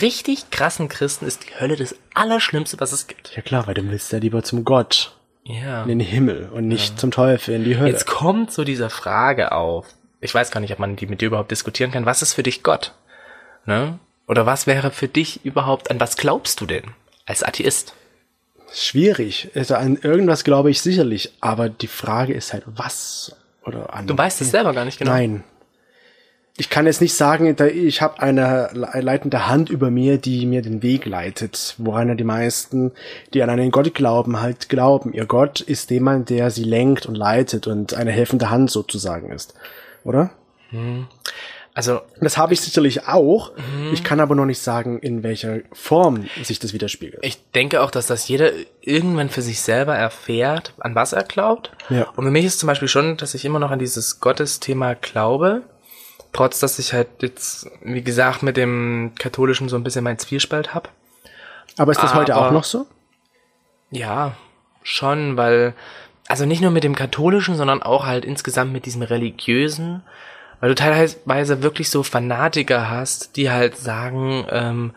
richtig 0.00 0.50
krassen 0.50 0.88
Christen 0.88 1.26
ist 1.26 1.44
die 1.46 1.60
Hölle 1.60 1.76
das 1.76 1.94
Allerschlimmste, 2.14 2.80
was 2.80 2.92
es 2.92 3.06
gibt. 3.06 3.34
Ja 3.36 3.42
klar, 3.42 3.66
weil 3.66 3.74
du 3.74 3.88
willst 3.88 4.12
ja 4.12 4.18
lieber 4.18 4.42
zum 4.42 4.64
Gott, 4.64 5.16
Ja. 5.44 5.82
in 5.82 5.88
den 5.88 6.00
Himmel 6.00 6.48
und 6.52 6.68
nicht 6.68 6.98
zum 6.98 7.10
Teufel, 7.10 7.54
in 7.54 7.64
die 7.64 7.76
Hölle. 7.78 7.90
Jetzt 7.90 8.06
kommt 8.06 8.52
so 8.52 8.64
diese 8.64 8.90
Frage 8.90 9.52
auf. 9.52 9.86
Ich 10.20 10.34
weiß 10.34 10.50
gar 10.50 10.60
nicht, 10.60 10.72
ob 10.72 10.78
man 10.78 10.96
die 10.96 11.06
mit 11.06 11.20
dir 11.20 11.26
überhaupt 11.26 11.50
diskutieren 11.50 11.90
kann. 11.90 12.06
Was 12.06 12.22
ist 12.22 12.32
für 12.34 12.42
dich 12.42 12.62
Gott? 12.62 12.94
Ne? 13.66 13.98
Oder 14.26 14.46
was 14.46 14.66
wäre 14.66 14.90
für 14.90 15.08
dich 15.08 15.44
überhaupt, 15.44 15.90
an 15.90 16.00
was 16.00 16.16
glaubst 16.16 16.60
du 16.60 16.66
denn 16.66 16.84
als 17.26 17.42
Atheist? 17.42 17.94
Schwierig. 18.74 19.50
Also 19.54 19.76
an 19.76 19.96
irgendwas 20.02 20.44
glaube 20.44 20.70
ich 20.70 20.80
sicherlich, 20.82 21.32
aber 21.40 21.68
die 21.68 21.86
Frage 21.86 22.34
ist 22.34 22.52
halt, 22.52 22.64
was 22.66 23.36
oder 23.64 23.94
an. 23.94 24.06
Du 24.06 24.18
weißt 24.18 24.40
es 24.40 24.50
selber 24.50 24.74
gar 24.74 24.84
nicht 24.84 24.98
genau. 24.98 25.12
Nein. 25.12 25.44
Ich 26.56 26.70
kann 26.70 26.86
jetzt 26.86 27.00
nicht 27.00 27.14
sagen, 27.14 27.56
ich 27.74 28.00
habe 28.00 28.20
eine 28.22 28.70
le- 28.74 29.00
leitende 29.00 29.48
Hand 29.48 29.70
über 29.70 29.90
mir, 29.90 30.18
die 30.18 30.46
mir 30.46 30.62
den 30.62 30.82
Weg 30.84 31.04
leitet, 31.04 31.74
woran 31.78 32.08
ja 32.08 32.14
die 32.14 32.22
meisten, 32.22 32.92
die 33.32 33.42
an 33.42 33.50
einen 33.50 33.72
Gott 33.72 33.92
glauben, 33.92 34.40
halt 34.40 34.68
glauben. 34.68 35.12
Ihr 35.12 35.26
Gott 35.26 35.60
ist 35.60 35.90
jemand, 35.90 36.30
der 36.30 36.50
sie 36.52 36.62
lenkt 36.62 37.06
und 37.06 37.16
leitet 37.16 37.66
und 37.66 37.94
eine 37.94 38.12
helfende 38.12 38.50
Hand 38.50 38.70
sozusagen 38.70 39.32
ist. 39.32 39.54
Oder? 40.04 40.30
Also, 41.76 42.02
Das 42.20 42.38
habe 42.38 42.54
ich 42.54 42.60
sicherlich 42.60 43.08
auch. 43.08 43.50
Mhm. 43.56 43.92
Ich 43.92 44.04
kann 44.04 44.20
aber 44.20 44.36
noch 44.36 44.44
nicht 44.46 44.60
sagen, 44.60 45.00
in 45.00 45.24
welcher 45.24 45.58
Form 45.72 46.26
sich 46.44 46.60
das 46.60 46.72
widerspiegelt. 46.72 47.24
ich 47.24 47.50
denke 47.50 47.82
auch, 47.82 47.90
dass 47.90 48.06
das 48.06 48.28
jeder 48.28 48.50
irgendwann 48.80 49.28
für 49.28 49.42
sich 49.42 49.60
selber 49.60 49.96
erfährt, 49.96 50.72
an 50.78 50.94
was 50.94 51.12
er 51.12 51.24
glaubt. 51.24 51.72
Ja. 51.90 52.04
Und 52.14 52.24
für 52.24 52.30
mich 52.30 52.44
ist 52.44 52.60
zum 52.60 52.68
Beispiel 52.68 52.86
schon, 52.88 53.16
dass 53.16 53.34
ich 53.34 53.44
immer 53.44 53.58
noch 53.58 53.72
an 53.72 53.80
dieses 53.80 54.20
Gottesthema 54.20 54.94
glaube. 54.94 55.62
Trotz, 56.32 56.60
dass 56.60 56.78
ich 56.78 56.92
halt 56.92 57.08
jetzt, 57.22 57.68
wie 57.82 58.02
gesagt, 58.02 58.42
mit 58.44 58.56
dem 58.56 59.12
Katholischen 59.18 59.68
so 59.68 59.74
ein 59.76 59.82
bisschen 59.84 60.04
mein 60.04 60.18
Zwiespalt 60.18 60.74
hab. 60.74 60.90
Aber 61.76 61.90
ist 61.90 62.02
das 62.02 62.14
heute 62.14 62.36
Aber- 62.36 62.48
auch 62.48 62.52
noch 62.52 62.64
so? 62.64 62.86
Ja, 63.90 64.36
schon, 64.82 65.36
weil, 65.36 65.74
also 66.28 66.46
nicht 66.46 66.60
nur 66.62 66.70
mit 66.70 66.84
dem 66.84 66.94
Katholischen, 66.94 67.56
sondern 67.56 67.82
auch 67.82 68.06
halt 68.06 68.24
insgesamt 68.24 68.72
mit 68.72 68.86
diesem 68.86 69.02
Religiösen, 69.02 70.02
weil 70.64 70.70
du 70.70 70.76
teilweise 70.76 71.62
wirklich 71.62 71.90
so 71.90 72.02
Fanatiker 72.02 72.88
hast, 72.88 73.36
die 73.36 73.50
halt 73.50 73.76
sagen, 73.76 74.46
ähm, 74.48 74.92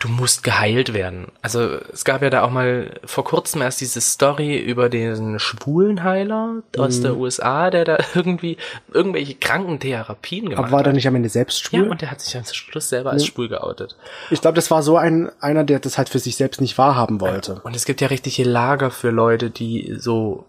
du 0.00 0.08
musst 0.08 0.42
geheilt 0.42 0.94
werden. 0.94 1.28
Also 1.42 1.76
es 1.92 2.04
gab 2.04 2.22
ja 2.22 2.30
da 2.30 2.42
auch 2.42 2.50
mal 2.50 2.90
vor 3.04 3.22
kurzem 3.22 3.62
erst 3.62 3.80
diese 3.80 4.00
Story 4.00 4.58
über 4.58 4.88
den 4.88 5.38
Schwulenheiler 5.38 6.62
aus 6.76 6.98
Mhm. 6.98 7.02
der 7.02 7.16
USA, 7.18 7.70
der 7.70 7.84
da 7.84 7.98
irgendwie 8.16 8.56
irgendwelche 8.92 9.36
Krankentherapien 9.36 10.46
gemacht 10.48 10.58
Aber 10.64 10.72
war 10.72 10.78
hat. 10.80 10.86
der 10.86 10.92
nicht 10.94 11.06
am 11.06 11.14
Ende 11.14 11.28
selbst 11.28 11.62
ja, 11.70 11.78
schwul? 11.78 11.88
und 11.90 12.02
der 12.02 12.10
hat 12.10 12.20
sich 12.20 12.36
am 12.36 12.44
Schluss 12.44 12.88
selber 12.88 13.12
als 13.12 13.24
schwul 13.24 13.48
geoutet. 13.48 13.94
ich 14.30 14.40
glaube, 14.40 14.56
das 14.56 14.72
war 14.72 14.82
so 14.82 14.96
ein 14.96 15.30
einer, 15.40 15.62
der 15.62 15.78
das 15.78 15.98
halt 15.98 16.08
für 16.08 16.18
sich 16.18 16.34
selbst 16.34 16.60
nicht 16.60 16.78
wahrhaben 16.78 17.20
wollte. 17.20 17.60
Und 17.62 17.76
es 17.76 17.84
gibt 17.84 18.00
ja 18.00 18.08
richtige 18.08 18.42
Lager 18.42 18.90
für 18.90 19.10
Leute, 19.10 19.50
die 19.50 19.94
so, 19.96 20.46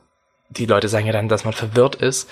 die 0.50 0.66
Leute 0.66 0.88
sagen 0.88 1.06
ja 1.06 1.14
dann, 1.14 1.30
dass 1.30 1.46
man 1.46 1.54
verwirrt 1.54 1.94
ist 1.96 2.28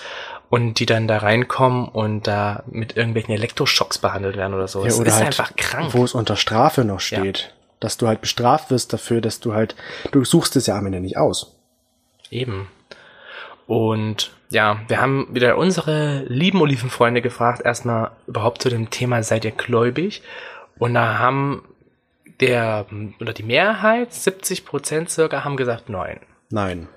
und 0.52 0.80
die 0.80 0.84
dann 0.84 1.08
da 1.08 1.16
reinkommen 1.16 1.88
und 1.88 2.26
da 2.26 2.62
mit 2.66 2.94
irgendwelchen 2.94 3.32
Elektroschocks 3.32 3.96
behandelt 3.96 4.36
werden 4.36 4.52
oder 4.52 4.68
so. 4.68 4.82
Ja, 4.82 4.88
es 4.88 5.00
oder 5.00 5.08
ist 5.08 5.14
halt, 5.14 5.26
einfach 5.28 5.56
krank. 5.56 5.94
Wo 5.94 6.04
es 6.04 6.12
unter 6.12 6.36
Strafe 6.36 6.84
noch 6.84 7.00
steht. 7.00 7.54
Dass 7.80 7.96
du 7.96 8.06
halt 8.06 8.20
bestraft 8.20 8.70
wirst 8.70 8.92
dafür, 8.92 9.22
dass 9.22 9.40
du 9.40 9.54
halt, 9.54 9.76
du 10.10 10.26
suchst 10.26 10.54
es 10.56 10.66
ja 10.66 10.76
am 10.76 10.84
Ende 10.84 11.00
nicht 11.00 11.16
aus. 11.16 11.56
Eben. 12.30 12.68
Und 13.66 14.30
ja, 14.50 14.82
wir 14.88 15.00
haben 15.00 15.26
wieder 15.30 15.56
unsere 15.56 16.24
lieben 16.26 16.60
Olivenfreunde 16.60 17.22
gefragt, 17.22 17.62
erstmal 17.64 18.10
überhaupt 18.26 18.60
zu 18.60 18.68
dem 18.68 18.90
Thema, 18.90 19.22
seid 19.22 19.46
ihr 19.46 19.52
gläubig? 19.52 20.20
Und 20.78 20.92
da 20.92 21.18
haben 21.18 21.64
der, 22.40 22.84
oder 23.22 23.32
die 23.32 23.42
Mehrheit, 23.42 24.12
70 24.12 24.66
Prozent 24.66 25.08
circa, 25.08 25.44
haben 25.44 25.56
gesagt, 25.56 25.88
nein. 25.88 26.20
Nein. 26.50 26.88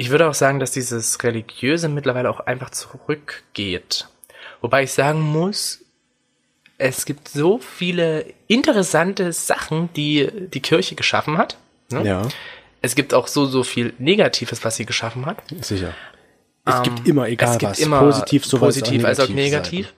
Ich 0.00 0.08
würde 0.08 0.26
auch 0.30 0.34
sagen, 0.34 0.60
dass 0.60 0.70
dieses 0.70 1.22
Religiöse 1.22 1.90
mittlerweile 1.90 2.30
auch 2.30 2.40
einfach 2.40 2.70
zurückgeht. 2.70 4.08
Wobei 4.62 4.84
ich 4.84 4.92
sagen 4.92 5.20
muss, 5.20 5.80
es 6.78 7.04
gibt 7.04 7.28
so 7.28 7.58
viele 7.58 8.24
interessante 8.46 9.30
Sachen, 9.34 9.92
die 9.92 10.30
die 10.54 10.60
Kirche 10.60 10.94
geschaffen 10.94 11.36
hat. 11.36 11.58
Ne? 11.90 12.02
Ja, 12.06 12.22
Es 12.80 12.94
gibt 12.94 13.12
auch 13.12 13.26
so, 13.26 13.44
so 13.44 13.62
viel 13.62 13.92
Negatives, 13.98 14.64
was 14.64 14.76
sie 14.76 14.86
geschaffen 14.86 15.26
hat. 15.26 15.42
sicher. 15.60 15.92
Es 16.64 16.80
gibt 16.82 17.06
immer, 17.06 17.28
egal 17.28 17.48
Ähm, 17.48 17.52
es 17.52 17.58
gibt 17.58 17.72
was, 17.72 17.78
immer 17.80 18.00
positiv, 18.00 18.46
sowohl 18.46 18.68
positiv 18.68 19.04
als 19.04 19.20
auch 19.20 19.28
negativ. 19.28 19.92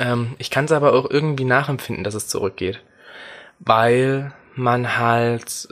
Ähm, 0.00 0.34
ich 0.36 0.50
kann 0.50 0.66
es 0.66 0.72
aber 0.72 0.92
auch 0.92 1.08
irgendwie 1.08 1.44
nachempfinden, 1.44 2.04
dass 2.04 2.12
es 2.12 2.28
zurückgeht. 2.28 2.82
Weil 3.58 4.34
man 4.54 4.98
halt, 4.98 5.68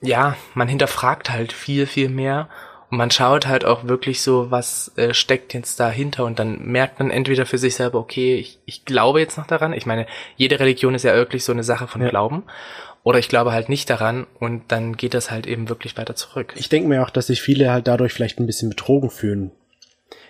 ja, 0.00 0.36
man 0.54 0.68
hinterfragt 0.68 1.30
halt 1.30 1.52
viel, 1.52 1.86
viel 1.86 2.08
mehr. 2.08 2.48
Und 2.88 2.98
man 2.98 3.10
schaut 3.10 3.46
halt 3.46 3.64
auch 3.64 3.84
wirklich 3.84 4.22
so, 4.22 4.50
was 4.50 4.92
äh, 4.96 5.12
steckt 5.12 5.54
jetzt 5.54 5.80
dahinter. 5.80 6.24
Und 6.24 6.38
dann 6.38 6.62
merkt 6.62 7.00
man 7.00 7.10
entweder 7.10 7.44
für 7.44 7.58
sich 7.58 7.74
selber, 7.74 7.98
okay, 7.98 8.36
ich, 8.36 8.60
ich 8.64 8.84
glaube 8.84 9.20
jetzt 9.20 9.38
noch 9.38 9.46
daran. 9.46 9.72
Ich 9.72 9.86
meine, 9.86 10.06
jede 10.36 10.60
Religion 10.60 10.94
ist 10.94 11.02
ja 11.02 11.14
wirklich 11.14 11.44
so 11.44 11.52
eine 11.52 11.64
Sache 11.64 11.88
von 11.88 12.00
Ja. 12.00 12.08
Glauben. 12.08 12.44
Oder 13.02 13.18
ich 13.18 13.28
glaube 13.28 13.52
halt 13.52 13.68
nicht 13.68 13.90
daran. 13.90 14.26
Und 14.38 14.64
dann 14.68 14.96
geht 14.96 15.14
das 15.14 15.30
halt 15.30 15.46
eben 15.46 15.68
wirklich 15.68 15.96
weiter 15.96 16.14
zurück. 16.14 16.54
Ich 16.56 16.68
denke 16.68 16.88
mir 16.88 17.02
auch, 17.02 17.10
dass 17.10 17.26
sich 17.26 17.42
viele 17.42 17.72
halt 17.72 17.88
dadurch 17.88 18.12
vielleicht 18.12 18.38
ein 18.38 18.46
bisschen 18.46 18.68
betrogen 18.68 19.10
fühlen. 19.10 19.50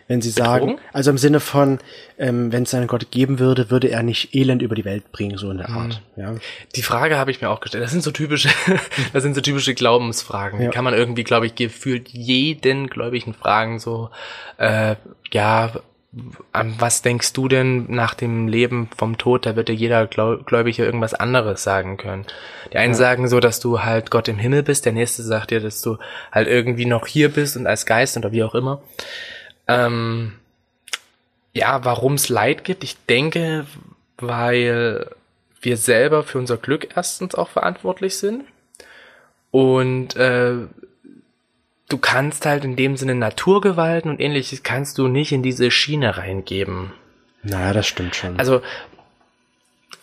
Wenn 0.08 0.22
sie 0.22 0.30
sagen, 0.30 0.66
Betrogen? 0.66 0.84
also 0.92 1.10
im 1.10 1.18
Sinne 1.18 1.40
von, 1.40 1.78
ähm, 2.16 2.52
wenn 2.52 2.62
es 2.62 2.72
einen 2.74 2.86
Gott 2.86 3.10
geben 3.10 3.38
würde, 3.40 3.70
würde 3.70 3.88
er 3.88 4.02
nicht 4.04 4.34
Elend 4.36 4.62
über 4.62 4.74
die 4.76 4.84
Welt 4.84 5.10
bringen, 5.10 5.36
so 5.36 5.50
in 5.50 5.58
der 5.58 5.68
Art. 5.68 6.00
Ja. 6.16 6.34
Die 6.76 6.82
Frage 6.82 7.18
habe 7.18 7.32
ich 7.32 7.40
mir 7.40 7.50
auch 7.50 7.58
gestellt. 7.60 7.82
Das 7.82 7.90
sind 7.90 8.02
so 8.04 8.12
typische, 8.12 8.48
das 9.12 9.22
sind 9.24 9.34
so 9.34 9.40
typische 9.40 9.74
Glaubensfragen. 9.74 10.60
Ja. 10.60 10.68
Die 10.68 10.74
kann 10.74 10.84
man 10.84 10.94
irgendwie, 10.94 11.24
glaube 11.24 11.46
ich, 11.46 11.56
gefühlt 11.56 12.08
jeden 12.10 12.88
Gläubigen 12.88 13.34
fragen. 13.34 13.80
So, 13.80 14.10
äh, 14.58 14.94
ja, 15.32 15.72
an 16.52 16.76
was 16.78 17.02
denkst 17.02 17.32
du 17.34 17.48
denn 17.48 17.90
nach 17.90 18.14
dem 18.14 18.48
Leben 18.48 18.88
vom 18.96 19.18
Tod? 19.18 19.44
Da 19.44 19.54
wird 19.56 19.68
dir 19.68 19.74
jeder 19.74 20.04
Gläu- 20.06 20.42
Gläubige 20.44 20.84
irgendwas 20.84 21.12
anderes 21.14 21.62
sagen 21.62 21.96
können. 21.96 22.24
Die 22.72 22.78
einen 22.78 22.94
sagen 22.94 23.28
so, 23.28 23.40
dass 23.40 23.60
du 23.60 23.82
halt 23.82 24.10
Gott 24.10 24.28
im 24.28 24.38
Himmel 24.38 24.62
bist. 24.62 24.86
Der 24.86 24.92
nächste 24.92 25.22
sagt 25.22 25.50
dir, 25.50 25.60
dass 25.60 25.82
du 25.82 25.98
halt 26.32 26.48
irgendwie 26.48 26.86
noch 26.86 27.06
hier 27.06 27.28
bist 27.28 27.56
und 27.56 27.66
als 27.66 27.84
Geist 27.86 28.16
oder 28.16 28.32
wie 28.32 28.44
auch 28.44 28.54
immer. 28.54 28.80
Ähm, 29.68 30.32
ja, 31.52 31.84
warum 31.84 32.14
es 32.14 32.28
Leid 32.28 32.64
gibt? 32.64 32.84
Ich 32.84 32.96
denke, 33.06 33.66
weil 34.18 35.10
wir 35.60 35.76
selber 35.76 36.22
für 36.22 36.38
unser 36.38 36.56
Glück 36.56 36.88
erstens 36.94 37.34
auch 37.34 37.48
verantwortlich 37.48 38.16
sind. 38.18 38.44
Und 39.50 40.16
äh, 40.16 40.54
du 41.88 41.98
kannst 41.98 42.46
halt 42.46 42.64
in 42.64 42.76
dem 42.76 42.96
Sinne 42.96 43.14
Naturgewalten 43.14 44.10
und 44.10 44.20
ähnliches 44.20 44.62
kannst 44.62 44.98
du 44.98 45.08
nicht 45.08 45.32
in 45.32 45.42
diese 45.42 45.70
Schiene 45.70 46.18
reingeben. 46.18 46.92
Naja, 47.42 47.72
das 47.72 47.86
stimmt 47.86 48.16
schon. 48.16 48.38
Also 48.38 48.60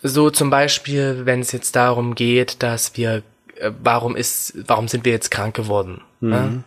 so 0.02 0.30
zum 0.30 0.50
Beispiel, 0.50 1.22
wenn 1.24 1.40
es 1.40 1.52
jetzt 1.52 1.76
darum 1.76 2.14
geht, 2.14 2.62
dass 2.62 2.96
wir, 2.96 3.22
äh, 3.56 3.70
warum 3.82 4.16
ist, 4.16 4.54
warum 4.66 4.88
sind 4.88 5.04
wir 5.04 5.12
jetzt 5.12 5.30
krank 5.30 5.54
geworden? 5.54 6.00
Ne? 6.20 6.64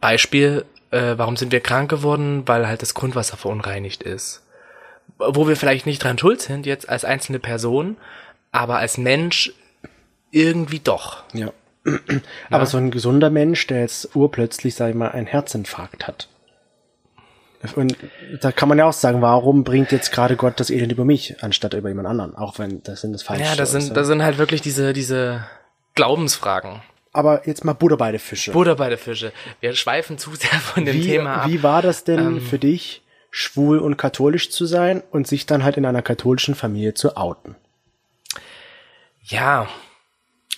Beispiel, 0.00 0.64
äh, 0.90 1.14
warum 1.16 1.36
sind 1.36 1.52
wir 1.52 1.60
krank 1.60 1.90
geworden? 1.90 2.42
Weil 2.46 2.66
halt 2.66 2.82
das 2.82 2.94
Grundwasser 2.94 3.36
verunreinigt 3.36 4.02
ist. 4.02 4.42
Wo 5.18 5.48
wir 5.48 5.56
vielleicht 5.56 5.86
nicht 5.86 6.02
dran 6.02 6.18
schuld 6.18 6.40
sind, 6.40 6.66
jetzt 6.66 6.88
als 6.88 7.04
einzelne 7.04 7.38
Person, 7.38 7.96
aber 8.52 8.78
als 8.78 8.98
Mensch 8.98 9.52
irgendwie 10.30 10.80
doch. 10.80 11.24
ja. 11.34 11.52
Aber 12.50 12.66
so 12.66 12.76
ein 12.76 12.90
gesunder 12.90 13.30
Mensch, 13.30 13.66
der 13.66 13.80
jetzt 13.80 14.14
urplötzlich, 14.14 14.74
sag 14.74 14.90
ich 14.90 14.94
mal, 14.94 15.12
einen 15.12 15.26
Herzinfarkt 15.26 16.06
hat. 16.06 16.28
Und 17.74 17.96
da 18.40 18.52
kann 18.52 18.68
man 18.68 18.78
ja 18.78 18.86
auch 18.86 18.92
sagen, 18.92 19.20
warum 19.20 19.64
bringt 19.64 19.92
jetzt 19.92 20.12
gerade 20.12 20.36
Gott 20.36 20.60
das 20.60 20.70
Elend 20.70 20.92
über 20.92 21.04
mich, 21.04 21.42
anstatt 21.42 21.74
über 21.74 21.88
jemand 21.90 22.08
anderen? 22.08 22.34
Auch 22.34 22.58
wenn 22.58 22.82
das 22.82 23.02
sind 23.02 23.12
das 23.12 23.22
falsche. 23.22 23.44
Ja, 23.44 23.54
das 23.54 23.72
sind, 23.72 23.96
das 23.96 24.06
sind 24.06 24.22
halt 24.22 24.38
wirklich 24.38 24.62
diese, 24.62 24.92
diese 24.92 25.44
Glaubensfragen. 25.94 26.82
Aber 27.12 27.46
jetzt 27.46 27.64
mal 27.64 27.72
Butter 27.72 27.96
bei 27.96 28.12
den 28.12 28.20
Fische. 28.20 28.52
Butter 28.52 28.76
bei 28.76 28.88
der 28.88 28.98
Fische. 28.98 29.32
Wir 29.60 29.74
schweifen 29.74 30.16
zu 30.16 30.34
sehr 30.34 30.60
von 30.60 30.84
dem 30.84 30.94
wie, 30.94 31.02
Thema 31.02 31.36
ab. 31.36 31.46
Ähm. 31.46 31.52
wie 31.52 31.62
war 31.62 31.82
das 31.82 32.04
denn 32.04 32.40
für 32.40 32.58
dich, 32.58 33.02
schwul 33.30 33.78
und 33.78 33.96
katholisch 33.96 34.50
zu 34.50 34.66
sein 34.66 35.02
und 35.10 35.26
sich 35.26 35.46
dann 35.46 35.64
halt 35.64 35.76
in 35.76 35.86
einer 35.86 36.02
katholischen 36.02 36.54
Familie 36.54 36.94
zu 36.94 37.16
outen? 37.16 37.56
Ja, 39.22 39.68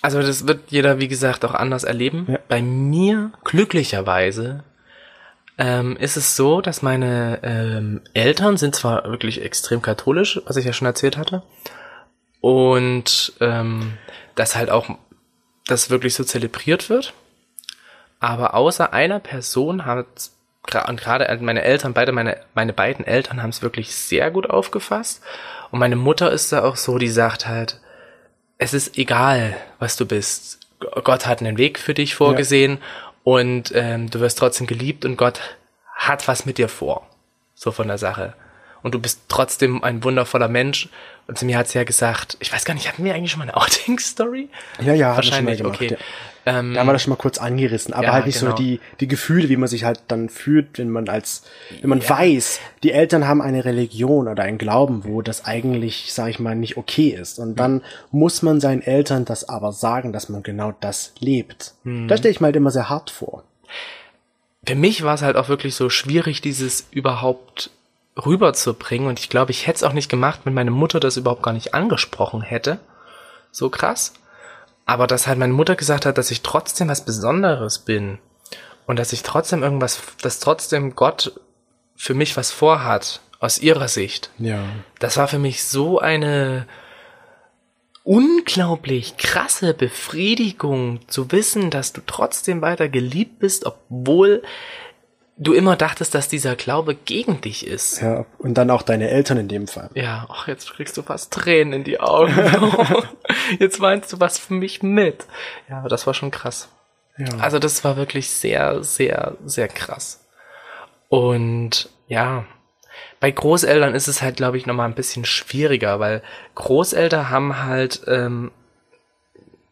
also 0.01 0.21
das 0.21 0.47
wird 0.47 0.69
jeder, 0.69 0.99
wie 0.99 1.07
gesagt, 1.07 1.45
auch 1.45 1.53
anders 1.53 1.83
erleben. 1.83 2.27
Ja. 2.29 2.39
Bei 2.47 2.61
mir, 2.61 3.31
glücklicherweise, 3.43 4.63
ähm, 5.57 5.95
ist 5.97 6.17
es 6.17 6.35
so, 6.35 6.61
dass 6.61 6.81
meine 6.81 7.39
ähm, 7.43 8.01
Eltern 8.13 8.57
sind 8.57 8.75
zwar 8.75 9.05
wirklich 9.05 9.41
extrem 9.41 9.81
katholisch, 9.81 10.41
was 10.45 10.57
ich 10.57 10.65
ja 10.65 10.73
schon 10.73 10.87
erzählt 10.87 11.17
hatte, 11.17 11.43
und 12.41 13.33
ähm, 13.39 13.93
dass 14.35 14.55
halt 14.55 14.69
auch 14.69 14.89
das 15.67 15.89
wirklich 15.89 16.13
so 16.13 16.23
zelebriert 16.23 16.89
wird. 16.89 17.13
Aber 18.19 18.53
außer 18.53 18.93
einer 18.93 19.19
Person 19.19 19.85
hat 19.85 20.31
und 20.87 21.01
gerade 21.01 21.37
meine 21.41 21.61
Eltern, 21.61 21.93
beide 21.93 22.13
meine, 22.13 22.37
meine 22.53 22.71
beiden 22.71 23.05
Eltern 23.05 23.43
haben 23.43 23.49
es 23.49 23.61
wirklich 23.61 23.93
sehr 23.93 24.31
gut 24.31 24.49
aufgefasst. 24.49 25.21
Und 25.71 25.79
meine 25.79 25.97
Mutter 25.97 26.31
ist 26.31 26.53
da 26.53 26.63
auch 26.63 26.77
so, 26.77 26.97
die 26.97 27.09
sagt 27.09 27.47
halt, 27.47 27.81
es 28.57 28.73
ist 28.73 28.97
egal, 28.97 29.57
was 29.79 29.97
du 29.97 30.05
bist. 30.05 30.59
Gott 31.03 31.27
hat 31.27 31.41
einen 31.41 31.57
Weg 31.57 31.79
für 31.79 31.93
dich 31.93 32.15
vorgesehen 32.15 32.77
und 33.23 33.71
ähm, 33.75 34.09
du 34.09 34.19
wirst 34.21 34.37
trotzdem 34.37 34.67
geliebt 34.67 35.03
und 35.05 35.17
Gott 35.17 35.39
hat 35.95 36.27
was 36.27 36.45
mit 36.45 36.57
dir 36.57 36.69
vor. 36.69 37.07
So 37.55 37.71
von 37.71 37.87
der 37.87 37.97
Sache. 37.97 38.33
Und 38.83 38.93
du 38.93 38.99
bist 38.99 39.21
trotzdem 39.29 39.83
ein 39.83 40.03
wundervoller 40.03 40.49
Mensch. 40.49 40.89
Und 41.25 41.37
zu 41.39 41.45
mir 41.45 41.57
hat 41.57 41.69
sie 41.69 41.77
ja 41.77 41.85
gesagt, 41.85 42.35
ich 42.41 42.51
weiß 42.51 42.65
gar 42.65 42.73
nicht, 42.73 42.87
hatten 42.87 43.03
wir 43.03 43.15
eigentlich 43.15 43.31
schon 43.31 43.39
mal 43.39 43.45
eine 43.45 43.55
Outing-Story? 43.61 44.49
Ja, 44.81 44.93
ja, 44.93 45.15
Wahrscheinlich, 45.15 45.59
gemacht, 45.59 45.75
okay. 45.75 45.91
ja. 45.91 45.97
Ähm, 46.45 46.73
Da 46.73 46.81
haben 46.81 46.87
wir 46.87 46.91
das 46.93 47.03
schon 47.03 47.11
mal 47.11 47.15
kurz 47.15 47.37
angerissen, 47.37 47.93
aber 47.93 48.03
Ja, 48.03 48.11
halt 48.11 48.25
nicht 48.25 48.37
genau. 48.41 48.51
so 48.51 48.57
die, 48.57 48.81
die 48.99 49.07
Gefühle, 49.07 49.47
wie 49.47 49.55
man 49.55 49.69
sich 49.69 49.85
halt 49.85 50.01
dann 50.09 50.27
fühlt, 50.27 50.77
wenn 50.77 50.89
man 50.89 51.07
als, 51.07 51.43
wenn 51.79 51.89
man 51.89 52.07
weiß, 52.07 52.59
die 52.83 52.91
Eltern 52.91 53.25
haben 53.25 53.41
eine 53.41 53.63
Religion 53.63 54.27
oder 54.27 54.43
einen 54.43 54.57
Glauben, 54.57 55.05
wo 55.05 55.21
das 55.21 55.45
eigentlich, 55.45 56.11
sag 56.11 56.27
ich 56.29 56.39
mal, 56.39 56.53
nicht 56.57 56.75
okay 56.75 57.07
ist. 57.17 57.39
Und 57.39 57.55
dann 57.55 57.81
muss 58.11 58.41
man 58.41 58.59
seinen 58.59 58.81
Eltern 58.81 59.23
das 59.23 59.47
aber 59.47 59.71
sagen, 59.71 60.11
dass 60.11 60.27
man 60.27 60.43
genau 60.43 60.73
das 60.81 61.13
lebt. 61.19 61.75
Hm. 61.85 62.09
Da 62.09 62.17
stelle 62.17 62.33
ich 62.33 62.41
mir 62.41 62.47
halt 62.47 62.57
immer 62.57 62.71
sehr 62.71 62.89
hart 62.89 63.09
vor. 63.09 63.43
für 64.67 64.75
mich 64.75 65.03
war 65.03 65.15
es 65.15 65.21
halt 65.21 65.37
auch 65.37 65.47
wirklich 65.47 65.75
so 65.75 65.89
schwierig, 65.89 66.41
dieses 66.41 66.87
überhaupt 66.91 67.69
rüberzubringen. 68.17 69.07
Und 69.07 69.19
ich 69.19 69.29
glaube, 69.29 69.51
ich 69.51 69.67
hätte 69.67 69.77
es 69.77 69.83
auch 69.83 69.93
nicht 69.93 70.09
gemacht, 70.09 70.41
wenn 70.43 70.53
meine 70.53 70.71
Mutter 70.71 70.99
das 70.99 71.17
überhaupt 71.17 71.43
gar 71.43 71.53
nicht 71.53 71.73
angesprochen 71.73 72.41
hätte. 72.41 72.79
So 73.51 73.69
krass. 73.69 74.13
Aber 74.85 75.07
dass 75.07 75.27
halt 75.27 75.39
meine 75.39 75.53
Mutter 75.53 75.75
gesagt 75.75 76.05
hat, 76.05 76.17
dass 76.17 76.31
ich 76.31 76.41
trotzdem 76.41 76.89
was 76.89 77.05
Besonderes 77.05 77.79
bin. 77.79 78.19
Und 78.85 78.99
dass 78.99 79.13
ich 79.13 79.23
trotzdem 79.23 79.63
irgendwas, 79.63 80.01
dass 80.21 80.39
trotzdem 80.39 80.95
Gott 80.95 81.39
für 81.95 82.13
mich 82.13 82.35
was 82.35 82.51
vorhat, 82.51 83.21
aus 83.43 83.59
ihrer 83.59 83.89
Sicht. 83.89 84.29
Ja. 84.39 84.63
Das 84.99 85.17
war 85.17 85.27
für 85.27 85.37
mich 85.37 85.65
so 85.65 85.99
eine 85.99 86.65
unglaublich 88.03 89.17
krasse 89.17 89.73
Befriedigung 89.73 91.01
zu 91.09 91.29
wissen, 91.33 91.69
dass 91.69 91.91
du 91.91 91.99
trotzdem 92.05 92.61
weiter 92.61 92.87
geliebt 92.87 93.39
bist, 93.39 93.65
obwohl 93.65 94.43
du 95.43 95.53
immer 95.53 95.75
dachtest, 95.75 96.15
dass 96.15 96.27
dieser 96.27 96.55
Glaube 96.55 96.95
gegen 96.95 97.41
dich 97.41 97.65
ist. 97.65 98.01
Ja, 98.01 98.25
und 98.39 98.55
dann 98.55 98.69
auch 98.69 98.81
deine 98.81 99.09
Eltern 99.09 99.37
in 99.37 99.47
dem 99.47 99.67
Fall. 99.67 99.89
Ja, 99.93 100.27
ach, 100.29 100.47
jetzt 100.47 100.71
kriegst 100.73 100.97
du 100.97 101.01
fast 101.03 101.33
Tränen 101.33 101.73
in 101.73 101.83
die 101.83 101.99
Augen. 101.99 102.33
jetzt 103.59 103.79
weinst 103.79 104.11
du 104.13 104.19
was 104.19 104.39
für 104.39 104.53
mich 104.53 104.83
mit. 104.83 105.25
Ja, 105.69 105.79
aber 105.79 105.89
das 105.89 106.07
war 106.07 106.13
schon 106.13 106.31
krass. 106.31 106.69
Ja. 107.17 107.37
Also 107.39 107.59
das 107.59 107.83
war 107.83 107.97
wirklich 107.97 108.29
sehr, 108.29 108.83
sehr, 108.83 109.37
sehr 109.45 109.67
krass. 109.67 110.25
Und 111.09 111.89
ja, 112.07 112.45
bei 113.19 113.31
Großeltern 113.31 113.93
ist 113.95 114.07
es 114.07 114.21
halt, 114.21 114.37
glaube 114.37 114.57
ich, 114.57 114.65
nochmal 114.65 114.87
ein 114.87 114.95
bisschen 114.95 115.25
schwieriger, 115.25 115.99
weil 115.99 116.21
Großeltern 116.55 117.29
haben 117.29 117.63
halt, 117.63 118.01
ähm, 118.07 118.51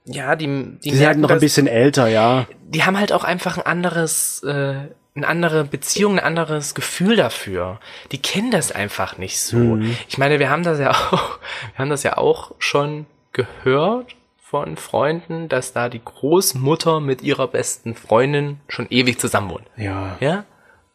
ja, 0.05 0.35
die, 0.35 0.47
die, 0.47 0.79
Die 0.91 0.95
sind 0.95 1.07
halt 1.07 1.17
noch 1.17 1.29
ein 1.29 1.39
bisschen 1.39 1.67
älter, 1.67 2.07
ja. 2.07 2.47
die 2.63 2.83
haben 2.83 2.97
halt 2.97 3.11
auch 3.11 3.23
einfach 3.23 3.57
ein 3.57 3.65
anderes, 3.65 4.43
äh, 4.43 4.87
eine 5.15 5.27
andere 5.27 5.65
Beziehung, 5.65 6.19
ein 6.19 6.25
anderes 6.25 6.73
Gefühl 6.73 7.15
dafür. 7.15 7.79
Die 8.11 8.21
kennen 8.21 8.51
das 8.51 8.71
einfach 8.71 9.17
nicht 9.17 9.39
so. 9.39 9.77
Ich 10.07 10.17
meine, 10.17 10.39
wir 10.39 10.49
haben 10.49 10.63
das 10.63 10.79
ja 10.79 10.91
auch, 11.11 11.39
wir 11.73 11.79
haben 11.79 11.89
das 11.89 12.03
ja 12.03 12.17
auch 12.17 12.53
schon 12.59 13.05
gehört 13.33 14.15
von 14.41 14.77
Freunden, 14.77 15.47
dass 15.47 15.73
da 15.73 15.89
die 15.89 16.03
Großmutter 16.03 16.99
mit 16.99 17.21
ihrer 17.21 17.47
besten 17.47 17.95
Freundin 17.95 18.59
schon 18.67 18.87
ewig 18.89 19.19
zusammen 19.19 19.49
wohnen. 19.49 19.65
Ja. 19.77 20.17
Ja? 20.19 20.45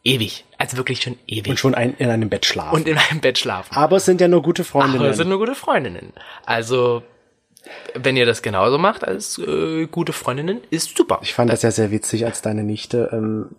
Ewig. 0.03 0.45
Also 0.57 0.77
wirklich 0.77 1.01
schon 1.01 1.17
ewig. 1.27 1.49
Und 1.49 1.59
schon 1.59 1.75
ein, 1.75 1.95
in 1.97 2.09
einem 2.09 2.29
Bett 2.29 2.45
schlafen. 2.45 2.75
Und 2.75 2.87
in 2.87 2.97
einem 2.97 3.19
Bett 3.19 3.37
schlafen. 3.37 3.75
aber 3.75 3.97
es 3.97 4.05
sind 4.05 4.21
ja 4.21 4.27
nur 4.27 4.41
gute 4.41 4.63
Freundinnen. 4.63 4.99
Aber 4.99 5.07
das 5.07 5.17
sind 5.17 5.29
nur 5.29 5.39
gute 5.39 5.55
Freundinnen. 5.55 6.13
Also, 6.45 7.03
wenn 7.93 8.15
ihr 8.15 8.25
das 8.25 8.41
genauso 8.41 8.77
macht 8.77 9.05
als 9.05 9.37
äh, 9.39 9.87
gute 9.87 10.13
Freundinnen, 10.13 10.61
ist 10.69 10.95
super. 10.95 11.19
Ich 11.23 11.33
fand 11.33 11.51
das 11.51 11.61
ja 11.61 11.71
sehr 11.71 11.91
witzig, 11.91 12.25
als 12.25 12.41
deine 12.41 12.63
Nichte 12.63 13.09
ähm, 13.11 13.55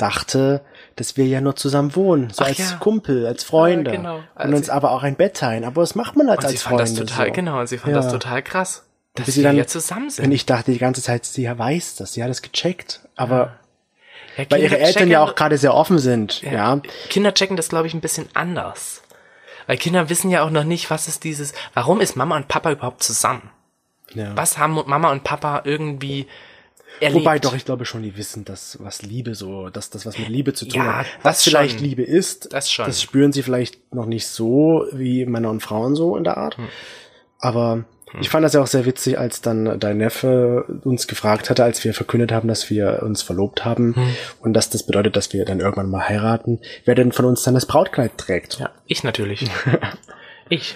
dachte, 0.00 0.60
dass 0.96 1.16
wir 1.16 1.26
ja 1.26 1.40
nur 1.40 1.56
zusammen 1.56 1.94
wohnen, 1.96 2.30
so 2.30 2.42
Ach 2.44 2.48
als 2.48 2.58
ja. 2.58 2.76
Kumpel, 2.78 3.26
als 3.26 3.44
Freunde. 3.44 3.90
Ja, 3.92 3.96
genau. 3.96 4.16
Und 4.16 4.22
Also 4.34 4.56
uns 4.56 4.70
aber 4.70 4.90
auch 4.92 5.02
ein 5.02 5.16
Bett 5.16 5.36
teilen. 5.36 5.64
Aber 5.64 5.82
was 5.82 5.94
macht 5.94 6.16
man 6.16 6.28
halt 6.28 6.38
Und 6.40 6.44
als 6.46 6.52
sie 6.52 6.58
fand 6.58 6.76
Freunde? 6.80 7.00
das 7.00 7.08
total, 7.10 7.26
so? 7.28 7.32
genau, 7.32 7.60
und 7.60 7.66
sie 7.68 7.78
fand 7.78 7.94
Ja. 7.94 8.02
das 8.02 8.12
total 8.12 8.42
krass, 8.42 8.84
dass 9.14 9.26
sie 9.26 9.36
wir 9.36 9.44
dann- 9.44 9.56
jetzt 9.56 9.72
zusammen 9.72 10.04
Und 10.04 10.10
sind. 10.12 10.32
ich 10.32 10.46
dachte 10.46 10.72
die 10.72 10.78
ganze 10.78 11.02
Zeit, 11.02 11.24
sie 11.24 11.46
weiß 11.48 11.96
das, 11.96 12.12
sie 12.14 12.22
hat 12.22 12.30
das 12.30 12.42
gecheckt. 12.42 13.00
Aber 13.16 13.56
Ja, 14.36 14.46
weil 14.50 14.62
ihre 14.62 14.78
Eltern 14.78 15.08
ja 15.08 15.18
checken- 15.20 15.30
auch 15.30 15.34
gerade 15.34 15.58
sehr 15.58 15.74
offen 15.74 15.98
sind, 15.98 16.42
ja. 16.42 16.80
Kinder 17.08 17.34
checken 17.34 17.56
das, 17.56 17.68
glaube 17.68 17.86
ich, 17.86 17.94
ein 17.94 18.00
bisschen 18.00 18.28
anders. 18.34 19.02
Weil 19.66 19.76
Kinder 19.76 20.08
wissen 20.08 20.30
ja 20.30 20.42
auch 20.42 20.50
noch 20.50 20.64
nicht, 20.64 20.90
was 20.90 21.06
ist 21.08 21.22
dieses, 21.24 21.52
warum 21.74 22.00
ist 22.00 22.16
Mama 22.16 22.36
und 22.36 22.48
Papa 22.48 22.72
überhaupt 22.72 23.02
zusammen? 23.02 23.50
ja. 24.14 24.32
Was 24.36 24.58
haben 24.58 24.72
Mama 24.86 25.12
und 25.12 25.22
Papa 25.22 25.62
irgendwie 25.64 26.26
erlebt? 27.00 27.20
Wobei 27.20 27.38
doch, 27.38 27.54
ich 27.54 27.64
glaube 27.64 27.84
schon, 27.84 28.02
die 28.02 28.16
wissen, 28.16 28.44
dass 28.44 28.78
was 28.80 29.02
Liebe 29.02 29.34
so, 29.34 29.68
dass 29.70 29.90
das 29.90 30.06
was 30.06 30.18
mit 30.18 30.28
Liebe 30.28 30.52
zu 30.54 30.66
tun 30.66 30.80
Ja, 30.82 30.98
hat. 30.98 31.06
Was 31.22 31.42
vielleicht 31.42 31.78
schon. 31.78 31.88
Liebe 31.88 32.02
ist, 32.02 32.52
Das 32.52 32.70
schon. 32.70 32.86
das 32.86 33.00
spüren 33.02 33.32
sie 33.32 33.42
vielleicht 33.42 33.94
noch 33.94 34.06
nicht 34.06 34.26
so 34.26 34.86
wie 34.92 35.24
Männer 35.26 35.50
und 35.50 35.62
Frauen 35.62 35.94
so 35.94 36.16
in 36.16 36.24
der 36.24 36.36
Art. 36.36 36.56
Hm. 36.56 36.68
Aber 37.38 37.84
ich 38.20 38.28
fand 38.28 38.44
das 38.44 38.54
ja 38.54 38.60
auch 38.60 38.66
sehr 38.66 38.86
witzig, 38.86 39.18
als 39.20 39.40
dann 39.40 39.78
dein 39.78 39.98
Neffe 39.98 40.64
uns 40.82 41.06
gefragt 41.06 41.48
hatte, 41.48 41.62
als 41.62 41.84
wir 41.84 41.94
verkündet 41.94 42.32
haben, 42.32 42.48
dass 42.48 42.68
wir 42.68 43.02
uns 43.04 43.22
verlobt 43.22 43.64
haben 43.64 43.94
Hm. 43.94 44.14
und 44.42 44.52
dass 44.52 44.68
das 44.68 44.82
bedeutet, 44.84 45.14
dass 45.16 45.32
wir 45.32 45.44
dann 45.44 45.60
irgendwann 45.60 45.88
mal 45.88 46.08
heiraten, 46.08 46.58
wer 46.84 46.96
denn 46.96 47.12
von 47.12 47.24
uns 47.24 47.44
dann 47.44 47.54
das 47.54 47.66
Brautkleid 47.66 48.18
trägt. 48.18 48.58
Ja, 48.58 48.70
ich 48.86 49.04
natürlich. 49.04 49.48
ich. 50.48 50.74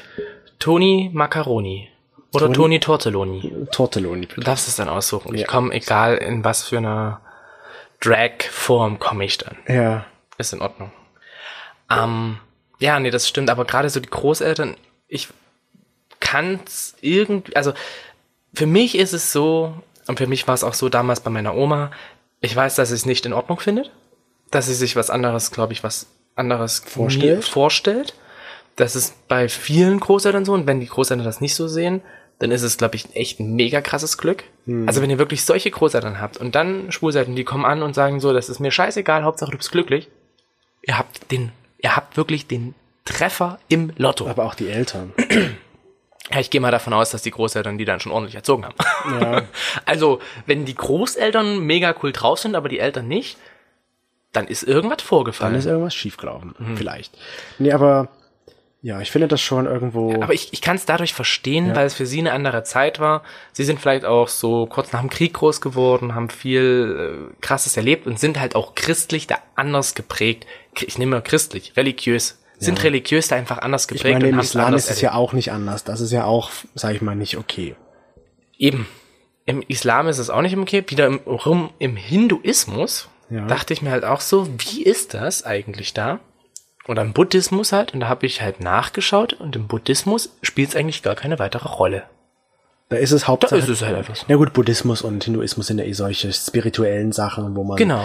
Toni 0.60 1.10
Macaroni. 1.12 1.88
Oder 2.34 2.52
Toni 2.52 2.80
Tortelloni. 2.80 3.66
Tortelloni. 3.70 4.26
Du 4.26 4.40
darfst 4.40 4.68
es 4.68 4.76
dann 4.76 4.88
aussuchen. 4.88 5.34
Ich 5.34 5.42
Ja. 5.42 5.46
komme, 5.46 5.72
egal 5.74 6.16
in 6.16 6.44
was 6.44 6.64
für 6.64 6.78
einer 6.78 7.20
Drag-Form 8.00 8.98
komme 8.98 9.24
ich 9.24 9.38
dann. 9.38 9.56
Ja. 9.68 10.04
Ist 10.38 10.52
in 10.52 10.60
Ordnung. 10.60 10.90
Ähm, 11.90 12.38
ja, 12.78 12.98
nee, 13.00 13.10
das 13.10 13.28
stimmt. 13.28 13.50
Aber 13.50 13.64
gerade 13.64 13.88
so 13.90 14.00
die 14.00 14.10
Großeltern, 14.10 14.76
ich 15.08 15.28
kann's 16.20 16.96
irgendwie, 17.00 17.54
also 17.56 17.72
für 18.52 18.66
mich 18.66 18.96
ist 18.96 19.12
es 19.12 19.32
so, 19.32 19.74
und 20.06 20.18
für 20.18 20.26
mich 20.26 20.46
war 20.48 20.54
es 20.54 20.64
auch 20.64 20.74
so 20.74 20.88
damals 20.88 21.20
bei 21.20 21.30
meiner 21.30 21.54
Oma, 21.54 21.90
ich 22.40 22.54
weiß, 22.54 22.74
dass 22.74 22.88
sie 22.90 22.94
es 22.94 23.06
nicht 23.06 23.26
in 23.26 23.32
Ordnung 23.32 23.58
findet, 23.60 23.90
dass 24.50 24.66
sie 24.66 24.74
sich 24.74 24.96
was 24.96 25.10
anderes, 25.10 25.50
glaube 25.50 25.72
ich, 25.72 25.82
was 25.82 26.06
anderes 26.36 26.80
Vorstellt? 26.80 27.44
vorstellt. 27.44 28.14
Das 28.76 28.96
ist 28.96 29.28
bei 29.28 29.48
vielen 29.48 30.00
Großeltern 30.00 30.44
so 30.44 30.52
und 30.52 30.66
wenn 30.66 30.80
die 30.80 30.88
Großeltern 30.88 31.24
das 31.24 31.40
nicht 31.40 31.54
so 31.54 31.68
sehen, 31.68 32.02
dann 32.38 32.50
ist 32.50 32.62
es, 32.62 32.76
glaube 32.76 32.96
ich, 32.96 33.14
echt 33.14 33.40
ein 33.40 33.54
mega 33.54 33.80
krasses 33.80 34.18
Glück. 34.18 34.44
Also 34.86 35.02
wenn 35.02 35.10
ihr 35.10 35.18
wirklich 35.18 35.44
solche 35.44 35.70
Großeltern 35.70 36.20
habt 36.20 36.36
und 36.36 36.54
dann 36.54 36.90
Schwulseiten, 36.90 37.36
die 37.36 37.44
kommen 37.44 37.64
an 37.64 37.82
und 37.82 37.94
sagen 37.94 38.18
so, 38.20 38.32
das 38.32 38.48
ist 38.48 38.60
mir 38.60 38.70
scheißegal, 38.70 39.22
Hauptsache 39.24 39.50
du 39.50 39.58
bist 39.58 39.70
glücklich. 39.70 40.08
Ihr 40.82 40.98
habt 40.98 41.30
den, 41.30 41.52
ihr 41.78 41.94
habt 41.96 42.16
wirklich 42.16 42.46
den 42.46 42.74
Treffer 43.04 43.58
im 43.68 43.92
Lotto. 43.96 44.26
Aber 44.26 44.44
auch 44.44 44.54
die 44.54 44.68
Eltern. 44.68 45.12
Ja, 46.30 46.40
ich 46.40 46.48
gehe 46.50 46.60
mal 46.60 46.70
davon 46.70 46.94
aus, 46.94 47.10
dass 47.10 47.20
die 47.22 47.30
Großeltern 47.30 47.76
die 47.76 47.84
dann 47.84 48.00
schon 48.00 48.12
ordentlich 48.12 48.34
erzogen 48.34 48.64
haben. 48.64 48.74
Ja. 49.20 49.42
Also, 49.84 50.20
wenn 50.46 50.64
die 50.64 50.74
Großeltern 50.74 51.60
mega 51.60 51.94
cool 52.02 52.12
drauf 52.12 52.38
sind, 52.38 52.54
aber 52.54 52.68
die 52.70 52.78
Eltern 52.78 53.06
nicht, 53.06 53.36
dann 54.32 54.46
ist 54.48 54.62
irgendwas 54.62 54.98
Dann 54.98 55.06
vorgefallen. 55.06 55.54
ist 55.54 55.66
irgendwas 55.66 55.94
schiefgelaufen. 55.94 56.54
Mhm. 56.58 56.76
Vielleicht. 56.78 57.16
Nee, 57.58 57.72
aber 57.72 58.08
ja, 58.84 59.00
ich 59.00 59.10
finde 59.10 59.28
das 59.28 59.40
schon 59.40 59.64
irgendwo. 59.64 60.12
Aber 60.22 60.34
ich, 60.34 60.52
ich 60.52 60.60
kann 60.60 60.76
es 60.76 60.84
dadurch 60.84 61.14
verstehen, 61.14 61.74
weil 61.74 61.86
es 61.86 61.94
für 61.94 62.04
sie 62.04 62.18
eine 62.18 62.32
andere 62.32 62.64
Zeit 62.64 63.00
war. 63.00 63.22
Sie 63.50 63.64
sind 63.64 63.80
vielleicht 63.80 64.04
auch 64.04 64.28
so 64.28 64.66
kurz 64.66 64.92
nach 64.92 65.00
dem 65.00 65.08
Krieg 65.08 65.32
groß 65.32 65.62
geworden, 65.62 66.14
haben 66.14 66.28
viel 66.28 67.30
äh, 67.32 67.34
Krasses 67.40 67.78
erlebt 67.78 68.06
und 68.06 68.20
sind 68.20 68.38
halt 68.38 68.54
auch 68.54 68.74
christlich 68.74 69.26
da 69.26 69.38
anders 69.54 69.94
geprägt. 69.94 70.44
ich 70.78 70.98
nehme 70.98 71.12
mal 71.12 71.22
christlich, 71.22 71.78
religiös, 71.78 72.38
sind 72.58 72.84
religiös 72.84 73.28
da 73.28 73.36
einfach 73.36 73.56
anders 73.56 73.84
Ich 73.84 73.88
geprägt 73.88 74.20
meine, 74.20 74.28
im 74.28 74.38
Islam 74.38 74.74
ist 74.74 74.90
es 74.90 75.00
ja 75.00 75.14
auch 75.14 75.32
nicht 75.32 75.50
anders. 75.50 75.84
Das 75.84 76.02
ist 76.02 76.12
ja 76.12 76.26
auch, 76.26 76.50
sag 76.74 76.94
ich 76.94 77.00
mal, 77.00 77.16
nicht 77.16 77.38
okay. 77.38 77.76
Eben. 78.58 78.86
Im 79.46 79.62
Islam 79.66 80.08
ist 80.08 80.18
es 80.18 80.28
auch 80.28 80.42
nicht 80.42 80.58
okay. 80.58 80.84
Wieder 80.88 81.06
im, 81.06 81.20
rum 81.24 81.70
im 81.78 81.96
Hinduismus 81.96 83.08
Ja. 83.30 83.46
dachte 83.46 83.72
ich 83.72 83.80
mir 83.80 83.92
halt 83.92 84.04
auch 84.04 84.20
so, 84.20 84.46
wie 84.58 84.82
ist 84.82 85.14
das 85.14 85.42
eigentlich 85.42 85.94
da? 85.94 86.20
Oder 86.86 87.02
im 87.02 87.12
Buddhismus 87.12 87.72
halt. 87.72 87.94
Und 87.94 88.00
da 88.00 88.08
habe 88.08 88.26
ich 88.26 88.42
halt 88.42 88.60
nachgeschaut. 88.60 89.32
Und 89.34 89.56
im 89.56 89.66
Buddhismus 89.66 90.30
spielt 90.42 90.70
es 90.70 90.76
eigentlich 90.76 91.02
gar 91.02 91.14
keine 91.14 91.38
weitere 91.38 91.68
Rolle. 91.68 92.02
Da 92.90 92.96
ist 92.96 93.12
es 93.12 93.22
Da 93.22 93.28
Hauptsache. 93.28 93.56
ist 93.56 93.68
es 93.68 93.82
halt 93.82 93.96
einfach 93.96 94.14
so. 94.16 94.24
Na 94.28 94.36
gut, 94.36 94.52
Buddhismus 94.52 95.00
und 95.02 95.24
Hinduismus 95.24 95.66
sind 95.66 95.78
ja 95.78 95.84
eh 95.84 95.92
solche 95.94 96.32
spirituellen 96.32 97.12
Sachen, 97.12 97.56
wo 97.56 97.64
man 97.64 97.76
Genau. 97.78 98.04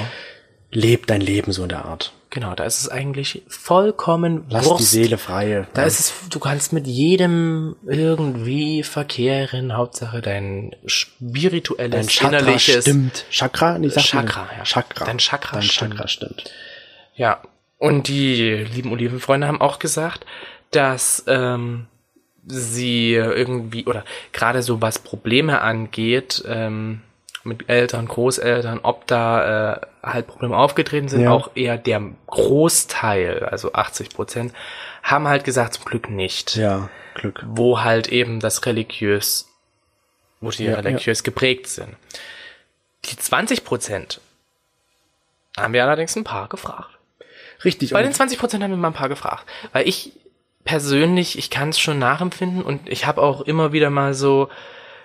lebt 0.71 1.09
dein 1.09 1.19
Leben 1.21 1.51
so 1.51 1.63
in 1.63 1.69
der 1.69 1.83
Art. 1.85 2.13
Genau, 2.31 2.53
da 2.53 2.63
ist 2.63 2.79
es 2.79 2.87
eigentlich 2.89 3.41
vollkommen 3.49 4.45
Lass 4.49 4.63
die 4.63 4.69
Wurst. 4.69 4.91
Seele 4.91 5.17
frei. 5.17 5.67
Da 5.73 5.83
ist 5.83 5.99
es, 5.99 6.13
du 6.29 6.39
kannst 6.39 6.73
mit 6.73 6.85
jedem 6.85 7.75
irgendwie 7.87 8.83
verkehren, 8.83 9.75
Hauptsache 9.75 10.21
dein 10.21 10.75
spirituelles, 10.85 11.91
dein 11.91 12.07
Chakra 12.07 12.37
innerliches. 12.37 12.83
stimmt. 12.83 13.25
Chakra? 13.31 13.79
Nee, 13.79 13.89
Chakra, 13.89 14.47
ja. 14.57 14.63
Chakra. 14.63 15.05
Dein 15.05 15.17
Chakra 15.17 15.53
Dein 15.57 15.63
stimmt. 15.63 15.91
Chakra 15.95 16.07
stimmt. 16.07 16.43
Ja. 17.15 17.41
Und 17.79 18.07
die 18.07 18.53
lieben 18.55 18.91
Olivenfreunde 18.91 19.47
haben 19.47 19.61
auch 19.61 19.79
gesagt, 19.79 20.25
dass 20.71 21.23
ähm, 21.27 21.87
sie 22.45 23.13
irgendwie, 23.13 23.85
oder 23.85 24.03
gerade 24.33 24.61
so 24.61 24.81
was 24.81 24.99
Probleme 24.99 25.61
angeht, 25.61 26.43
ähm, 26.47 27.01
mit 27.45 27.69
Eltern, 27.69 28.07
Großeltern, 28.07 28.79
ob 28.83 29.07
da 29.07 29.75
äh, 29.75 29.81
halt 30.03 30.27
Probleme 30.27 30.57
aufgetreten 30.57 31.07
sind, 31.07 31.21
Ja. 31.21 31.31
auch 31.31 31.51
eher 31.55 31.77
der 31.77 32.01
Großteil, 32.27 33.45
also 33.45 33.71
80 33.73 34.09
Prozent, 34.09 34.53
haben 35.01 35.27
halt 35.27 35.45
gesagt, 35.45 35.75
zum 35.75 35.85
Glück 35.85 36.09
nicht. 36.09 36.57
Ja, 36.57 36.89
Glück. 37.15 37.41
Wo 37.47 37.81
halt 37.81 38.09
eben 38.09 38.41
das 38.41 38.65
religiös, 38.65 39.47
wo 40.41 40.51
die 40.51 40.65
Ja, 40.65 40.75
religiös 40.75 41.23
geprägt 41.23 41.67
sind. 41.67 41.95
Die 43.05 43.15
20 43.15 43.63
Prozent 43.63 44.19
haben 45.57 45.73
wir 45.73 45.83
allerdings 45.85 46.15
ein 46.17 46.25
paar 46.25 46.49
gefragt. 46.49 46.89
Richtig. 47.63 47.91
Bei 47.91 48.01
den 48.03 48.13
20 48.13 48.39
Prozent 48.39 48.63
haben 48.63 48.71
wir 48.71 48.77
mal 48.77 48.87
ein 48.89 48.93
paar 48.93 49.09
gefragt. 49.09 49.45
Weil 49.73 49.87
ich 49.87 50.11
persönlich, 50.63 51.37
ich 51.37 51.49
kann 51.49 51.69
es 51.69 51.79
schon 51.79 51.99
nachempfinden 51.99 52.61
und 52.61 52.87
ich 52.89 53.05
habe 53.05 53.21
auch 53.21 53.41
immer 53.41 53.71
wieder 53.71 53.89
mal 53.89 54.13
so 54.13 54.49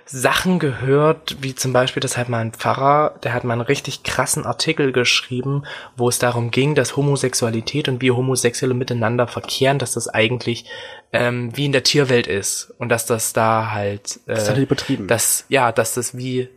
Sachen 0.07 0.59
gehört, 0.59 1.37
wie 1.41 1.55
zum 1.55 1.73
Beispiel, 1.73 2.01
dass 2.03 2.19
halt 2.19 2.29
mal 2.29 2.41
ein 2.41 2.53
Pfarrer, 2.53 3.15
der 3.23 3.33
hat 3.33 3.45
mal 3.45 3.55
einen 3.55 3.63
richtig 3.63 4.03
krassen 4.03 4.45
Artikel 4.45 4.93
geschrieben, 4.93 5.63
wo 5.97 6.11
es 6.11 6.19
darum 6.19 6.51
ging, 6.51 6.75
dass 6.75 6.97
Homosexualität 6.97 7.89
und 7.89 8.03
wie 8.03 8.11
Homosexuelle 8.11 8.75
miteinander 8.75 9.27
verkehren, 9.27 9.79
dass 9.79 9.93
das 9.93 10.09
eigentlich 10.09 10.67
ähm, 11.13 11.57
wie 11.57 11.65
in 11.65 11.73
der 11.73 11.85
Tierwelt 11.85 12.27
ist 12.27 12.75
und 12.77 12.91
dass 12.91 13.07
das 13.07 13.33
da 13.33 13.71
halt, 13.71 14.21
äh, 14.27 14.35
Das 14.35 14.51
hat 14.51 14.57
er 14.57 14.63
übertrieben. 14.65 15.09
dass 15.09 15.47
ja, 15.49 15.73
dass 15.73 15.95
das 15.95 16.15
wie 16.19 16.51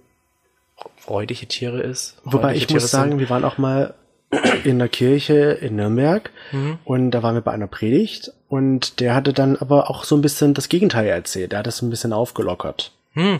freudige 0.97 1.47
Tiere 1.47 1.79
ist. 1.81 2.17
Wobei 2.25 2.39
Freudige 2.39 2.57
ich 2.57 2.67
Tiere 2.67 2.81
muss 2.81 2.91
sagen, 2.91 3.11
sind. 3.11 3.19
wir 3.19 3.29
waren 3.29 3.45
auch 3.45 3.57
mal 3.57 3.93
in 4.63 4.77
der 4.79 4.89
Kirche 4.89 5.51
in 5.61 5.75
Nürnberg 5.77 6.29
Mhm. 6.51 6.79
und 6.83 7.11
da 7.11 7.23
waren 7.23 7.35
wir 7.35 7.41
bei 7.41 7.51
einer 7.51 7.67
Predigt 7.67 8.31
und 8.49 8.99
der 8.99 9.15
hatte 9.15 9.31
dann 9.33 9.55
aber 9.57 9.89
auch 9.89 10.03
so 10.03 10.15
ein 10.15 10.21
bisschen 10.21 10.53
das 10.53 10.67
Gegenteil 10.69 11.07
erzählt. 11.07 11.51
Der 11.53 11.59
hat 11.59 11.67
das 11.67 11.81
ein 11.81 11.89
bisschen 11.89 12.11
aufgelockert. 12.13 12.91
hm, 13.13 13.37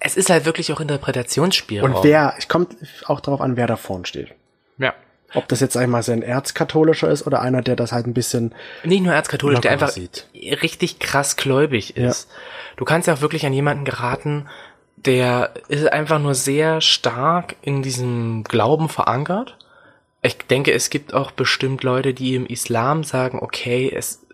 es 0.00 0.16
ist 0.16 0.28
halt 0.30 0.44
wirklich 0.44 0.72
auch 0.72 0.80
Interpretationsspielraum. 0.80 1.94
Und 1.94 2.04
wer, 2.04 2.34
es 2.36 2.48
kommt 2.48 2.76
auch 3.06 3.20
darauf 3.20 3.40
an, 3.40 3.56
wer 3.56 3.66
da 3.66 3.76
vorne 3.76 4.06
steht. 4.06 4.28
ja. 4.78 4.92
Ob 5.36 5.48
das 5.48 5.58
jetzt 5.58 5.76
einmal 5.76 6.04
so 6.04 6.12
ein 6.12 6.22
erzkatholischer 6.22 7.10
ist 7.10 7.26
oder 7.26 7.40
einer, 7.42 7.60
der 7.60 7.74
das 7.74 7.90
halt 7.90 8.06
ein 8.06 8.14
bisschen 8.14 8.54
Nicht 8.84 9.02
nur 9.02 9.12
erzkatholisch, 9.14 9.58
der 9.62 9.72
einfach 9.72 9.88
sieht. 9.88 10.28
richtig 10.62 11.00
krass 11.00 11.34
gläubig 11.34 11.96
ist. 11.96 12.28
Du 12.76 12.84
kannst 12.84 13.08
ja 13.08 13.14
auch 13.14 13.20
wirklich 13.20 13.44
an 13.44 13.52
jemanden 13.52 13.84
geraten, 13.84 14.46
der 14.96 15.50
ist 15.66 15.92
einfach 15.92 16.20
nur 16.20 16.36
sehr 16.36 16.80
stark 16.80 17.56
in 17.62 17.82
diesem 17.82 18.44
Glauben 18.44 18.88
verankert. 18.88 19.56
Ich 20.24 20.38
denke, 20.38 20.72
es 20.72 20.90
gibt 20.90 21.12
auch 21.14 21.30
bestimmt 21.30 21.82
Leute, 21.84 22.14
die 22.14 22.34
im 22.34 22.46
Islam 22.46 23.04
sagen, 23.04 23.38
okay, 23.40 23.92
es, 23.94 24.26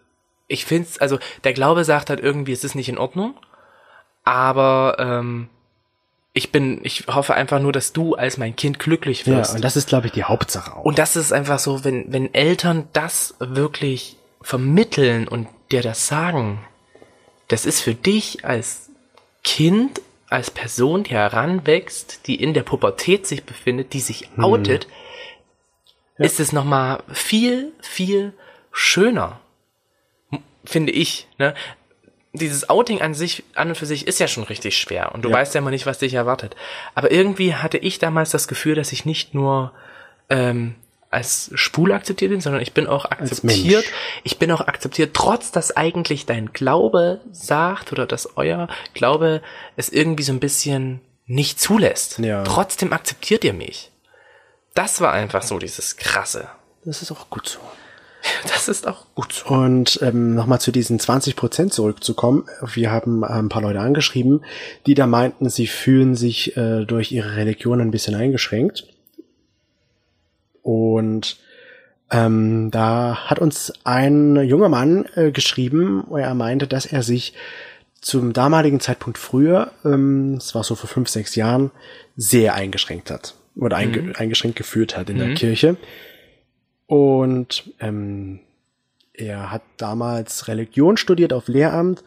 ich 0.46 0.64
find's, 0.64 0.98
also 0.98 1.18
der 1.44 1.52
Glaube 1.52 1.84
sagt 1.84 2.10
halt 2.10 2.20
irgendwie, 2.20 2.52
es 2.52 2.64
ist 2.64 2.74
nicht 2.74 2.88
in 2.88 2.96
Ordnung, 2.98 3.34
aber 4.24 4.96
ähm, 4.98 5.48
ich 6.32 6.52
bin, 6.52 6.80
ich 6.84 7.06
hoffe 7.08 7.34
einfach 7.34 7.60
nur, 7.60 7.72
dass 7.72 7.92
du 7.92 8.14
als 8.14 8.38
mein 8.38 8.54
Kind 8.54 8.78
glücklich 8.78 9.26
Ja, 9.26 9.38
wirst. 9.38 9.54
und 9.56 9.64
das 9.64 9.76
ist, 9.76 9.88
glaube 9.88 10.06
ich, 10.06 10.12
die 10.12 10.24
Hauptsache 10.24 10.76
auch. 10.76 10.84
Und 10.84 10.98
das 10.98 11.16
ist 11.16 11.32
einfach 11.32 11.58
so, 11.58 11.82
wenn, 11.84 12.12
wenn 12.12 12.32
Eltern 12.32 12.88
das 12.92 13.34
wirklich 13.40 14.16
vermitteln 14.40 15.26
und 15.26 15.48
dir 15.72 15.82
das 15.82 16.06
sagen, 16.06 16.60
das 17.48 17.66
ist 17.66 17.80
für 17.80 17.94
dich 17.94 18.44
als 18.44 18.90
Kind, 19.42 20.00
als 20.28 20.52
Person, 20.52 21.02
die 21.02 21.10
heranwächst, 21.14 22.28
die 22.28 22.36
in 22.36 22.54
der 22.54 22.62
Pubertät 22.62 23.26
sich 23.26 23.42
befindet, 23.42 23.92
die 23.92 24.00
sich 24.00 24.28
outet, 24.38 24.86
ist 26.26 26.40
es 26.40 26.52
nochmal 26.52 27.02
viel, 27.12 27.72
viel 27.80 28.32
schöner. 28.72 29.40
Finde 30.64 30.92
ich, 30.92 31.26
ne? 31.38 31.54
Dieses 32.32 32.70
Outing 32.70 33.00
an 33.00 33.12
sich, 33.12 33.42
an 33.56 33.70
und 33.70 33.74
für 33.74 33.86
sich 33.86 34.06
ist 34.06 34.20
ja 34.20 34.28
schon 34.28 34.44
richtig 34.44 34.78
schwer 34.78 35.12
und 35.14 35.22
du 35.24 35.30
Ja. 35.30 35.34
weißt 35.36 35.54
ja 35.54 35.60
immer 35.60 35.70
nicht, 35.70 35.86
was 35.86 35.98
dich 35.98 36.14
erwartet. 36.14 36.54
Aber 36.94 37.10
irgendwie 37.10 37.54
hatte 37.56 37.76
ich 37.78 37.98
damals 37.98 38.30
das 38.30 38.46
Gefühl, 38.46 38.76
dass 38.76 38.92
ich 38.92 39.04
nicht 39.04 39.34
nur 39.34 39.72
ähm, 40.28 40.76
als 41.10 41.50
schwul 41.54 41.90
akzeptiert 41.90 42.30
bin, 42.30 42.40
sondern 42.40 42.62
ich 42.62 42.72
bin 42.72 42.86
auch 42.86 43.04
akzeptiert. 43.06 43.84
Ich 44.22 44.38
bin 44.38 44.52
auch 44.52 44.60
akzeptiert, 44.60 45.12
trotz 45.12 45.50
dass 45.50 45.76
eigentlich 45.76 46.24
dein 46.24 46.52
Glaube 46.52 47.20
sagt 47.32 47.90
oder 47.90 48.06
dass 48.06 48.36
euer 48.36 48.68
Glaube 48.94 49.42
es 49.76 49.88
irgendwie 49.88 50.22
so 50.22 50.32
ein 50.32 50.38
bisschen 50.38 51.00
nicht 51.26 51.58
zulässt. 51.60 52.20
Ja. 52.20 52.44
Trotzdem 52.44 52.92
akzeptiert 52.92 53.42
ihr 53.42 53.54
mich. 53.54 53.89
Das 54.74 55.00
war 55.00 55.12
einfach 55.12 55.42
so 55.42 55.58
dieses 55.58 55.96
krasse. 55.96 56.48
Das 56.84 57.02
ist 57.02 57.10
auch 57.10 57.30
gut 57.30 57.48
so. 57.48 57.58
Das 58.46 58.68
ist 58.68 58.86
auch 58.86 59.06
gut 59.14 59.32
so. 59.32 59.46
Und 59.46 59.98
ähm, 60.02 60.34
nochmal 60.34 60.60
zu 60.60 60.72
diesen 60.72 60.98
20 60.98 61.36
Prozent 61.36 61.72
zurückzukommen. 61.72 62.46
Wir 62.74 62.90
haben 62.90 63.22
äh, 63.22 63.26
ein 63.26 63.48
paar 63.48 63.62
Leute 63.62 63.80
angeschrieben, 63.80 64.44
die 64.86 64.94
da 64.94 65.06
meinten, 65.06 65.48
sie 65.48 65.66
fühlen 65.66 66.14
sich 66.14 66.56
äh, 66.56 66.84
durch 66.84 67.12
ihre 67.12 67.36
Religion 67.36 67.80
ein 67.80 67.90
bisschen 67.90 68.14
eingeschränkt. 68.14 68.86
Und 70.62 71.38
ähm, 72.10 72.70
da 72.70 73.30
hat 73.30 73.38
uns 73.38 73.72
ein 73.84 74.36
junger 74.36 74.68
Mann 74.68 75.06
äh, 75.14 75.30
geschrieben, 75.32 76.04
wo 76.08 76.18
er 76.18 76.34
meinte, 76.34 76.66
dass 76.66 76.84
er 76.84 77.02
sich 77.02 77.34
zum 78.02 78.32
damaligen 78.32 78.80
Zeitpunkt 78.80 79.18
früher, 79.18 79.72
ähm, 79.84 80.34
es 80.34 80.54
war 80.54 80.64
so 80.64 80.74
vor 80.74 80.88
fünf, 80.88 81.08
sechs 81.08 81.34
Jahren, 81.36 81.70
sehr 82.16 82.54
eingeschränkt 82.54 83.10
hat 83.10 83.34
oder 83.56 83.76
einge 83.76 84.12
eingeschränkt 84.16 84.56
geführt 84.56 84.96
hat 84.96 85.10
in 85.10 85.18
der 85.18 85.34
Kirche. 85.34 85.76
Und 86.86 87.70
ähm, 87.80 88.40
er 89.12 89.50
hat 89.50 89.62
damals 89.76 90.48
Religion 90.48 90.96
studiert 90.96 91.32
auf 91.32 91.48
Lehramt 91.48 92.02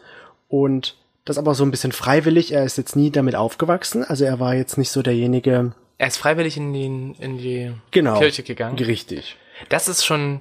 und 0.48 0.96
das 1.24 1.38
aber 1.38 1.54
so 1.54 1.64
ein 1.64 1.70
bisschen 1.70 1.92
freiwillig. 1.92 2.52
Er 2.52 2.64
ist 2.64 2.76
jetzt 2.76 2.96
nie 2.96 3.10
damit 3.10 3.34
aufgewachsen. 3.34 4.04
Also 4.04 4.24
er 4.24 4.40
war 4.40 4.54
jetzt 4.54 4.76
nicht 4.76 4.90
so 4.90 5.00
derjenige. 5.00 5.72
Er 5.96 6.06
ist 6.08 6.18
freiwillig 6.18 6.56
in 6.56 6.72
die, 6.72 6.84
in 7.22 7.38
die 7.38 7.72
Genau. 7.92 8.18
Kirche 8.18 8.42
gegangen. 8.42 8.78
Richtig. 8.78 9.36
Das 9.68 9.88
ist 9.88 10.04
schon 10.04 10.40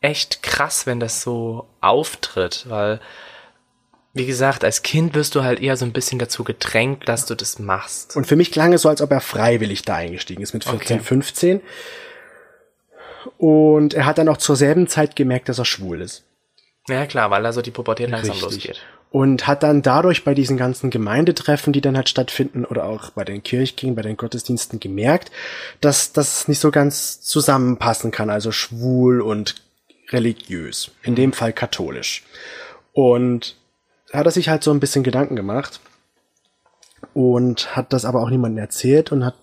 echt 0.00 0.42
krass, 0.42 0.86
wenn 0.86 0.98
das 0.98 1.22
so 1.22 1.66
auftritt, 1.80 2.66
weil, 2.68 3.00
wie 4.14 4.26
gesagt, 4.26 4.64
als 4.64 4.82
Kind 4.82 5.14
wirst 5.14 5.34
du 5.34 5.42
halt 5.42 5.60
eher 5.60 5.76
so 5.76 5.84
ein 5.84 5.92
bisschen 5.92 6.20
dazu 6.20 6.44
gedrängt, 6.44 7.08
dass 7.08 7.26
du 7.26 7.34
das 7.34 7.58
machst. 7.58 8.16
Und 8.16 8.26
für 8.26 8.36
mich 8.36 8.52
klang 8.52 8.72
es 8.72 8.82
so, 8.82 8.88
als 8.88 9.02
ob 9.02 9.10
er 9.10 9.20
freiwillig 9.20 9.82
da 9.82 9.96
eingestiegen 9.96 10.42
ist 10.42 10.54
mit 10.54 10.64
14, 10.64 10.98
Okay. 10.98 11.04
15. 11.04 11.60
Und 13.38 13.94
er 13.94 14.06
hat 14.06 14.18
dann 14.18 14.28
auch 14.28 14.36
zur 14.36 14.54
selben 14.54 14.86
Zeit 14.86 15.16
gemerkt, 15.16 15.48
dass 15.48 15.58
er 15.58 15.64
schwul 15.64 16.00
ist. 16.00 16.22
Ja 16.88 17.06
klar, 17.06 17.30
weil 17.30 17.44
also 17.44 17.60
die 17.60 17.72
Pubertät 17.72 18.10
langsam 18.10 18.38
losgeht. 18.40 18.80
Und 19.10 19.46
hat 19.46 19.62
dann 19.62 19.82
dadurch 19.82 20.24
bei 20.24 20.34
diesen 20.34 20.56
ganzen 20.56 20.90
Gemeindetreffen, 20.90 21.72
die 21.72 21.80
dann 21.80 21.96
halt 21.96 22.08
stattfinden, 22.08 22.64
oder 22.64 22.84
auch 22.84 23.10
bei 23.10 23.24
den 23.24 23.42
Kirchgängen, 23.42 23.96
bei 23.96 24.02
den 24.02 24.16
Gottesdiensten 24.16 24.80
gemerkt, 24.80 25.32
dass 25.80 26.12
das 26.12 26.46
nicht 26.46 26.58
so 26.58 26.70
ganz 26.70 27.20
zusammenpassen 27.20 28.10
kann, 28.10 28.28
also 28.30 28.52
schwul 28.52 29.20
und 29.20 29.56
religiös. 30.10 30.90
In 31.02 31.14
dem 31.14 31.32
Fall 31.32 31.52
katholisch. 31.52 32.24
Und 32.92 33.56
hat 34.14 34.26
er 34.26 34.32
sich 34.32 34.48
halt 34.48 34.62
so 34.64 34.70
ein 34.70 34.80
bisschen 34.80 35.04
Gedanken 35.04 35.36
gemacht 35.36 35.80
und 37.12 37.76
hat 37.76 37.92
das 37.92 38.04
aber 38.04 38.20
auch 38.22 38.30
niemandem 38.30 38.58
erzählt 38.58 39.12
und 39.12 39.24
hat 39.24 39.34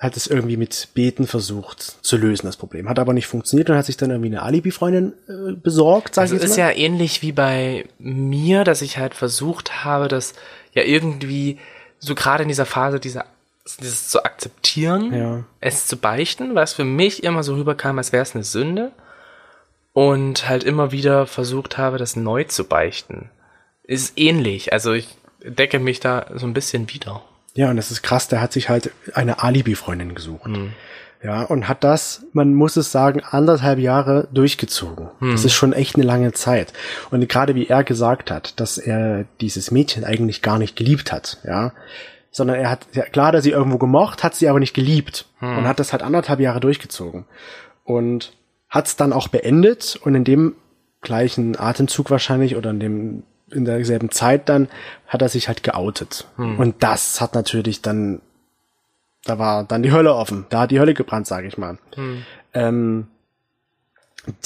hat 0.00 0.16
es 0.16 0.28
irgendwie 0.28 0.56
mit 0.56 0.90
Beten 0.94 1.26
versucht 1.26 1.82
zu 1.82 2.16
lösen, 2.16 2.46
das 2.46 2.56
Problem. 2.56 2.88
Hat 2.88 3.00
aber 3.00 3.12
nicht 3.12 3.26
funktioniert 3.26 3.68
und 3.68 3.74
hat 3.76 3.84
sich 3.84 3.96
dann 3.96 4.10
irgendwie 4.10 4.28
eine 4.28 4.42
Alibi-Freundin 4.42 5.12
äh, 5.28 5.52
besorgt, 5.54 6.14
sag 6.14 6.22
Also 6.22 6.36
ich 6.36 6.42
jetzt 6.42 6.52
ist 6.52 6.56
mal. 6.56 6.68
ja 6.70 6.76
ähnlich 6.76 7.20
wie 7.20 7.32
bei 7.32 7.84
mir, 7.98 8.62
dass 8.62 8.80
ich 8.80 8.98
halt 8.98 9.14
versucht 9.14 9.82
habe, 9.84 10.06
das 10.06 10.34
ja 10.72 10.84
irgendwie 10.84 11.58
so 11.98 12.14
gerade 12.14 12.44
in 12.44 12.48
dieser 12.48 12.64
Phase 12.64 13.00
dieser 13.00 13.24
dieses 13.80 14.08
zu 14.08 14.22
akzeptieren, 14.22 15.12
Ja. 15.12 15.44
es 15.60 15.88
zu 15.88 15.96
beichten, 15.96 16.54
was 16.54 16.74
für 16.74 16.84
mich 16.84 17.24
immer 17.24 17.42
so 17.42 17.54
rüberkam, 17.56 17.98
als 17.98 18.12
wäre 18.12 18.22
es 18.22 18.34
eine 18.36 18.44
Sünde. 18.44 18.92
und 19.94 20.48
halt 20.48 20.62
immer 20.62 20.92
wieder 20.92 21.26
versucht 21.26 21.76
habe, 21.76 21.98
das 21.98 22.14
neu 22.14 22.44
zu 22.44 22.62
beichten. 22.64 23.30
Ist 23.88 24.12
ähnlich. 24.16 24.72
Also 24.72 24.92
ich 24.92 25.08
decke 25.42 25.80
mich 25.80 25.98
da 25.98 26.26
so 26.34 26.46
ein 26.46 26.54
bisschen 26.54 26.88
wieder. 26.90 27.22
Ja, 27.54 27.70
und 27.70 27.76
das 27.76 27.90
ist 27.90 28.02
krass, 28.02 28.28
der 28.28 28.40
hat 28.40 28.52
sich 28.52 28.68
halt 28.68 28.92
eine 29.14 29.42
Alibi-Freundin 29.42 30.14
gesucht. 30.14 30.50
Ja, 31.24 31.42
und 31.42 31.66
hat 31.66 31.82
das, 31.82 32.24
man 32.32 32.54
muss 32.54 32.76
es 32.76 32.92
sagen, 32.92 33.22
anderthalb 33.28 33.80
Jahre 33.80 34.28
durchgezogen. 34.32 35.08
Das 35.20 35.44
ist 35.44 35.54
schon 35.54 35.72
echt 35.72 35.96
eine 35.96 36.04
lange 36.04 36.32
Zeit. 36.32 36.72
Und 37.10 37.26
gerade 37.28 37.56
wie 37.56 37.66
er 37.66 37.82
gesagt 37.82 38.30
hat, 38.30 38.60
dass 38.60 38.78
er 38.78 39.24
dieses 39.40 39.72
Mädchen 39.72 40.04
eigentlich 40.04 40.42
gar 40.42 40.58
nicht 40.58 40.76
geliebt 40.76 41.10
hat, 41.10 41.38
ja. 41.44 41.72
Sondern 42.30 42.56
er 42.56 42.70
hat, 42.70 42.86
ja, 42.92 43.04
klar, 43.04 43.32
dass 43.32 43.42
sie 43.42 43.50
irgendwo 43.50 43.78
gemocht, 43.78 44.22
hat 44.22 44.36
sie 44.36 44.48
aber 44.48 44.60
nicht 44.60 44.74
geliebt. 44.74 45.26
Und 45.40 45.66
hat 45.66 45.80
das 45.80 45.92
halt 45.92 46.02
anderthalb 46.02 46.40
Jahre 46.40 46.60
durchgezogen. 46.60 47.24
Und 47.84 48.32
hat 48.68 48.86
es 48.86 48.96
dann 48.96 49.14
auch 49.14 49.28
beendet 49.28 49.98
und 50.00 50.14
in 50.14 50.24
dem 50.24 50.54
gleichen 51.00 51.58
Atemzug 51.58 52.10
wahrscheinlich 52.10 52.54
oder 52.54 52.70
in 52.70 52.80
dem 52.80 53.22
in 53.50 53.64
derselben 53.64 54.10
Zeit 54.10 54.48
dann 54.48 54.68
hat 55.06 55.22
er 55.22 55.28
sich 55.28 55.48
halt 55.48 55.62
geoutet. 55.62 56.26
Und 56.58 56.82
das 56.82 57.20
hat 57.20 57.34
natürlich 57.34 57.82
dann, 57.82 58.20
da 59.24 59.38
war 59.38 59.64
dann 59.64 59.82
die 59.82 59.92
Hölle 59.92 60.14
offen. 60.14 60.46
Da 60.50 60.60
hat 60.60 60.70
die 60.70 60.80
Hölle 60.80 60.94
gebrannt, 60.94 61.26
sage 61.26 61.46
ich 61.46 61.58
mal. 61.58 61.78
Ähm, 62.54 63.08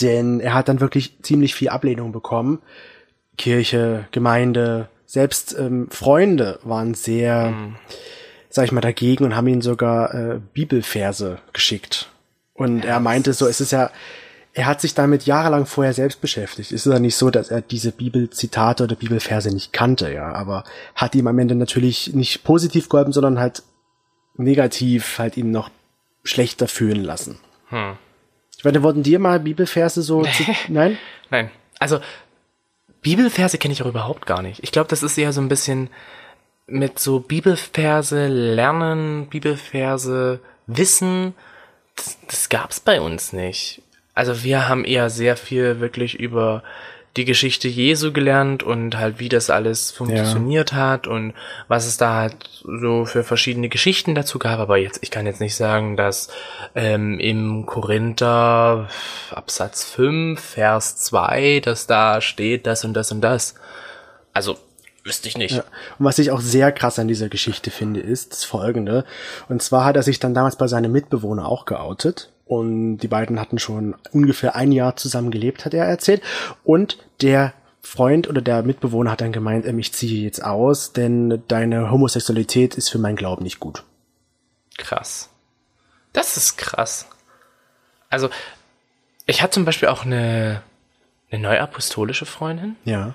denn 0.01 0.41
er 0.41 0.55
hat 0.55 0.69
dann 0.69 0.81
wirklich 0.81 1.23
ziemlich 1.23 1.55
viel 1.55 1.69
Ablehnung 1.69 2.13
bekommen. 2.13 2.61
Kirche, 3.37 4.07
Gemeinde, 4.11 4.89
selbst 5.07 5.57
ähm, 5.59 5.89
Freunde 5.91 6.59
waren 6.63 6.95
sehr, 6.95 7.53
sag 8.49 8.65
ich 8.67 8.73
mal, 8.73 8.81
dagegen 8.81 9.25
und 9.25 9.37
haben 9.37 9.49
ihm 9.49 9.63
sogar 9.63 10.15
äh, 10.15 10.41
Bibelverse 10.53 11.39
geschickt. 11.53 12.11
Und 12.55 12.85
er 12.85 13.01
meinte 13.01 13.33
so, 13.33 13.47
es 13.47 13.61
ist 13.61 13.73
ja, 13.73 13.91
er 14.55 14.67
hat 14.67 14.81
sich 14.81 14.95
damit 14.95 15.25
jahrelang 15.25 15.67
vorher 15.67 15.95
selbst 15.95 16.21
beschäftigt. 16.21 16.73
Es 16.73 16.87
ist 16.87 16.93
ja 16.93 16.99
nicht 16.99 17.17
so, 17.17 17.31
dass 17.31 17.51
er 17.51 17.63
diese 17.63 17.91
Bibelzitate 17.91 18.85
oder 18.85 18.97
Bibelverse 18.97 19.51
nicht 19.51 19.73
kannte, 19.73 20.13
ja, 20.13 20.33
aber 20.33 20.65
hat 20.95 21.15
ihm 21.15 21.27
am 21.27 21.39
Ende 21.39 21.55
natürlich 21.55 22.13
nicht 22.15 22.45
positiv 22.45 22.89
geholfen, 22.89 23.13
sondern 23.13 23.39
halt 23.39 23.63
negativ 24.37 25.19
halt 25.19 25.37
ihn 25.37 25.51
noch 25.51 25.71
schlechter 26.23 26.69
fühlen 26.69 27.03
lassen. 27.03 27.39
Hm. 27.69 27.97
Ich 28.57 28.65
meine, 28.65 28.83
wurden 28.83 29.03
dir 29.03 29.19
mal 29.19 29.41
Bibelverse 29.41 30.03
so, 30.03 30.25
nein? 30.69 30.99
Nein. 31.31 31.51
Also, 31.79 32.01
Bibelverse 33.01 33.59
kenne 33.59 33.73
ich 33.73 33.83
auch 33.83 33.89
überhaupt 33.89 34.27
gar 34.27 34.43
nicht. 34.43 34.63
Ich 34.63 34.71
glaube, 34.71 34.89
das 34.89 35.03
ist 35.03 35.19
eher 35.19 35.33
so 35.33 35.41
ein 35.41 35.49
bisschen 35.49 35.89
mit 36.67 36.99
so 36.99 37.21
Bibelverse 37.21 38.29
lernen, 38.29 39.29
Bibelverse 39.29 40.41
wissen. 40.67 41.35
Das, 41.97 42.19
das 42.29 42.49
gab's 42.51 42.81
bei 42.81 43.01
uns 43.01 43.33
nicht. 43.33 43.83
Also 44.15 44.43
wir 44.43 44.69
haben 44.69 44.85
eher 44.85 45.11
sehr 45.11 45.37
viel 45.37 45.81
wirklich 45.81 46.19
über 46.19 46.63
die 47.17 47.25
Geschichte 47.27 47.69
Jesu 47.69 48.13
gelernt 48.13 48.63
und 48.63 48.97
halt 48.97 49.19
wie 49.19 49.29
das 49.29 49.51
alles 49.51 49.91
funktioniert 49.91 50.73
hat 50.73 51.07
und 51.07 51.35
was 51.69 51.87
es 51.87 51.99
da 51.99 52.15
halt 52.15 52.37
so 52.63 53.05
für 53.05 53.23
verschiedene 53.23 53.69
Geschichten 53.69 54.15
dazu 54.15 54.39
gab. 54.39 54.59
Aber 54.59 54.79
jetzt, 54.79 55.01
ich 55.03 55.11
kann 55.11 55.27
jetzt 55.27 55.41
nicht 55.41 55.55
sagen, 55.55 55.97
dass 55.97 56.29
ähm, 56.75 57.21
im 57.21 57.67
Korinther 57.67 58.89
Absatz 59.31 59.85
5, 59.85 60.41
Vers 60.41 60.97
2, 60.97 61.61
dass 61.61 61.87
da 61.87 62.23
steht 62.23 62.67
das 62.67 62.85
und 62.85 62.95
das 62.95 63.13
und 63.13 63.21
das. 63.21 63.57
Also, 64.33 64.57
wüsste 65.05 65.29
ich 65.29 65.37
nicht. 65.37 65.57
Ja. 65.57 65.65
Und 65.99 66.07
was 66.07 66.19
ich 66.19 66.31
auch 66.31 66.41
sehr 66.41 66.73
krass 66.73 66.99
an 66.99 67.09
dieser 67.09 67.29
Geschichte 67.29 67.71
finde, 67.71 68.01
ist 68.01 68.33
das 68.33 68.45
folgende. 68.45 69.05
Und 69.51 69.63
zwar 69.63 69.85
hat 69.85 69.97
er 69.97 70.03
sich 70.03 70.19
dann 70.19 70.33
damals 70.33 70.57
bei 70.57 70.67
seinem 70.67 70.93
Mitbewohner 70.93 71.47
auch 71.47 71.67
geoutet. 71.67 72.32
Und 72.45 72.99
die 72.99 73.09
beiden 73.09 73.41
hatten 73.41 73.59
schon 73.59 73.95
ungefähr 74.13 74.57
ein 74.57 74.73
Jahr 74.73 74.97
zusammen 74.97 75.31
gelebt, 75.31 75.65
hat 75.65 75.75
er 75.75 75.87
erzählt. 75.87 76.23
Und 76.65 76.99
der 77.21 77.55
Freund 77.81 78.29
oder 78.29 78.41
der 78.41 78.63
Mitbewohner 78.63 79.11
hat 79.11 79.21
dann 79.21 79.33
gemeint, 79.33 79.67
ähm, 79.67 79.79
ich 79.79 79.93
ziehe 79.93 80.23
jetzt 80.23 80.45
aus, 80.45 80.93
denn 80.93 81.43
deine 81.49 81.91
Homosexualität 81.91 82.77
ist 82.77 82.89
für 82.89 82.99
meinen 82.99 83.17
Glauben 83.17 83.43
nicht 83.43 83.61
gut. 83.61 83.85
Krass. 84.79 85.31
Das 86.13 86.37
ist 86.37 86.57
krass. 86.57 87.09
Also, 88.09 88.29
ich 89.27 89.43
hatte 89.43 89.55
zum 89.55 89.65
Beispiel 89.65 89.89
auch 89.89 90.05
eine, 90.05 90.63
eine 91.31 91.43
neuapostolische 91.43 92.27
Freundin. 92.27 92.77
Ja. 92.85 93.15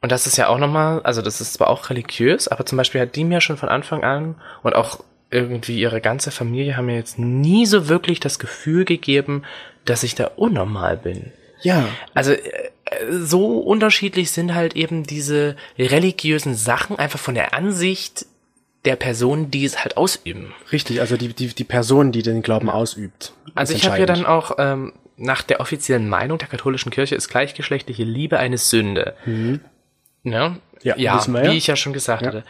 Und 0.00 0.12
das 0.12 0.26
ist 0.26 0.36
ja 0.36 0.48
auch 0.48 0.58
nochmal, 0.58 1.02
also 1.02 1.22
das 1.22 1.40
ist 1.40 1.54
zwar 1.54 1.68
auch 1.68 1.90
religiös, 1.90 2.48
aber 2.48 2.64
zum 2.66 2.76
Beispiel 2.76 3.00
hat 3.00 3.16
die 3.16 3.24
mir 3.24 3.40
schon 3.40 3.56
von 3.56 3.68
Anfang 3.68 4.04
an 4.04 4.36
und 4.62 4.74
auch 4.74 5.00
irgendwie 5.30 5.78
ihre 5.80 6.00
ganze 6.00 6.30
Familie 6.30 6.76
haben 6.76 6.86
mir 6.86 6.96
jetzt 6.96 7.18
nie 7.18 7.66
so 7.66 7.88
wirklich 7.88 8.20
das 8.20 8.38
Gefühl 8.38 8.84
gegeben, 8.84 9.42
dass 9.84 10.02
ich 10.02 10.14
da 10.14 10.30
unnormal 10.36 10.96
bin. 10.96 11.32
Ja. 11.62 11.88
Also 12.14 12.32
äh, 12.32 12.40
so 13.10 13.58
unterschiedlich 13.58 14.30
sind 14.30 14.54
halt 14.54 14.76
eben 14.76 15.04
diese 15.04 15.56
religiösen 15.78 16.54
Sachen 16.54 16.98
einfach 16.98 17.18
von 17.18 17.34
der 17.34 17.54
Ansicht 17.54 18.26
der 18.84 18.96
Person, 18.96 19.50
die 19.50 19.64
es 19.64 19.82
halt 19.82 19.96
ausüben. 19.96 20.54
Richtig, 20.70 21.00
also 21.00 21.16
die, 21.16 21.28
die, 21.34 21.48
die 21.48 21.64
Person, 21.64 22.12
die 22.12 22.22
den 22.22 22.42
Glauben 22.42 22.70
ausübt. 22.70 23.32
Also 23.54 23.74
ich 23.74 23.88
habe 23.88 23.98
ja 23.98 24.06
dann 24.06 24.24
auch 24.24 24.52
ähm, 24.58 24.92
nach 25.16 25.42
der 25.42 25.60
offiziellen 25.60 26.08
Meinung 26.08 26.38
der 26.38 26.46
katholischen 26.46 26.92
Kirche 26.92 27.16
ist 27.16 27.28
gleichgeschlechtliche 27.28 28.04
Liebe 28.04 28.38
eine 28.38 28.58
Sünde. 28.58 29.16
Ja, 30.22 30.56
Ja, 30.96 31.16
wissen 31.16 31.34
wir 31.34 31.44
ja. 31.44 31.50
wie 31.50 31.56
ich 31.56 31.66
ja 31.66 31.74
schon 31.74 31.92
gesagt 31.92 32.22
Ja. 32.22 32.28
hatte. 32.28 32.44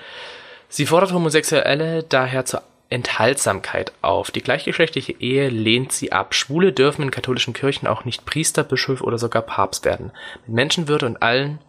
Sie 0.77 0.85
fordert 0.85 1.15
Homosexuelle 1.15 2.03
daher 2.03 2.45
zur 2.45 2.63
Enthaltsamkeit 2.91 3.95
auf. 4.03 4.31
Die 4.31 4.43
gleichgeschlechtliche 4.43 5.13
Ehe 5.19 5.49
lehnt 5.49 5.91
sie 5.91 6.13
ab. 6.13 6.35
Schwule 6.35 6.71
dürfen 6.75 7.01
in 7.01 7.11
katholischen 7.11 7.55
Kirchen 7.55 7.87
auch 7.87 8.05
nicht 8.05 8.27
Priester, 8.27 8.63
Bischof 8.63 9.01
oder 9.01 9.17
sogar 9.17 9.41
Papst 9.41 9.87
werden. 9.87 10.13
Mit 10.45 10.55
Menschenwürde 10.55 11.07
und 11.07 11.23
allen, 11.23 11.61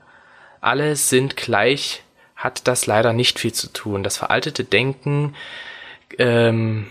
alle 0.60 0.98
sind 0.98 1.38
gleich, 1.38 2.04
hat 2.36 2.68
das 2.68 2.86
leider 2.86 3.14
nicht 3.14 3.40
viel 3.40 3.54
zu 3.54 3.72
tun. 3.72 4.04
Das 4.04 4.18
veraltete 4.18 4.66
Denken 4.66 5.36
ähm, 6.18 6.88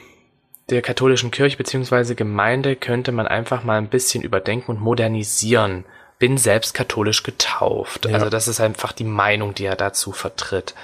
der 0.71 0.81
katholischen 0.81 1.31
Kirche 1.31 1.59
beziehungsweise 1.59 2.15
Gemeinde 2.15 2.77
könnte 2.77 3.13
man 3.13 3.27
einfach 3.27 3.63
mal 3.63 3.77
ein 3.77 3.91
bisschen 3.91 4.23
überdenken 4.23 4.71
und 4.71 4.81
modernisieren. 4.81 5.85
Bin 6.19 6.39
selbst 6.39 6.73
katholisch 6.73 7.25
getauft. 7.25 8.07
Ja. 8.07 8.15
Also 8.15 8.31
das 8.31 8.49
ist 8.49 8.61
einfach 8.61 8.93
die 8.93 9.05
Meinung, 9.05 9.55
die 9.55 9.67
er 9.67 9.77
dazu 9.77 10.13
vertritt. 10.13 10.75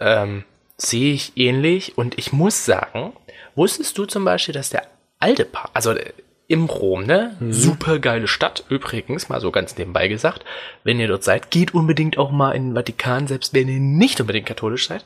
Ähm, 0.00 0.44
sehe 0.76 1.12
ich 1.12 1.36
ähnlich 1.36 1.98
und 1.98 2.18
ich 2.18 2.32
muss 2.32 2.64
sagen, 2.64 3.12
wusstest 3.54 3.98
du 3.98 4.06
zum 4.06 4.24
Beispiel, 4.24 4.54
dass 4.54 4.70
der 4.70 4.86
alte 5.18 5.44
Paar, 5.44 5.70
also 5.74 5.92
äh, 5.92 6.12
im 6.46 6.64
Rom, 6.64 7.04
ne? 7.04 7.36
Super 7.50 7.98
geile 7.98 8.26
Stadt, 8.26 8.64
übrigens, 8.70 9.28
mal 9.28 9.40
so 9.40 9.50
ganz 9.50 9.76
nebenbei 9.76 10.08
gesagt. 10.08 10.46
Wenn 10.82 10.98
ihr 10.98 11.06
dort 11.06 11.22
seid, 11.22 11.50
geht 11.50 11.74
unbedingt 11.74 12.16
auch 12.16 12.30
mal 12.30 12.52
in 12.52 12.70
den 12.70 12.74
Vatikan, 12.74 13.26
selbst 13.26 13.52
wenn 13.52 13.68
ihr 13.68 13.80
nicht 13.80 14.18
unbedingt 14.18 14.46
katholisch 14.46 14.88
seid. 14.88 15.04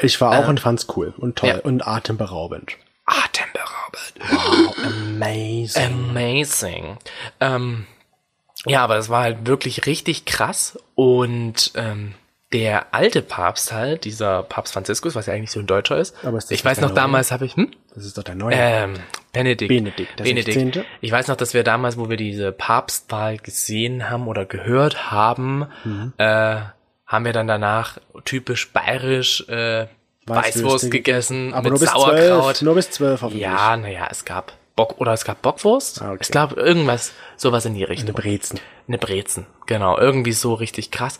Ich 0.00 0.20
war 0.20 0.36
auch 0.36 0.48
und 0.48 0.58
fand's 0.58 0.88
cool 0.96 1.14
und 1.16 1.36
toll 1.36 1.50
ja. 1.50 1.58
und 1.58 1.86
atemberaubend. 1.86 2.76
Atemberaubend. 3.04 4.14
Amazing. 4.84 5.84
Amazing. 5.84 6.98
Ähm, 7.38 7.86
ja, 8.66 8.82
aber 8.82 8.96
das 8.96 9.08
war 9.08 9.22
halt 9.22 9.46
wirklich 9.46 9.86
richtig 9.86 10.24
krass. 10.24 10.78
Und 10.94 11.72
ähm, 11.76 12.14
der 12.52 12.92
alte 12.94 13.22
Papst 13.22 13.72
halt, 13.72 14.04
dieser 14.04 14.42
Papst 14.42 14.72
Franziskus, 14.72 15.14
was 15.14 15.26
ja 15.26 15.34
eigentlich 15.34 15.52
so 15.52 15.60
ein 15.60 15.66
Deutscher 15.66 15.98
ist. 15.98 16.16
Aber 16.24 16.38
ist 16.38 16.50
ich 16.50 16.64
weiß 16.64 16.80
noch, 16.80 16.88
Neue? 16.88 16.96
damals 16.96 17.30
habe 17.30 17.44
ich, 17.44 17.54
hm? 17.54 17.70
Das 17.94 18.04
ist 18.04 18.18
doch 18.18 18.24
der 18.24 18.34
neue. 18.34 18.54
Ähm, 18.56 18.94
Benedikt. 19.32 19.68
Benedikt, 19.68 20.18
der 20.18 20.24
Benedikt. 20.24 20.52
16.. 20.74 20.84
Ich 21.00 21.12
weiß 21.12 21.28
noch, 21.28 21.36
dass 21.36 21.54
wir 21.54 21.62
damals, 21.62 21.96
wo 21.96 22.08
wir 22.10 22.16
diese 22.16 22.50
Papstwahl 22.50 23.36
gesehen 23.38 24.10
haben 24.10 24.26
oder 24.26 24.44
gehört 24.46 25.10
haben, 25.12 25.66
Mhm. 25.84 26.12
äh, 26.18 26.56
haben 27.06 27.24
wir 27.24 27.32
dann 27.32 27.46
danach 27.46 27.98
typisch 28.24 28.72
bayerisch 28.72 29.48
äh, 29.48 29.86
Weißwürste 30.26 30.64
Weißwurst 30.64 30.90
gegessen 30.92 31.54
Aber 31.54 31.70
mit 31.70 31.80
nur 31.80 31.88
Sauerkraut. 31.88 32.56
zwölf. 32.56 32.62
Nur 32.62 32.74
bis 32.76 32.90
zwölf 32.90 33.22
hoffentlich. 33.22 33.42
Ja, 33.42 33.76
naja, 33.76 34.06
es 34.10 34.24
gab 34.24 34.52
Bock 34.76 35.00
oder 35.00 35.12
es 35.12 35.24
gab 35.24 35.42
Bockwurst. 35.42 36.02
Ah, 36.02 36.10
okay. 36.10 36.18
Es 36.20 36.30
gab 36.30 36.56
irgendwas, 36.56 37.12
sowas 37.36 37.64
in 37.64 37.74
die 37.74 37.82
Richtung. 37.84 38.10
Eine 38.10 38.14
Brezen. 38.22 38.60
Eine 38.86 38.98
Brezen, 38.98 39.46
genau, 39.66 39.98
irgendwie 39.98 40.32
so 40.32 40.54
richtig 40.54 40.90
krass. 40.90 41.18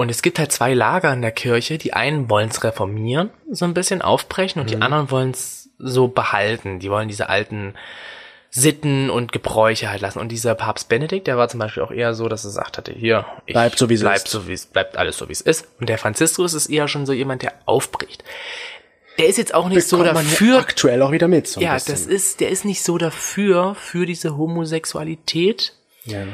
Und 0.00 0.10
es 0.10 0.22
gibt 0.22 0.38
halt 0.38 0.50
zwei 0.50 0.72
Lager 0.72 1.12
in 1.12 1.20
der 1.20 1.30
Kirche. 1.30 1.76
Die 1.76 1.92
einen 1.92 2.30
wollen 2.30 2.48
es 2.48 2.64
reformieren, 2.64 3.28
so 3.50 3.66
ein 3.66 3.74
bisschen 3.74 4.00
aufbrechen, 4.00 4.58
und 4.60 4.66
Mhm. 4.66 4.76
die 4.76 4.82
anderen 4.82 5.10
wollen 5.10 5.30
es 5.32 5.68
so 5.78 6.08
behalten. 6.08 6.78
Die 6.78 6.90
wollen 6.90 7.08
diese 7.08 7.28
alten 7.28 7.74
Sitten 8.48 9.10
und 9.10 9.30
Gebräuche 9.30 9.90
halt 9.90 10.00
lassen. 10.00 10.18
Und 10.18 10.30
dieser 10.30 10.54
Papst 10.54 10.88
Benedikt, 10.88 11.26
der 11.26 11.36
war 11.36 11.48
zum 11.48 11.60
Beispiel 11.60 11.82
auch 11.82 11.90
eher 11.90 12.14
so, 12.14 12.28
dass 12.28 12.44
er 12.44 12.48
gesagt 12.48 12.78
hatte, 12.78 12.92
hier, 12.92 13.26
ich 13.44 13.52
Bleibt 13.52 13.78
so, 13.78 13.90
wie 13.90 13.94
es 13.94 14.00
bleib 14.00 14.16
ist. 14.16 14.28
So, 14.28 14.48
wie 14.48 14.54
es 14.54 14.64
bleibt 14.66 14.96
alles 14.96 15.18
so, 15.18 15.28
wie 15.28 15.32
es 15.32 15.42
ist. 15.42 15.68
Und 15.78 15.90
der 15.90 15.98
Franziskus 15.98 16.54
ist 16.54 16.68
eher 16.68 16.88
schon 16.88 17.04
so 17.04 17.12
jemand, 17.12 17.42
der 17.42 17.52
aufbricht. 17.66 18.24
Der 19.18 19.26
ist 19.26 19.36
jetzt 19.36 19.52
auch 19.52 19.68
nicht 19.68 19.86
so 19.86 19.98
Bekommt 19.98 20.14
man 20.14 20.24
hier 20.24 20.32
dafür, 20.32 20.58
aktuell 20.60 21.02
auch 21.02 21.12
wieder 21.12 21.28
mit. 21.28 21.46
So 21.46 21.60
ja, 21.60 21.74
bisschen. 21.74 21.92
das 21.92 22.06
ist, 22.06 22.40
der 22.40 22.48
ist 22.48 22.64
nicht 22.64 22.82
so 22.82 22.96
dafür, 22.96 23.74
für 23.74 24.06
diese 24.06 24.38
Homosexualität. 24.38 25.74
Ja. 26.04 26.24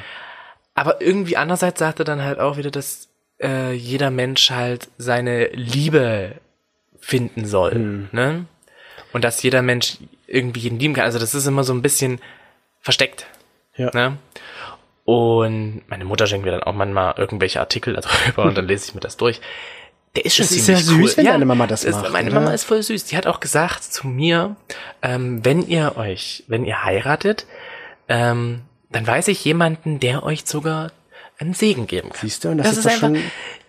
Aber 0.74 1.02
irgendwie 1.02 1.36
andererseits 1.36 1.80
sagt 1.80 1.98
er 1.98 2.04
dann 2.04 2.22
halt 2.22 2.38
auch 2.38 2.56
wieder, 2.58 2.70
dass 2.70 3.08
äh, 3.40 3.72
jeder 3.72 4.10
Mensch 4.10 4.50
halt 4.50 4.88
seine 4.98 5.48
Liebe 5.48 6.32
finden 6.98 7.44
soll. 7.44 7.72
Hm. 7.72 8.08
Ne? 8.12 8.46
Und 9.12 9.24
dass 9.24 9.42
jeder 9.42 9.62
Mensch 9.62 9.98
irgendwie 10.26 10.60
jeden 10.60 10.78
lieben 10.78 10.94
kann. 10.94 11.04
Also 11.04 11.18
das 11.18 11.34
ist 11.34 11.46
immer 11.46 11.64
so 11.64 11.72
ein 11.72 11.82
bisschen 11.82 12.20
versteckt. 12.80 13.26
Ja. 13.76 13.90
Ne? 13.94 14.18
Und 15.04 15.82
meine 15.86 16.04
Mutter 16.04 16.26
schenkt 16.26 16.44
mir 16.44 16.50
dann 16.50 16.64
auch 16.64 16.74
manchmal 16.74 17.14
irgendwelche 17.16 17.60
Artikel 17.60 17.94
darüber 17.94 18.44
und 18.44 18.56
dann 18.56 18.66
lese 18.66 18.88
ich 18.88 18.94
mir 18.94 19.00
das 19.00 19.16
durch. 19.16 19.40
Der 20.16 20.24
ist 20.24 20.34
schon 20.34 20.44
Das 20.44 20.52
ist 20.52 20.64
ziemlich 20.64 20.84
sehr 20.84 20.94
süß, 20.96 21.10
cool. 21.12 21.16
wenn 21.18 21.26
deine 21.26 21.44
Mama 21.44 21.66
das 21.66 21.84
ist, 21.84 21.94
macht, 22.00 22.12
Meine 22.12 22.30
oder? 22.30 22.40
Mama 22.40 22.52
ist 22.54 22.64
voll 22.64 22.82
süß. 22.82 23.04
Die 23.04 23.16
hat 23.16 23.26
auch 23.26 23.38
gesagt 23.38 23.84
zu 23.84 24.08
mir, 24.08 24.56
ähm, 25.02 25.44
wenn 25.44 25.66
ihr 25.66 25.96
euch, 25.96 26.42
wenn 26.48 26.64
ihr 26.64 26.82
heiratet, 26.82 27.46
ähm, 28.08 28.62
dann 28.90 29.06
weiß 29.06 29.28
ich 29.28 29.44
jemanden, 29.44 30.00
der 30.00 30.22
euch 30.22 30.46
sogar 30.46 30.90
einen 31.38 31.54
Segen 31.54 31.86
geben 31.86 32.10
kann. 32.10 32.18
Siehst 32.20 32.44
du, 32.44 32.48
und 32.48 32.58
das, 32.58 32.72
ist, 32.76 32.84
doch 32.86 32.90
einfach, 32.90 33.00
schon, 33.08 33.18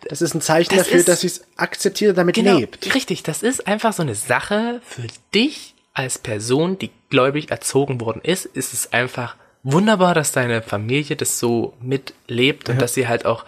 das 0.08 0.22
ist 0.22 0.34
ein 0.34 0.42
Zeichen 0.42 0.70
das 0.76 0.86
dafür, 0.86 1.00
ist- 1.00 1.08
dass 1.08 1.22
sie 1.22 1.28
es 1.28 1.44
akzeptiert, 1.58 2.18
damit 2.18 2.36
genau, 2.36 2.58
lebt. 2.58 2.94
richtig. 2.96 3.24
Das 3.24 3.44
ist 3.44 3.68
einfach 3.68 3.94
so 3.94 4.04
eine 4.04 4.16
Sache 4.16 4.82
für 4.86 5.08
dich 5.34 5.74
als 5.94 6.18
Person, 6.20 6.78
die 6.78 6.92
gläubig 7.10 7.50
erzogen 7.52 8.00
worden 8.02 8.22
ist. 8.24 8.46
Ist 8.46 8.74
es 8.74 8.94
einfach 8.94 9.36
wunderbar, 9.64 10.14
dass 10.14 10.32
deine 10.32 10.62
Familie 10.62 11.16
das 11.16 11.40
so 11.40 11.74
mitlebt 11.82 12.70
und 12.70 12.82
dass 12.82 12.94
sie 12.94 13.08
halt 13.08 13.26
auch 13.26 13.44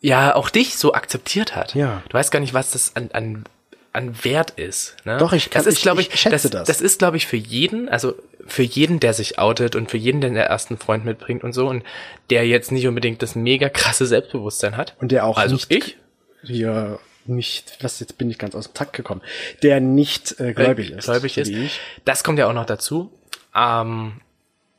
ja 0.00 0.34
auch 0.36 0.50
dich 0.50 0.76
so 0.76 0.92
akzeptiert 0.92 1.56
hat. 1.56 1.74
Ja. 1.74 2.02
Du 2.08 2.14
weißt 2.14 2.30
gar 2.30 2.40
nicht, 2.40 2.54
was 2.54 2.70
das 2.72 2.94
an, 2.94 3.10
an 3.12 3.44
an 3.96 4.24
Wert 4.24 4.52
ist. 4.52 4.96
Ne? 5.04 5.16
Doch, 5.18 5.32
ich 5.32 5.50
kann- 5.50 5.64
das 5.64 5.66
ist, 5.74 5.84
ich- 5.84 5.92
ich, 5.98 6.14
ich 6.14 6.20
schätze 6.20 6.50
das, 6.50 6.66
das. 6.66 6.68
das 6.68 6.80
ist, 6.80 6.98
glaube 7.00 7.16
ich, 7.16 7.26
für 7.26 7.36
jeden, 7.36 7.88
also 7.88 8.14
für 8.46 8.62
jeden, 8.62 9.00
der 9.00 9.12
sich 9.12 9.38
outet 9.40 9.74
und 9.74 9.90
für 9.90 9.96
jeden, 9.96 10.20
der 10.20 10.30
den 10.30 10.36
ersten 10.36 10.78
Freund 10.78 11.04
mitbringt 11.04 11.42
und 11.42 11.52
so 11.52 11.66
und 11.66 11.82
der 12.30 12.46
jetzt 12.46 12.70
nicht 12.70 12.86
unbedingt 12.86 13.20
das 13.22 13.34
mega 13.34 13.68
krasse 13.68 14.06
Selbstbewusstsein 14.06 14.76
hat. 14.76 14.94
Und 15.00 15.10
der 15.10 15.24
auch 15.26 15.36
also 15.36 15.54
nicht 15.56 15.72
ich 15.72 15.96
hier 16.44 17.00
nicht, 17.24 17.78
was 17.82 17.98
jetzt 17.98 18.18
bin 18.18 18.30
ich 18.30 18.38
ganz 18.38 18.54
aus 18.54 18.68
dem 18.68 18.74
Takt 18.74 18.92
gekommen, 18.92 19.20
der 19.64 19.80
nicht 19.80 20.38
äh, 20.38 20.52
gläubig 20.52 20.92
ist. 20.92 21.06
gläubig 21.06 21.36
ist. 21.38 21.50
Das 22.04 22.22
kommt 22.22 22.38
ja 22.38 22.48
auch 22.48 22.52
noch 22.52 22.66
dazu. 22.66 23.10
Ähm, 23.52 24.20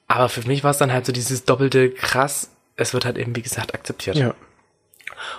aber 0.07 0.29
für 0.29 0.47
mich 0.47 0.63
war 0.63 0.71
es 0.71 0.77
dann 0.77 0.93
halt 0.93 1.05
so 1.05 1.11
dieses 1.11 1.43
doppelte 1.43 1.89
krass. 1.91 2.51
Es 2.77 2.93
wird 2.93 3.03
halt 3.03 3.17
eben, 3.17 3.35
wie 3.35 3.41
gesagt, 3.41 3.73
akzeptiert. 3.73 4.15
Ja. 4.15 4.33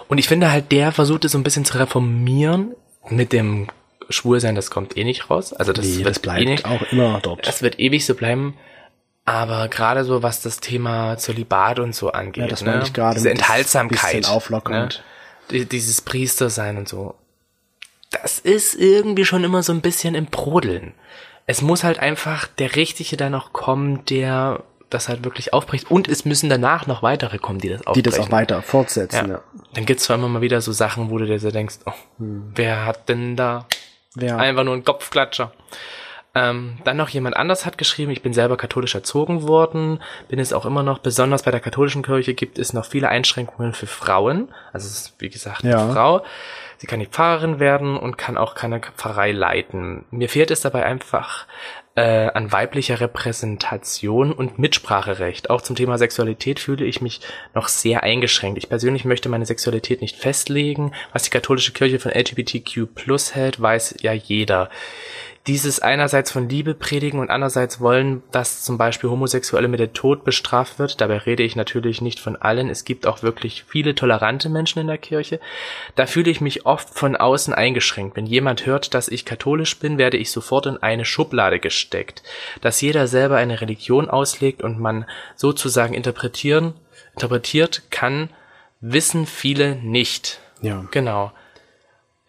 Und 0.09 0.19
ich 0.19 0.29
finde 0.29 0.51
halt, 0.51 0.71
der 0.73 0.93
versucht 0.93 1.25
es 1.25 1.33
so 1.33 1.39
ein 1.39 1.45
bisschen 1.45 1.65
zu 1.65 1.79
reformieren 1.79 2.75
mit 3.09 3.33
dem 3.33 3.69
Schwulsein, 4.11 4.55
das 4.55 4.71
kommt 4.71 4.97
eh 4.97 5.05
nicht 5.05 5.29
raus. 5.31 5.53
Also 5.53 5.73
das 5.73 5.85
Nee, 5.87 5.99
wird 5.99 6.07
das 6.09 6.19
bleibt 6.19 6.41
eh 6.43 6.45
nicht. 6.47 6.65
auch 6.65 6.83
immer 6.93 7.21
dort. 7.23 7.47
Das 7.47 7.63
wird 7.63 7.79
ewig 7.79 8.05
so 8.07 8.15
bleiben. 8.15 8.57
Aber 9.25 9.69
gerade 9.69 10.05
so, 10.05 10.23
was 10.23 10.41
das 10.41 10.61
Thema 10.61 11.19
Zölibat 11.19 11.79
und 11.79 11.95
so 11.95 12.11
angeht, 12.13 12.45
Ja, 12.45 12.49
das 12.49 12.63
ne? 12.63 12.81
ich 12.83 12.95
gerade 12.95 13.17
diese 13.17 13.31
Enthaltsamkeit, 13.31 14.27
auflockernd. 14.27 15.03
ne? 15.51 15.59
Die- 15.61 15.67
dieses 15.67 16.01
Priestersein 16.01 16.79
und 16.79 16.89
so, 16.89 17.15
das 18.11 18.39
ist 18.39 18.75
irgendwie 18.75 19.27
schon 19.27 19.45
immer 19.45 19.63
so 19.63 19.73
ein 19.73 19.83
bisschen 19.83 20.15
im 20.15 20.27
Brodeln. 20.27 20.95
Es 21.47 21.61
muss 21.63 21.85
halt 21.85 21.99
einfach 21.99 22.47
der 22.47 22.75
Richtige 22.77 23.17
dann 23.19 23.33
noch 23.33 23.53
kommen, 23.53 24.05
der 24.07 24.63
das 24.91 25.09
halt 25.09 25.25
wirklich 25.25 25.53
aufbricht. 25.53 25.91
Und 25.91 26.09
es 26.09 26.25
müssen 26.25 26.49
danach 26.49 26.87
noch 26.87 27.03
weitere 27.03 27.39
kommen, 27.39 27.59
die 27.59 27.69
das 27.69 27.81
die 27.81 27.87
aufbrechen. 27.87 28.11
das 28.11 28.19
auch 28.21 28.31
weiter 28.31 28.63
fortsetzen. 28.63 29.27
ja. 29.29 29.35
Ja. 29.35 29.41
Dann 29.75 29.85
gibt's 29.87 30.05
zwar 30.05 30.17
immer 30.17 30.29
mal 30.29 30.41
wieder 30.41 30.61
so 30.61 30.73
Sachen, 30.73 31.11
wo 31.11 31.19
du 31.19 31.27
dir 31.27 31.39
so 31.39 31.51
denkst, 31.51 31.77
oh, 31.87 31.93
Hm. 32.19 32.53
wer 32.55 32.85
hat 32.87 33.09
denn 33.09 33.37
da 33.37 33.67
Wer, 34.15 34.39
Einfach 34.39 34.65
nur 34.65 34.75
ein 34.75 34.85
Kopfklatscher. 34.85 35.53
Ähm, 36.35 36.79
dann 36.85 36.97
noch 36.97 37.09
jemand 37.09 37.37
anders 37.37 37.65
hat 37.67 37.79
geschrieben, 37.79 38.11
ich 38.11 38.23
bin 38.23 38.33
selber 38.33 38.57
katholisch 38.57 38.95
erzogen 38.95 39.43
worden, 39.47 40.01
bin 40.29 40.39
es 40.39 40.53
auch 40.53 40.67
immer 40.67 40.83
noch, 40.83 40.99
besonders 40.99 41.43
bei 41.43 41.51
der 41.51 41.61
katholischen 41.61 42.03
Kirche 42.03 42.35
gibt 42.35 42.59
es 42.59 42.73
noch 42.73 42.85
viele 42.85 43.09
Einschränkungen 43.09 43.73
für 43.75 43.87
Frauen. 43.87 44.49
Also 44.73 44.87
es 44.87 44.93
ist, 45.01 45.15
wie 45.19 45.29
gesagt, 45.31 45.63
eine 45.65 45.73
Ja. 45.73 45.89
Frau. 45.93 46.23
Sie 46.79 46.87
kann 46.87 47.01
die 47.01 47.07
Pfarrerin 47.07 47.61
werden 47.61 47.97
und 47.97 48.19
kann 48.19 48.37
auch 48.37 48.55
keine 48.55 48.81
Pfarrei 48.97 49.33
leiten. 49.33 50.05
Mir 50.11 50.29
fehlt 50.29 50.51
es 50.51 50.61
dabei 50.61 50.85
einfach 50.85 51.47
äh, 51.99 52.31
an 52.33 52.53
weiblicher 52.53 53.01
Repräsentation 53.01 54.31
und 54.31 54.57
Mitspracherecht. 54.57 55.51
Auch 55.51 55.63
zum 55.63 55.75
Thema 55.75 55.99
Sexualität 55.99 56.61
fühle 56.61 56.85
ich 56.85 57.01
mich 57.01 57.21
noch 57.57 57.67
sehr 57.67 58.05
eingeschränkt. 58.05 58.57
Ich 58.57 58.69
persönlich 58.69 59.05
möchte 59.05 59.29
meine 59.29 59.47
Sexualität 59.47 60.01
nicht 60.01 60.15
festlegen. 60.15 60.93
Was 61.13 61.25
die 61.25 61.31
katholische 61.31 61.73
Kirche 61.73 61.99
von 61.99 62.13
LGBTQ 62.13 62.95
plus 62.95 63.35
hält, 63.35 63.61
weiß 63.61 63.97
ja 64.01 64.13
jeder. 64.13 64.71
Dieses 65.47 65.81
einerseits 65.81 66.31
von 66.31 66.49
Liebe 66.49 66.75
predigen 66.75 67.21
und 67.21 67.31
andererseits 67.31 67.81
wollen, 67.81 68.23
dass 68.33 68.63
zum 68.63 68.77
Beispiel 68.77 69.09
Homosexuelle 69.09 69.69
mit 69.69 69.81
dem 69.81 69.95
Tod 69.95 70.25
bestraft 70.25 70.79
wird. 70.79 71.01
Dabei 71.01 71.19
rede 71.19 71.43
ich 71.43 71.57
natürlich 71.57 72.03
nicht 72.03 72.21
von 72.21 72.37
allen. 72.37 72.69
Es 72.69 72.85
gibt 72.85 73.07
auch 73.07 73.23
wirklich 73.23 73.65
viele 73.67 73.95
tolerante 73.95 74.51
Menschen 74.51 74.81
in 74.81 74.89
der 74.89 74.99
Kirche. 74.99 75.41
Da 75.95 76.07
fühle 76.07 76.31
ich 76.31 76.41
mich 76.41 76.67
oft 76.67 76.91
von 76.91 77.17
außen 77.17 77.55
eingeschränkt. 77.55 78.17
Wenn 78.17 78.27
jemand 78.27 78.67
hört, 78.67 78.93
dass 78.93 79.09
ich 79.09 79.25
katholisch 79.25 79.79
bin, 79.79 79.97
werde 79.97 80.19
ich 80.19 80.31
sofort 80.31 80.67
in 80.67 80.77
eine 80.83 81.07
Schublade 81.07 81.61
gesteckt. 81.61 82.23
Dass 82.61 82.81
jeder 82.81 83.07
selber 83.07 83.37
eine 83.37 83.61
Religion 83.61 84.11
auslegt 84.11 84.63
und 84.63 84.79
man 84.79 85.07
sozusagen 85.35 85.95
interpretieren, 85.95 86.75
interpretiert 87.15 87.83
kann, 87.91 88.29
wissen 88.81 89.25
viele 89.25 89.77
nicht. 89.77 90.41
ja, 90.61 90.85
Genau 90.91 91.33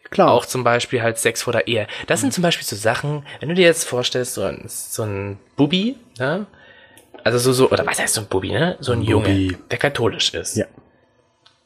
klar. 0.09 0.31
auch 0.31 0.45
zum 0.45 0.63
Beispiel 0.63 1.01
halt 1.01 1.17
Sex 1.17 1.43
vor 1.43 1.53
der 1.53 1.67
Ehe. 1.67 1.87
Das 2.07 2.21
sind 2.21 2.33
zum 2.33 2.41
Beispiel 2.41 2.65
so 2.65 2.75
Sachen, 2.75 3.25
wenn 3.39 3.49
du 3.49 3.55
dir 3.55 3.65
jetzt 3.65 3.85
vorstellst, 3.85 4.33
so 4.33 4.43
ein, 4.43 4.63
so 4.67 5.03
ein 5.03 5.37
Bubi, 5.55 5.95
ne? 6.17 6.45
Also 7.23 7.37
so, 7.37 7.51
so, 7.53 7.69
oder 7.71 7.85
was 7.85 7.99
heißt 7.99 8.13
so 8.13 8.21
ein 8.21 8.27
Bubi, 8.27 8.51
ne? 8.51 8.77
So 8.79 8.91
ein 8.93 9.01
Junge, 9.01 9.27
Bubi. 9.29 9.57
der 9.71 9.77
katholisch 9.77 10.33
ist. 10.33 10.55
Ja. 10.55 10.65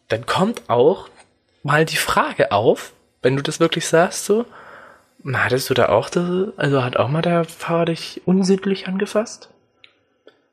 Dann 0.07 0.25
kommt 0.25 0.61
auch 0.69 1.09
mal 1.63 1.85
die 1.85 1.95
Frage 1.97 2.51
auf, 2.51 2.93
wenn 3.21 3.35
du 3.35 3.41
das 3.43 3.59
wirklich 3.59 3.87
sagst, 3.87 4.25
so, 4.25 4.45
hattest 5.31 5.69
du 5.69 5.73
da 5.73 5.89
auch, 5.89 6.09
das, 6.09 6.49
also 6.57 6.83
hat 6.83 6.97
auch 6.97 7.07
mal 7.07 7.21
der 7.21 7.45
Pfarrer 7.45 7.85
dich 7.85 8.21
unsittlich 8.25 8.87
angefasst? 8.87 9.49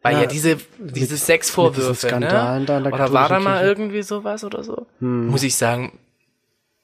Weil 0.02 0.14
ja, 0.14 0.20
Ja, 0.22 0.26
diese, 0.26 0.58
diese 0.78 1.16
Sexvorwürfe, 1.16 2.06
Skandalen 2.06 2.60
ne? 2.62 2.66
da 2.66 2.80
Oder 2.80 3.12
war 3.12 3.28
da 3.28 3.40
mal 3.40 3.64
irgendwie 3.64 4.02
sowas 4.02 4.44
oder 4.44 4.62
so? 4.62 4.86
Muss 5.00 5.42
ich 5.42 5.56
sagen, 5.56 5.98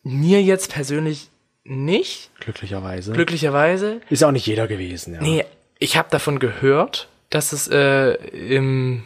mir 0.06 0.40
jetzt 0.42 0.72
persönlich 0.72 1.30
nicht, 1.64 2.30
Glücklicherweise. 2.38 3.12
glücklicherweise. 3.12 4.00
ist 4.08 4.22
auch 4.22 4.30
nicht 4.30 4.46
jeder 4.46 4.68
gewesen, 4.68 5.14
ja. 5.14 5.20
Nee, 5.20 5.44
ich 5.78 5.96
habe 5.96 6.08
davon 6.10 6.38
gehört, 6.38 7.08
dass 7.30 7.52
es 7.52 7.66
äh, 7.66 8.12
im, 8.12 9.02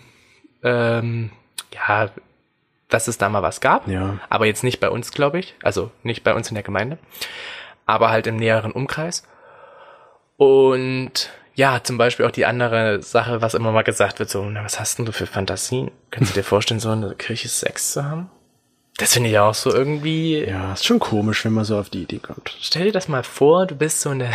ähm, 0.63 1.31
ja, 1.73 2.11
dass 2.89 3.09
es 3.09 3.17
da 3.17 3.31
mal 3.31 3.43
was 3.43 3.61
gab. 3.63 3.89
Ja. 3.89 4.19
Aber 4.29 4.45
jetzt 4.45 4.63
nicht 4.63 4.79
bei 4.79 4.91
uns, 4.91 5.11
glaube 5.13 5.39
ich. 5.39 5.55
Also 5.63 5.91
nicht 6.03 6.23
bei 6.23 6.35
uns 6.35 6.49
in 6.51 6.55
der 6.55 6.63
Gemeinde. 6.65 6.99
Aber 7.87 8.11
halt 8.11 8.27
im 8.27 8.37
näheren 8.37 8.73
Umkreis. 8.73 9.27
Und 10.37 11.31
ja, 11.55 11.83
zum 11.83 11.97
Beispiel 11.97 12.27
auch 12.27 12.31
die 12.31 12.47
andere 12.47 13.03
Sache, 13.03 13.41
was 13.41 13.55
immer 13.55 13.73
mal 13.73 13.83
gesagt 13.83 14.19
wird, 14.19 14.29
so, 14.29 14.45
na, 14.45 14.65
was 14.65 14.79
hast 14.79 14.99
denn 14.99 15.07
du 15.07 15.13
für 15.13 15.27
Fantasien? 15.27 15.91
Kannst 16.11 16.33
du 16.33 16.41
dir 16.41 16.45
vorstellen, 16.45 16.81
so 16.81 16.93
in 16.93 17.01
der 17.01 17.15
Kirche 17.15 17.49
Sex 17.49 17.93
zu 17.93 18.05
haben? 18.05 18.31
Das 18.97 19.14
finde 19.14 19.30
ich 19.30 19.38
auch 19.38 19.55
so 19.55 19.72
irgendwie. 19.72 20.45
Ja, 20.45 20.74
ist 20.74 20.84
schon 20.84 20.99
komisch, 20.99 21.47
wenn 21.47 21.55
man 21.55 21.64
so 21.64 21.78
auf 21.78 21.88
die 21.88 22.03
Idee 22.03 22.18
kommt. 22.18 22.55
Stell 22.61 22.84
dir 22.84 22.93
das 22.93 23.09
mal 23.09 23.22
vor, 23.22 23.64
du 23.66 23.74
bist 23.74 24.03
so 24.03 24.11
eine. 24.11 24.30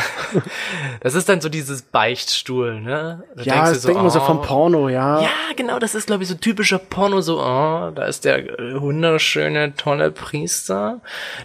das 1.01 1.13
ist 1.13 1.29
dann 1.29 1.39
so 1.39 1.49
dieses 1.49 1.83
Beichtstuhl, 1.83 2.81
ne? 2.81 3.23
Da 3.35 3.43
Ja, 3.43 3.53
denkst 3.53 3.69
das 3.69 3.81
denkt 3.83 4.01
man 4.01 4.09
so 4.09 4.19
vom 4.21 4.39
oh, 4.39 4.41
Porno, 4.41 4.89
ja. 4.89 5.21
Ja, 5.21 5.29
genau, 5.55 5.77
das 5.77 5.93
ist, 5.93 6.07
glaube 6.07 6.23
ich, 6.23 6.29
so 6.29 6.35
typischer 6.35 6.79
Porno, 6.79 7.21
so, 7.21 7.39
oh, 7.39 7.91
da 7.91 8.05
ist 8.05 8.25
der 8.25 8.39
äh, 8.59 8.81
wunderschöne, 8.81 9.75
tolle 9.75 10.09
Priester, 10.09 10.99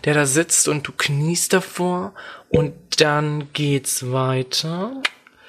der 0.04 0.14
da 0.14 0.24
sitzt 0.24 0.66
und 0.68 0.88
du 0.88 0.92
kniest 0.96 1.52
davor 1.52 2.14
und 2.48 2.72
dann 3.00 3.52
geht's 3.52 4.11
weiter. 4.12 4.92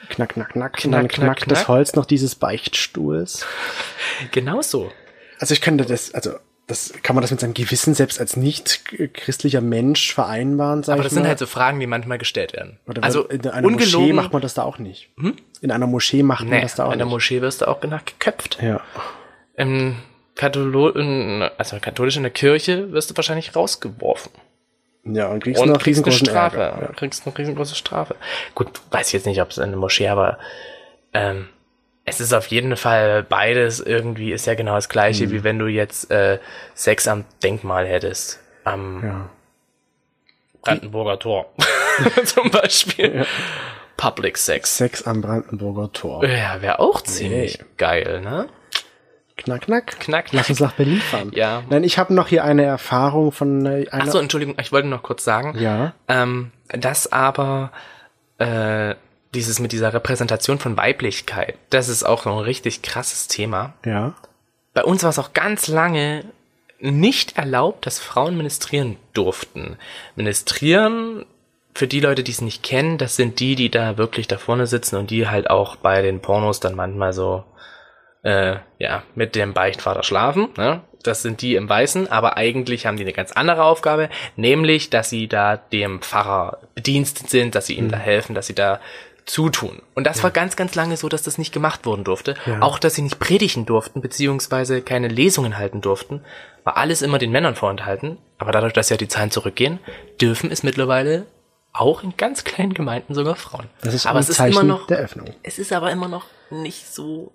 Knack, 0.09 0.33
knack, 0.33 0.49
knack. 0.49 0.73
Knack, 0.73 0.91
dann 0.91 1.07
knack, 1.07 1.37
knackt 1.37 1.51
das 1.51 1.59
knack. 1.59 1.67
Holz 1.69 1.95
noch 1.95 2.05
dieses 2.05 2.35
Beichtstuhls. 2.35 3.45
Genau 4.31 4.61
so. 4.61 4.91
Also 5.39 5.53
ich 5.53 5.61
könnte 5.61 5.85
das, 5.85 6.13
also 6.13 6.33
das 6.71 6.93
kann 7.03 7.15
man 7.15 7.21
das 7.21 7.31
mit 7.31 7.39
seinem 7.39 7.53
Gewissen 7.53 7.93
selbst 7.93 8.19
als 8.19 8.37
nicht 8.37 8.85
christlicher 9.13 9.61
Mensch 9.61 10.13
vereinbaren, 10.13 10.83
sag 10.83 10.93
Aber 10.93 11.03
das 11.03 11.11
mal. 11.11 11.19
sind 11.19 11.27
halt 11.27 11.37
so 11.37 11.45
Fragen, 11.45 11.79
die 11.79 11.87
manchmal 11.87 12.17
gestellt 12.17 12.53
werden. 12.53 12.79
Oder 12.87 13.03
also, 13.03 13.25
in 13.27 13.45
einer 13.47 13.69
Moschee 13.69 13.85
ungelogen, 13.85 14.15
macht 14.15 14.33
man 14.33 14.41
das 14.41 14.53
da 14.53 14.63
auch 14.63 14.79
nicht. 14.79 15.09
In 15.61 15.71
einer 15.71 15.87
Moschee 15.87 16.23
macht 16.23 16.45
man 16.45 16.55
nee, 16.57 16.61
das 16.61 16.75
da 16.75 16.85
auch 16.85 16.93
in 16.93 16.97
der 16.97 17.05
nicht. 17.05 17.13
Moschee 17.13 17.41
wirst 17.41 17.61
du 17.61 17.67
auch 17.67 17.81
genau 17.81 17.99
geköpft. 18.05 18.59
ja. 18.61 18.81
Im 19.55 19.97
Katholo 20.35 20.89
in, 20.89 21.43
also 21.57 21.77
katholisch 21.79 22.15
in 22.15 22.23
der 22.23 22.31
Kirche 22.31 22.91
wirst 22.93 23.11
du 23.11 23.17
wahrscheinlich 23.17 23.55
rausgeworfen. 23.55 24.31
Ja, 25.03 25.27
und 25.27 25.43
kriegst 25.43 25.61
und 25.61 25.69
noch 25.69 25.79
kriegst 25.79 26.03
eine 26.03 26.13
Strafe. 26.13 26.57
Ja. 26.57 26.87
Kriegst 26.95 27.27
eine 27.27 27.37
riesengroße 27.37 27.75
Strafe. 27.75 28.15
Gut, 28.55 28.69
weiß 28.91 29.07
ich 29.07 29.13
jetzt 29.13 29.25
nicht, 29.25 29.41
ob 29.41 29.49
es 29.49 29.59
eine 29.59 29.75
Moschee, 29.75 30.07
aber 30.07 30.39
ähm, 31.13 31.49
es 32.11 32.21
ist 32.21 32.33
auf 32.33 32.47
jeden 32.47 32.75
Fall 32.77 33.23
beides 33.23 33.79
irgendwie 33.79 34.31
ist 34.31 34.45
ja 34.45 34.55
genau 34.55 34.75
das 34.75 34.89
gleiche, 34.89 35.27
Mhm. 35.27 35.31
wie 35.31 35.43
wenn 35.43 35.59
du 35.59 35.67
jetzt 35.67 36.11
äh, 36.11 36.39
Sex 36.75 37.07
am 37.07 37.25
Denkmal 37.43 37.85
hättest. 37.87 38.39
Am 38.63 39.03
Ja. 39.03 39.29
Brandenburger 40.61 41.19
Tor. 41.19 41.51
Zum 42.25 42.49
Beispiel. 42.51 43.25
Public 43.97 44.37
Sex. 44.37 44.77
Sex 44.77 45.03
am 45.03 45.21
Brandenburger 45.21 45.91
Tor. 45.91 46.25
Ja, 46.25 46.61
wäre 46.61 46.79
auch 46.79 47.01
ziemlich 47.01 47.59
Nee. 47.59 47.65
geil, 47.77 48.21
ne? 48.21 48.47
Knack, 49.37 49.61
knack. 49.63 49.99
Knack, 49.99 50.25
Lass 50.31 50.45
knack. 50.45 50.49
uns 50.49 50.59
nach 50.59 50.73
Berlin 50.73 50.99
fahren. 50.99 51.31
Ja. 51.33 51.63
Nein, 51.69 51.83
ich 51.83 51.97
habe 51.97 52.13
noch 52.13 52.27
hier 52.27 52.43
eine 52.43 52.63
Erfahrung 52.63 53.31
von 53.31 53.65
äh, 53.65 53.87
einer. 53.89 54.03
Ach 54.03 54.07
so, 54.07 54.19
Entschuldigung, 54.19 54.55
ich 54.61 54.71
wollte 54.71 54.87
noch 54.87 55.01
kurz 55.03 55.23
sagen, 55.23 55.55
Ja. 55.57 55.93
ähm, 56.07 56.51
dass 56.69 57.11
aber 57.11 57.71
äh, 58.37 58.95
dieses 59.33 59.59
mit 59.59 59.71
dieser 59.71 59.93
Repräsentation 59.93 60.59
von 60.59 60.77
Weiblichkeit, 60.77 61.55
das 61.69 61.89
ist 61.89 62.03
auch 62.03 62.23
so 62.23 62.31
ein 62.31 62.39
richtig 62.39 62.81
krasses 62.81 63.27
Thema. 63.27 63.73
Ja. 63.85 64.13
bei 64.73 64.83
uns 64.83 65.03
war 65.03 65.09
es 65.09 65.19
auch 65.19 65.33
ganz 65.33 65.67
lange 65.67 66.25
nicht 66.79 67.37
erlaubt, 67.37 67.85
dass 67.85 67.99
Frauen 67.99 68.35
ministrieren 68.37 68.97
durften. 69.13 69.77
Ministrieren, 70.15 71.25
für 71.73 71.87
die 71.87 71.99
Leute, 71.99 72.23
die 72.23 72.31
es 72.31 72.41
nicht 72.41 72.63
kennen, 72.63 72.97
das 72.97 73.15
sind 73.15 73.39
die, 73.39 73.55
die 73.55 73.69
da 73.69 73.97
wirklich 73.97 74.27
da 74.27 74.37
vorne 74.37 74.67
sitzen 74.67 74.97
und 74.97 75.09
die 75.09 75.27
halt 75.27 75.49
auch 75.49 75.75
bei 75.77 76.01
den 76.01 76.21
Pornos 76.21 76.59
dann 76.59 76.75
manchmal 76.75 77.13
so, 77.13 77.43
äh, 78.23 78.57
ja, 78.77 79.03
mit 79.15 79.35
dem 79.35 79.53
Beichtvater 79.53 80.03
schlafen. 80.03 80.49
Ne? 80.57 80.81
Das 81.03 81.21
sind 81.21 81.41
die 81.41 81.55
im 81.55 81.69
Weißen, 81.69 82.11
aber 82.11 82.37
eigentlich 82.37 82.85
haben 82.85 82.97
die 82.97 83.03
eine 83.03 83.13
ganz 83.13 83.31
andere 83.31 83.63
Aufgabe, 83.63 84.09
nämlich, 84.35 84.89
dass 84.89 85.09
sie 85.09 85.27
da 85.27 85.57
dem 85.57 86.01
Pfarrer 86.01 86.59
bedienstet 86.75 87.29
sind, 87.29 87.55
dass 87.55 87.67
sie 87.67 87.77
ihm 87.77 87.89
da 87.89 87.97
helfen, 87.97 88.35
dass 88.35 88.47
sie 88.47 88.55
da 88.55 88.79
zutun. 89.25 89.81
Und 89.93 90.05
das 90.05 90.23
war 90.23 90.31
ganz, 90.31 90.55
ganz 90.55 90.75
lange 90.75 90.97
so, 90.97 91.09
dass 91.09 91.23
das 91.23 91.37
nicht 91.37 91.53
gemacht 91.53 91.85
worden 91.85 92.03
durfte. 92.03 92.35
Ja. 92.45 92.61
Auch, 92.61 92.79
dass 92.79 92.95
sie 92.95 93.01
nicht 93.01 93.19
predigen 93.19 93.65
durften, 93.65 94.01
beziehungsweise 94.01 94.81
keine 94.81 95.07
Lesungen 95.07 95.57
halten 95.57 95.81
durften, 95.81 96.21
war 96.63 96.77
alles 96.77 97.01
immer 97.01 97.17
den 97.17 97.31
Männern 97.31 97.55
vorenthalten. 97.55 98.17
Aber 98.37 98.51
dadurch, 98.51 98.73
dass 98.73 98.89
ja 98.89 98.97
die 98.97 99.07
Zahlen 99.07 99.31
zurückgehen, 99.31 99.79
dürfen 100.19 100.51
es 100.51 100.63
mittlerweile 100.63 101.25
auch 101.73 102.03
in 102.03 102.17
ganz 102.17 102.43
kleinen 102.43 102.73
Gemeinden 102.73 103.13
sogar 103.13 103.35
Frauen. 103.35 103.67
Das 103.81 103.93
ist 103.93 104.05
aber 104.05 104.19
ein 104.19 104.21
es 104.21 104.29
ist 104.29 104.39
immer 104.39 104.63
noch, 104.63 104.87
der 104.87 104.97
Öffnung. 104.97 105.33
es 105.43 105.57
ist 105.59 105.71
aber 105.71 105.91
immer 105.91 106.07
noch 106.07 106.25
nicht 106.49 106.93
so 106.93 107.31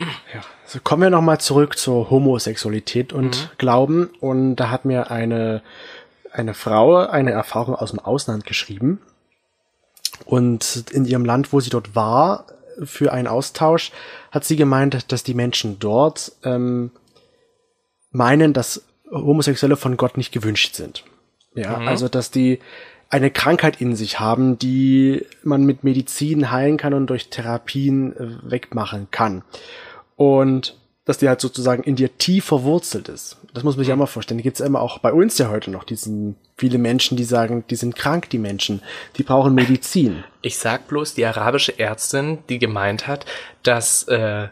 Ja. 0.00 0.42
So 0.66 0.78
kommen 0.80 1.02
wir 1.02 1.10
nochmal 1.10 1.40
zurück 1.40 1.78
zur 1.78 2.10
Homosexualität 2.10 3.12
und 3.12 3.50
Glauben. 3.58 4.10
Und 4.20 4.56
da 4.56 4.70
hat 4.70 4.84
mir 4.84 5.10
eine, 5.10 5.62
eine 6.30 6.54
Frau 6.54 6.96
eine 6.96 7.32
Erfahrung 7.32 7.74
aus 7.74 7.90
dem 7.90 8.00
Ausland 8.00 8.44
geschrieben. 8.44 9.00
Und 10.24 10.84
in 10.92 11.04
ihrem 11.04 11.24
Land, 11.24 11.52
wo 11.52 11.60
sie 11.60 11.70
dort 11.70 11.94
war, 11.94 12.46
für 12.82 13.12
einen 13.12 13.26
Austausch, 13.26 13.92
hat 14.30 14.44
sie 14.44 14.56
gemeint, 14.56 15.10
dass 15.10 15.22
die 15.22 15.34
Menschen 15.34 15.78
dort 15.78 16.32
ähm, 16.44 16.90
meinen, 18.10 18.52
dass 18.52 18.84
Homosexuelle 19.10 19.76
von 19.76 19.96
Gott 19.96 20.16
nicht 20.16 20.32
gewünscht 20.32 20.74
sind. 20.74 21.04
Ja, 21.54 21.78
also 21.78 22.08
dass 22.08 22.30
die 22.30 22.60
eine 23.10 23.30
Krankheit 23.30 23.80
in 23.80 23.96
sich 23.96 24.20
haben, 24.20 24.58
die 24.58 25.24
man 25.42 25.64
mit 25.64 25.82
Medizin 25.82 26.50
heilen 26.50 26.76
kann 26.76 26.92
und 26.92 27.08
durch 27.08 27.30
Therapien 27.30 28.14
äh, 28.16 28.50
wegmachen 28.50 29.08
kann. 29.10 29.42
Und 30.16 30.76
dass 31.08 31.16
die 31.16 31.26
halt 31.26 31.40
sozusagen 31.40 31.82
in 31.84 31.96
dir 31.96 32.18
tief 32.18 32.44
verwurzelt 32.44 33.08
ist. 33.08 33.38
Das 33.54 33.64
muss 33.64 33.76
man 33.76 33.84
sich 33.84 33.88
ja 33.88 33.96
mal 33.96 34.04
vorstellen. 34.04 34.36
Die 34.36 34.44
gibt's 34.44 34.60
immer 34.60 34.82
auch 34.82 34.98
bei 34.98 35.10
uns 35.10 35.38
ja 35.38 35.48
heute 35.48 35.70
noch. 35.70 35.84
Diesen 35.84 36.36
viele 36.58 36.76
Menschen, 36.76 37.16
die 37.16 37.24
sagen, 37.24 37.64
die 37.70 37.76
sind 37.76 37.96
krank, 37.96 38.28
die 38.28 38.36
Menschen. 38.36 38.82
Die 39.16 39.22
brauchen 39.22 39.54
Medizin. 39.54 40.22
Ich 40.42 40.58
sag 40.58 40.86
bloß 40.86 41.14
die 41.14 41.24
arabische 41.24 41.78
Ärztin, 41.78 42.40
die 42.50 42.58
gemeint 42.58 43.06
hat, 43.06 43.24
dass 43.62 44.02
äh, 44.08 44.48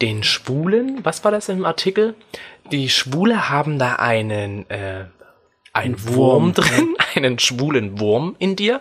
den 0.00 0.22
Schwulen, 0.22 1.00
was 1.02 1.24
war 1.24 1.32
das 1.32 1.48
im 1.48 1.64
Artikel? 1.64 2.14
Die 2.70 2.88
Schwule 2.88 3.50
haben 3.50 3.80
da 3.80 3.96
einen 3.96 4.70
äh, 4.70 5.06
einen 5.72 6.00
Wurm, 6.06 6.14
Wurm 6.14 6.54
drin, 6.54 6.94
einen 7.16 7.40
schwulen 7.40 7.98
Wurm 7.98 8.36
in 8.38 8.54
dir. 8.54 8.80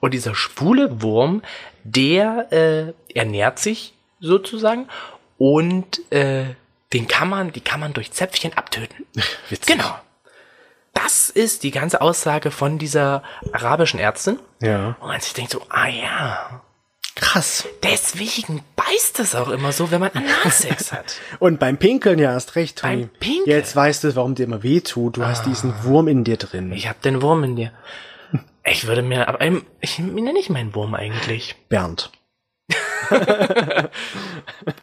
Und 0.00 0.12
dieser 0.12 0.34
schwule 0.34 1.02
Wurm, 1.02 1.42
der 1.84 2.52
äh, 2.52 3.16
ernährt 3.16 3.60
sich 3.60 3.94
sozusagen 4.18 4.88
und 5.40 6.12
äh, 6.12 6.54
den 6.92 7.08
kann 7.08 7.30
man, 7.30 7.50
die 7.50 7.62
kann 7.62 7.80
man 7.80 7.94
durch 7.94 8.12
Zäpfchen 8.12 8.52
abtöten. 8.52 9.06
Witzig. 9.48 9.74
Genau. 9.74 9.98
Das 10.92 11.30
ist 11.30 11.62
die 11.62 11.70
ganze 11.70 12.02
Aussage 12.02 12.50
von 12.50 12.76
dieser 12.76 13.22
arabischen 13.50 13.98
Ärztin. 13.98 14.38
Ja. 14.60 14.98
Und 15.00 15.08
man 15.08 15.18
sich 15.18 15.32
denkt 15.32 15.52
so, 15.52 15.62
ah 15.70 15.88
ja, 15.88 16.60
Krass. 17.14 17.66
deswegen 17.82 18.62
beißt 18.76 19.18
es 19.20 19.34
auch 19.34 19.48
immer 19.48 19.72
so, 19.72 19.90
wenn 19.90 20.00
man 20.00 20.10
Analsex 20.12 20.92
hat. 20.92 21.14
Und 21.38 21.58
beim 21.58 21.78
Pinkeln 21.78 22.18
ja 22.18 22.32
hast 22.32 22.54
recht, 22.54 22.80
Toni. 22.80 22.96
Beim 22.96 23.08
Pinkeln? 23.08 23.46
Jetzt 23.46 23.74
weißt 23.74 24.04
du, 24.04 24.16
warum 24.16 24.34
dir 24.34 24.44
immer 24.44 24.62
weh 24.62 24.82
tut. 24.82 25.16
Du 25.16 25.24
hast 25.24 25.46
diesen 25.46 25.84
Wurm 25.84 26.06
in 26.06 26.22
dir 26.22 26.36
drin. 26.36 26.70
Ich 26.72 26.86
hab 26.86 27.00
den 27.00 27.22
Wurm 27.22 27.44
in 27.44 27.56
dir. 27.56 27.72
Ich 28.62 28.86
würde 28.86 29.00
mir, 29.00 29.26
aber 29.26 29.40
ich 29.80 29.98
nenne 29.98 30.34
nicht 30.34 30.50
meinen 30.50 30.74
Wurm 30.74 30.94
eigentlich. 30.94 31.56
Bernd. 31.70 32.10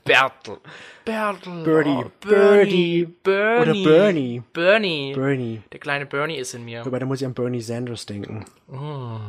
Bertel. 0.04 0.58
Bertel. 1.06 1.64
Birdie. 1.64 2.04
Oh, 2.06 2.12
Bernie. 2.20 3.06
Birdie. 3.06 3.06
Bernie. 3.24 3.62
Oder 3.62 3.74
Bernie. 3.74 4.44
Bernie. 4.54 5.14
Bernie. 5.14 5.62
Der 5.72 5.80
kleine 5.80 6.06
Bernie 6.06 6.36
ist 6.38 6.54
in 6.54 6.66
mir. 6.66 6.86
Wobei, 6.86 7.00
da 7.00 7.06
muss 7.06 7.22
ich 7.22 7.26
an 7.26 7.34
Bernie 7.34 7.62
Sanders 7.62 8.06
denken. 8.06 8.46
Oh. 8.72 9.20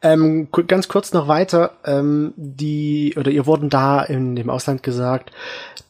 Ähm, 0.00 0.48
ganz 0.66 0.88
kurz 0.88 1.12
noch 1.12 1.28
weiter. 1.28 1.72
Ähm, 1.84 2.32
die, 2.36 3.14
oder 3.16 3.30
ihr 3.30 3.46
wurden 3.46 3.68
da 3.68 4.02
in 4.02 4.36
dem 4.36 4.48
Ausland 4.48 4.82
gesagt, 4.82 5.32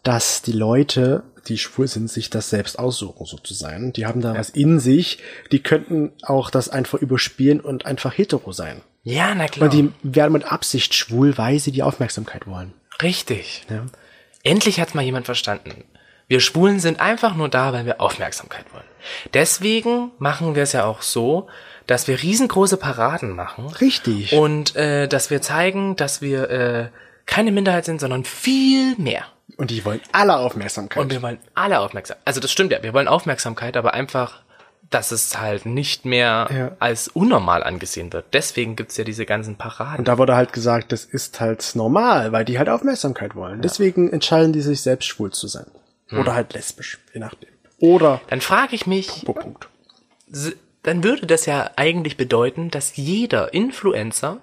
dass 0.02 0.42
die 0.42 0.52
Leute, 0.52 1.22
die 1.46 1.59
schwul 1.59 1.86
sind, 1.86 2.11
sich 2.11 2.30
das 2.30 2.50
selbst 2.50 2.78
aussuchen, 2.78 3.26
so 3.26 3.36
zu 3.36 3.54
sein. 3.54 3.92
Die 3.92 4.06
haben 4.06 4.20
da 4.20 4.34
was 4.34 4.50
in 4.50 4.80
sich. 4.80 5.18
Die 5.52 5.62
könnten 5.62 6.12
auch 6.22 6.50
das 6.50 6.68
einfach 6.68 6.98
überspielen 7.00 7.61
und 7.61 7.86
einfach 7.86 8.16
hetero 8.16 8.52
sein. 8.52 8.80
Ja, 9.09 9.34
na 9.34 9.48
klar. 9.48 9.64
Und 9.64 9.72
die 9.72 9.92
werden 10.02 10.32
mit 10.32 10.50
Absicht 10.50 10.94
schwul, 10.94 11.38
weil 11.38 11.59
sie 11.59 11.72
die 11.72 11.82
Aufmerksamkeit 11.82 12.46
wollen. 12.46 12.74
Richtig. 13.02 13.64
Ja. 13.70 13.86
Endlich 14.42 14.80
hat's 14.80 14.94
mal 14.94 15.02
jemand 15.02 15.26
verstanden. 15.26 15.84
Wir 16.26 16.40
Schwulen 16.40 16.78
sind 16.78 17.00
einfach 17.00 17.34
nur 17.34 17.48
da, 17.48 17.72
weil 17.72 17.86
wir 17.86 18.02
Aufmerksamkeit 18.02 18.66
wollen. 18.74 18.84
Deswegen 19.32 20.11
machen 20.18 20.54
wir 20.54 20.62
es 20.62 20.72
ja 20.72 20.84
auch 20.84 21.00
so, 21.00 21.48
dass 21.86 22.06
wir 22.06 22.22
riesengroße 22.22 22.76
Paraden 22.76 23.34
machen. 23.34 23.68
Richtig. 23.68 24.34
Und 24.34 24.76
äh, 24.76 25.09
dass 25.09 25.30
wir 25.30 25.40
zeigen, 25.40 25.96
dass 25.96 26.20
wir 26.20 26.50
äh, 26.50 26.88
keine 27.24 27.50
Minderheit 27.50 27.86
sind, 27.86 28.00
sondern 28.00 28.26
viel 28.26 28.94
mehr. 28.98 29.24
Und 29.56 29.70
die 29.70 29.86
wollen 29.86 30.02
alle 30.12 30.36
Aufmerksamkeit. 30.36 31.02
Und 31.02 31.11
wir 31.11 31.22
wollen 31.22 31.38
alle 31.54 31.80
Aufmerksamkeit. 31.80 32.26
Also 32.26 32.40
das 32.40 32.52
stimmt 32.52 32.72
ja, 32.72 32.82
wir 32.82 32.92
wollen 32.92 33.09
Aufmerksamkeit, 33.09 33.78
aber 33.78 33.94
einfach, 33.94 34.42
dass 34.91 35.11
es 35.12 35.39
halt 35.39 35.66
nicht 35.66 36.05
mehr 36.07 36.49
Ja. 36.51 36.76
als 36.78 37.09
unnormal 37.09 37.62
angesehen 37.62 38.12
wird. 38.12 38.26
Deswegen 38.32 38.74
gibt's 38.76 38.97
ja 38.97 39.05
diese 39.05 39.26
ganzen 39.26 39.57
Paraden. 39.57 39.99
Und 39.99 40.09
da 40.09 40.16
wurde 40.18 40.34
halt 40.34 40.53
gesagt, 40.53 40.93
das 40.93 41.05
ist 41.05 41.41
halt 41.41 41.72
normal, 41.74 42.32
weil 42.32 42.45
die 42.45 42.59
halt 42.59 42.68
Aufmerksamkeit 42.68 43.34
wollen. 43.34 43.61
Deswegen 43.61 44.11
entscheiden 44.11 44.53
die 44.53 44.62
sich 44.62 44.80
selbst 44.80 45.07
schwul 45.07 45.30
zu 45.32 45.47
sein. 45.47 45.66
Hm. 46.09 46.20
Oder 46.20 46.34
halt 46.34 46.55
lesbisch, 46.55 46.99
je 47.12 47.20
nachdem. 47.20 47.51
Oder 47.78 48.20
Dann 48.28 48.41
frage 48.41 48.74
ich 48.74 48.86
mich, 48.86 49.24
Punkt, 49.24 49.43
Punkt. 49.43 49.68
s- 50.32 50.53
dann 50.82 51.05
würde 51.05 51.26
das 51.26 51.45
ja 51.47 51.70
eigentlich 51.76 52.16
bedeuten, 52.16 52.70
dass 52.70 52.97
jeder 52.97 53.53
Influencer, 53.53 54.39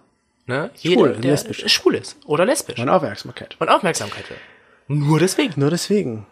ne, 0.46 0.70
jeder, 0.76 0.96
Schwul, 1.02 1.14
der 1.18 1.32
lesbisch. 1.32 1.64
schwul 1.74 1.96
ist 1.96 2.18
oder 2.26 2.46
lesbisch 2.46 2.78
Und 2.80 2.88
Aufmerksamkeit. 2.90 3.56
und 3.60 3.70
Aufmerksamkeit 3.70 4.30
will. 4.30 4.38
Nur 4.88 5.18
deswegen. 5.20 5.54
Nur 5.60 5.72
deswegen. 5.72 6.28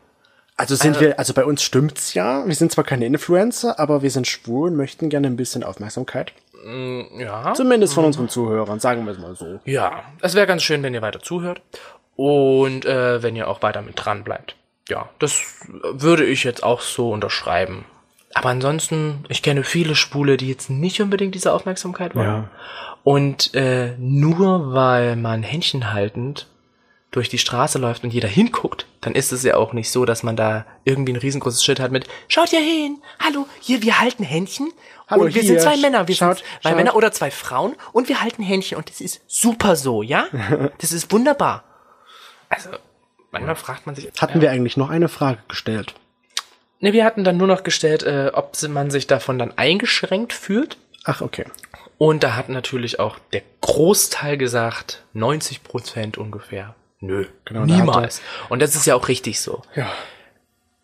Also 0.55 0.75
sind 0.75 0.99
wir, 0.99 1.17
also 1.17 1.33
bei 1.33 1.45
uns 1.45 1.63
stimmt's 1.63 2.13
ja. 2.13 2.45
Wir 2.45 2.55
sind 2.55 2.71
zwar 2.71 2.83
keine 2.83 3.05
Influencer, 3.05 3.79
aber 3.79 4.01
wir 4.01 4.11
sind 4.11 4.27
schwul 4.27 4.69
und 4.69 4.77
möchten 4.77 5.09
gerne 5.09 5.27
ein 5.27 5.35
bisschen 5.35 5.63
Aufmerksamkeit. 5.63 6.31
Ja. 7.17 7.53
Zumindest 7.53 7.93
von 7.93 8.05
unseren 8.05 8.29
Zuhörern, 8.29 8.79
sagen 8.79 9.05
wir 9.05 9.11
es 9.11 9.19
mal 9.19 9.35
so. 9.35 9.59
Ja, 9.65 10.03
es 10.21 10.33
wäre 10.35 10.47
ganz 10.47 10.63
schön, 10.63 10.81
wenn 10.83 10.93
ihr 10.93 11.01
weiter 11.01 11.21
zuhört 11.21 11.61
und 12.15 12.85
äh, 12.85 13.21
wenn 13.21 13.35
ihr 13.35 13.47
auch 13.47 13.61
weiter 13.61 13.81
mit 13.81 13.95
dran 13.97 14.23
bleibt. 14.23 14.55
Ja, 14.87 15.09
das 15.19 15.41
würde 15.67 16.25
ich 16.25 16.43
jetzt 16.43 16.63
auch 16.63 16.81
so 16.81 17.11
unterschreiben. 17.11 17.85
Aber 18.33 18.49
ansonsten, 18.49 19.25
ich 19.29 19.41
kenne 19.41 19.63
viele 19.63 19.95
Schwule, 19.95 20.37
die 20.37 20.49
jetzt 20.49 20.69
nicht 20.69 21.01
unbedingt 21.01 21.35
diese 21.35 21.53
Aufmerksamkeit 21.53 22.15
wollen. 22.15 22.27
Ja. 22.27 22.49
Und 23.03 23.53
äh, 23.53 23.95
nur 23.97 24.73
weil 24.73 25.15
man 25.15 25.43
Händchen 25.43 25.91
haltend 25.93 26.47
durch 27.11 27.29
die 27.29 27.37
Straße 27.37 27.77
läuft 27.77 28.03
und 28.03 28.13
jeder 28.13 28.27
hinguckt, 28.27 28.87
dann 29.03 29.15
ist 29.15 29.31
es 29.31 29.43
ja 29.43 29.55
auch 29.55 29.73
nicht 29.73 29.91
so, 29.91 30.05
dass 30.05 30.23
man 30.23 30.35
da 30.35 30.65
irgendwie 30.85 31.13
ein 31.13 31.17
riesengroßes 31.17 31.63
Schild 31.63 31.79
hat 31.79 31.91
mit 31.91 32.07
Schaut 32.27 32.49
hier 32.49 32.61
hin, 32.61 33.01
hallo, 33.19 33.47
hier, 33.59 33.81
wir 33.81 33.99
halten 33.99 34.23
Händchen. 34.23 34.71
Hallo, 35.07 35.23
und 35.23 35.35
wir 35.35 35.41
hier, 35.41 35.59
sind 35.59 35.61
zwei 35.61 35.77
Männer, 35.77 36.07
wir 36.07 36.15
schaut, 36.15 36.37
sind 36.37 36.47
zwei 36.61 36.69
schaut. 36.69 36.77
Männer 36.77 36.95
oder 36.95 37.11
zwei 37.11 37.29
Frauen 37.29 37.75
und 37.91 38.07
wir 38.07 38.21
halten 38.21 38.41
Händchen 38.41 38.77
und 38.77 38.89
das 38.89 39.01
ist 39.01 39.21
super 39.27 39.75
so, 39.75 40.01
ja? 40.01 40.27
Das 40.79 40.91
ist 40.91 41.11
wunderbar. 41.11 41.63
Also, 42.49 42.69
manchmal 43.31 43.55
fragt 43.55 43.85
man 43.85 43.95
sich. 43.95 44.09
Hatten 44.19 44.41
wir 44.41 44.51
eigentlich 44.51 44.77
noch 44.77 44.89
eine 44.89 45.09
Frage 45.09 45.39
gestellt? 45.47 45.95
Ne, 46.79 46.93
wir 46.93 47.05
hatten 47.05 47.23
dann 47.23 47.37
nur 47.37 47.47
noch 47.47 47.63
gestellt, 47.63 48.03
äh, 48.03 48.31
ob 48.33 48.55
man 48.69 48.91
sich 48.91 49.07
davon 49.07 49.39
dann 49.39 49.57
eingeschränkt 49.57 50.33
fühlt. 50.33 50.77
Ach, 51.03 51.21
okay. 51.21 51.45
Und 51.97 52.23
da 52.23 52.35
hat 52.35 52.49
natürlich 52.49 52.99
auch 52.99 53.17
der 53.31 53.41
Großteil 53.61 54.37
gesagt, 54.37 55.03
90 55.13 55.63
Prozent 55.63 56.17
ungefähr. 56.17 56.75
Nö, 57.03 57.25
Genau, 57.45 57.65
niemals. 57.65 58.21
Und 58.49 58.61
das 58.61 58.75
ist 58.75 58.85
ja 58.85 58.95
auch 58.95 59.07
richtig 59.09 59.41
so. 59.41 59.61
Ja. 59.75 59.91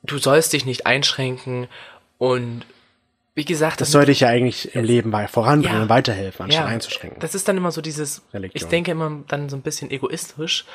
Du 0.03 0.17
sollst 0.17 0.53
dich 0.53 0.65
nicht 0.65 0.85
einschränken 0.85 1.67
und 2.17 2.65
wie 3.35 3.45
gesagt, 3.45 3.79
Das 3.79 3.91
sollte 3.91 4.11
ich 4.11 4.19
ja 4.21 4.27
eigentlich 4.27 4.75
im 4.75 4.83
Leben 4.83 5.13
voranbringen 5.29 5.77
Ja. 5.77 5.83
und 5.83 5.89
weiterhelfen, 5.89 6.45
anstatt 6.45 6.65
einzuschränken. 6.67 7.19
Das 7.21 7.35
ist 7.35 7.47
dann 7.47 7.55
immer 7.55 7.71
so 7.71 7.79
dieses, 7.81 8.21
Religion. 8.33 8.51
ich 8.55 8.65
denke 8.67 8.91
immer 8.91 9.23
dann 9.29 9.47
so 9.47 9.55
ein 9.55 9.61
bisschen 9.61 9.91
egoistisch, 9.91 10.65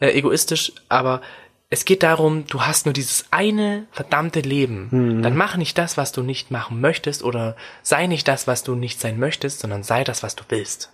äh, 0.00 0.08
egoistisch, 0.12 0.72
aber 0.88 1.20
es 1.68 1.84
geht 1.84 2.02
darum, 2.02 2.46
du 2.46 2.62
hast 2.62 2.86
nur 2.86 2.92
dieses 2.94 3.26
eine 3.32 3.86
verdammte 3.90 4.40
Leben. 4.40 4.88
Mhm. 4.90 5.22
Dann 5.22 5.36
mach 5.36 5.56
nicht 5.56 5.76
das, 5.76 5.96
was 5.98 6.12
du 6.12 6.22
nicht 6.22 6.50
machen 6.50 6.80
möchtest 6.80 7.22
oder 7.22 7.54
sei 7.82 8.06
nicht 8.06 8.28
das, 8.28 8.46
was 8.46 8.62
du 8.62 8.76
nicht 8.76 8.98
sein 9.00 9.18
möchtest, 9.18 9.60
sondern 9.60 9.82
sei 9.82 10.04
das, 10.04 10.22
was 10.22 10.36
du 10.36 10.44
willst. 10.48 10.90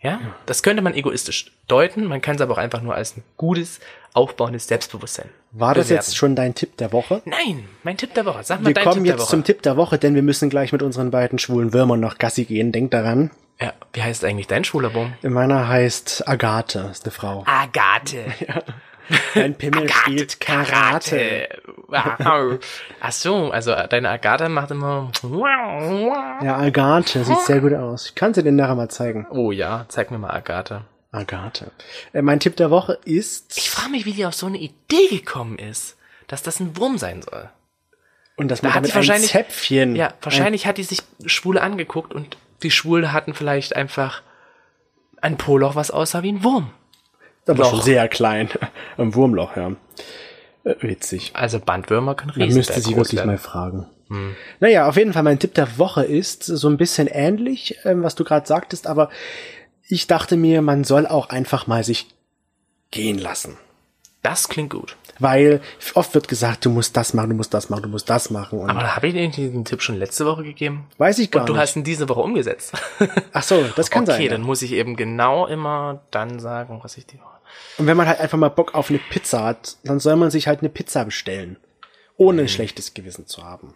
Ja? 0.00 0.20
Das 0.46 0.62
könnte 0.62 0.82
man 0.82 0.94
egoistisch 0.94 1.52
deuten, 1.68 2.04
man 2.04 2.20
kann 2.20 2.36
es 2.36 2.40
aber 2.42 2.52
auch 2.54 2.58
einfach 2.58 2.82
nur 2.82 2.94
als 2.94 3.16
ein 3.16 3.24
gutes 3.36 3.80
aufbauendes 4.12 4.66
Selbstbewusstsein. 4.68 5.28
War 5.52 5.74
das 5.74 5.86
bewerten. 5.88 6.04
jetzt 6.06 6.16
schon 6.16 6.36
dein 6.36 6.54
Tipp 6.54 6.76
der 6.76 6.92
Woche? 6.92 7.22
Nein, 7.24 7.68
mein 7.82 7.96
Tipp 7.96 8.14
der 8.14 8.24
Woche. 8.26 8.42
Sag 8.44 8.60
mal 8.60 8.68
Wir 8.68 8.74
dein 8.74 8.84
kommen 8.84 8.96
Tipp 8.96 9.04
der 9.04 9.12
jetzt 9.14 9.22
Woche. 9.22 9.30
zum 9.30 9.44
Tipp 9.44 9.62
der 9.62 9.76
Woche, 9.76 9.98
denn 9.98 10.14
wir 10.14 10.22
müssen 10.22 10.48
gleich 10.50 10.72
mit 10.72 10.82
unseren 10.82 11.10
beiden 11.10 11.38
schwulen 11.38 11.72
Würmern 11.72 12.00
noch 12.00 12.18
Gassi 12.18 12.44
gehen. 12.44 12.72
Denk 12.72 12.90
daran. 12.92 13.30
ja, 13.60 13.72
wie 13.92 14.02
heißt 14.02 14.24
eigentlich 14.24 14.46
dein 14.46 14.64
schwuler 14.64 14.90
Baum? 14.90 15.14
Meiner 15.22 15.66
heißt 15.68 16.28
Agathe, 16.28 16.88
ist 16.92 17.04
eine 17.04 17.12
Frau. 17.12 17.44
Agathe. 17.46 18.24
Ein 19.34 19.54
Pimmel 19.56 19.88
spielt 19.88 20.40
Karate. 20.40 21.48
Wow. 21.88 22.58
Ach 23.00 23.12
so, 23.12 23.50
also 23.50 23.74
deine 23.88 24.10
Agathe 24.10 24.48
macht 24.48 24.70
immer. 24.72 25.10
Ja, 26.42 26.56
Agathe, 26.56 27.24
sieht 27.24 27.40
sehr 27.40 27.60
gut 27.60 27.74
aus. 27.74 28.06
Ich 28.06 28.14
kann 28.14 28.34
sie 28.34 28.42
dir 28.42 28.52
nachher 28.52 28.74
mal 28.74 28.88
zeigen. 28.88 29.26
Oh 29.30 29.52
ja, 29.52 29.84
zeig 29.88 30.10
mir 30.10 30.18
mal 30.18 30.30
Agathe. 30.32 30.82
Agathe. 31.12 31.70
Äh, 32.12 32.22
mein 32.22 32.40
Tipp 32.40 32.56
der 32.56 32.70
Woche 32.70 32.98
ist, 33.04 33.56
Ich 33.56 33.70
frage 33.70 33.90
mich, 33.90 34.04
wie 34.04 34.12
die 34.12 34.26
auf 34.26 34.34
so 34.34 34.46
eine 34.46 34.58
Idee 34.58 35.08
gekommen 35.10 35.58
ist, 35.58 35.96
dass 36.26 36.42
das 36.42 36.60
ein 36.60 36.76
Wurm 36.76 36.98
sein 36.98 37.22
soll. 37.22 37.48
und 38.36 38.48
das 38.50 38.62
man 38.62 38.72
hat 38.74 38.78
damit 38.82 38.94
wahrscheinlich- 38.94 39.34
ein 39.34 39.44
Zäpfchen. 39.44 39.96
Ja, 39.96 40.12
wahrscheinlich 40.20 40.66
hat 40.66 40.76
die 40.78 40.82
sich 40.82 41.02
Schwule 41.24 41.62
angeguckt 41.62 42.12
und 42.12 42.36
die 42.62 42.70
Schwule 42.70 43.12
hatten 43.12 43.32
vielleicht 43.32 43.76
einfach 43.76 44.22
ein 45.22 45.38
Poloch, 45.38 45.74
was 45.76 45.90
aussah 45.90 46.22
wie 46.22 46.32
ein 46.32 46.44
Wurm. 46.44 46.70
Aber 47.46 47.58
Loch. 47.62 47.70
schon 47.70 47.82
sehr 47.82 48.08
klein. 48.08 48.48
Ein 48.96 49.14
Wurmloch, 49.14 49.56
ja. 49.56 49.72
Äh, 50.64 50.74
witzig. 50.80 51.30
Also 51.34 51.60
Bandwürmer 51.60 52.14
können 52.14 52.30
riesig 52.32 52.54
müsste 52.56 52.80
sie 52.80 52.96
wirklich 52.96 53.16
werden. 53.18 53.28
mal 53.30 53.38
fragen. 53.38 53.86
Naja, 54.60 54.88
auf 54.88 54.96
jeden 54.96 55.12
Fall, 55.12 55.24
mein 55.24 55.40
Tipp 55.40 55.54
der 55.54 55.78
Woche 55.78 56.04
ist 56.04 56.44
so 56.44 56.68
ein 56.68 56.76
bisschen 56.76 57.08
ähnlich, 57.08 57.76
ähm, 57.84 58.04
was 58.04 58.14
du 58.14 58.22
gerade 58.22 58.46
sagtest, 58.46 58.86
aber 58.86 59.10
ich 59.88 60.06
dachte 60.06 60.36
mir, 60.36 60.62
man 60.62 60.84
soll 60.84 61.08
auch 61.08 61.28
einfach 61.30 61.66
mal 61.66 61.82
sich 61.82 62.06
gehen 62.92 63.18
lassen. 63.18 63.56
Das 64.22 64.48
klingt 64.48 64.70
gut. 64.70 64.96
Weil 65.18 65.60
oft 65.94 66.14
wird 66.14 66.28
gesagt, 66.28 66.64
du 66.66 66.70
musst 66.70 66.96
das 66.96 67.14
machen, 67.14 67.30
du 67.30 67.36
musst 67.36 67.52
das 67.52 67.68
machen, 67.68 67.82
du 67.84 67.88
musst 67.88 68.08
das 68.08 68.30
machen. 68.30 68.60
Und 68.60 68.70
Aber 68.70 68.94
habe 68.94 69.08
ich 69.08 69.14
dir 69.14 69.28
diesen 69.28 69.64
Tipp 69.64 69.82
schon 69.82 69.96
letzte 69.96 70.24
Woche 70.26 70.44
gegeben? 70.44 70.86
weiß 70.98 71.18
ich 71.18 71.30
gar 71.32 71.40
Und 71.40 71.48
du 71.48 71.52
nicht. 71.54 71.62
hast 71.62 71.74
ihn 71.76 71.82
diese 71.84 72.08
Woche 72.08 72.20
umgesetzt. 72.20 72.74
Ach 73.32 73.42
so, 73.42 73.64
das 73.74 73.90
kann 73.90 74.02
okay, 74.04 74.12
sein. 74.12 74.22
ja. 74.22 74.30
dann 74.30 74.42
muss 74.42 74.62
ich 74.62 74.72
eben 74.72 74.94
genau 74.94 75.46
immer 75.46 76.02
dann 76.12 76.38
sagen, 76.38 76.78
was 76.82 76.96
ich 76.96 77.06
die 77.06 77.18
Woche. 77.18 77.35
Und 77.78 77.86
wenn 77.86 77.96
man 77.96 78.06
halt 78.08 78.20
einfach 78.20 78.38
mal 78.38 78.48
Bock 78.48 78.74
auf 78.74 78.90
eine 78.90 78.98
Pizza 78.98 79.44
hat, 79.44 79.76
dann 79.84 80.00
soll 80.00 80.16
man 80.16 80.30
sich 80.30 80.46
halt 80.48 80.60
eine 80.60 80.68
Pizza 80.68 81.04
bestellen. 81.04 81.56
Ohne 82.16 82.42
ein 82.42 82.48
schlechtes 82.48 82.94
Gewissen 82.94 83.26
zu 83.26 83.44
haben. 83.44 83.74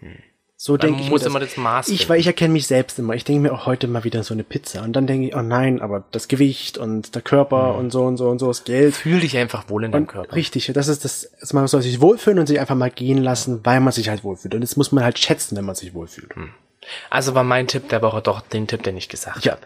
So 0.57 0.77
Dann 0.77 0.89
denke 0.91 1.05
ich 1.05 1.11
muss 1.11 1.23
mir 1.23 1.29
immer 1.29 1.41
das 1.41 1.57
Maß 1.57 1.89
Ich, 1.89 2.09
weil 2.11 2.21
ich 2.21 2.27
erkenne 2.27 2.53
mich 2.53 2.67
selbst 2.67 2.99
immer. 2.99 3.15
Ich 3.15 3.25
denke 3.25 3.41
mir 3.41 3.53
auch 3.55 3.65
heute 3.65 3.87
mal 3.87 4.05
wieder 4.05 4.23
so 4.23 4.35
eine 4.35 4.45
Pizza. 4.45 4.83
Und 4.83 4.93
dann 4.95 5.07
denke 5.07 5.29
ich, 5.29 5.35
oh 5.35 5.41
nein, 5.41 5.81
aber 5.81 6.05
das 6.11 6.29
Gewicht 6.29 6.77
und 6.77 7.15
der 7.15 7.23
Körper 7.23 7.75
und 7.77 7.91
so 7.91 8.05
und 8.05 8.19
so 8.19 8.29
und 8.29 8.39
so, 8.39 8.49
das 8.49 8.65
Geld. 8.65 8.95
Fühl 8.95 9.21
dich 9.21 9.37
einfach 9.39 9.71
wohl 9.71 9.85
in 9.85 9.93
deinem 9.93 10.07
Körper. 10.07 10.35
richtig, 10.37 10.71
das 10.75 10.89
ist 10.89 11.05
das, 11.07 11.33
also 11.41 11.57
man 11.57 11.67
soll 11.67 11.81
sich 11.81 12.01
wohlfühlen 12.03 12.39
und 12.39 12.47
sich 12.47 12.61
einfach 12.61 12.75
mal 12.75 12.91
gehen 12.91 13.19
lassen, 13.19 13.61
weil 13.65 13.81
man 13.81 13.93
sich 13.95 14.11
halt 14.11 14.23
wohlfühlt. 14.23 14.55
Und 14.55 14.61
das 14.61 14.77
muss 14.77 14.93
man 14.93 15.03
halt 15.03 15.19
schätzen, 15.19 15.57
wenn 15.57 15.65
man 15.65 15.75
sich 15.77 15.95
wohlfühlt. 15.95 16.35
Also 17.09 17.35
war 17.35 17.45
mein 17.45 17.67
Tipp 17.67 17.89
der 17.89 18.03
Woche 18.03 18.21
doch 18.21 18.41
den 18.43 18.67
Tipp, 18.67 18.83
den 18.83 18.97
ich 18.99 19.09
gesagt 19.09 19.45
Ja. 19.45 19.53
habe. 19.53 19.63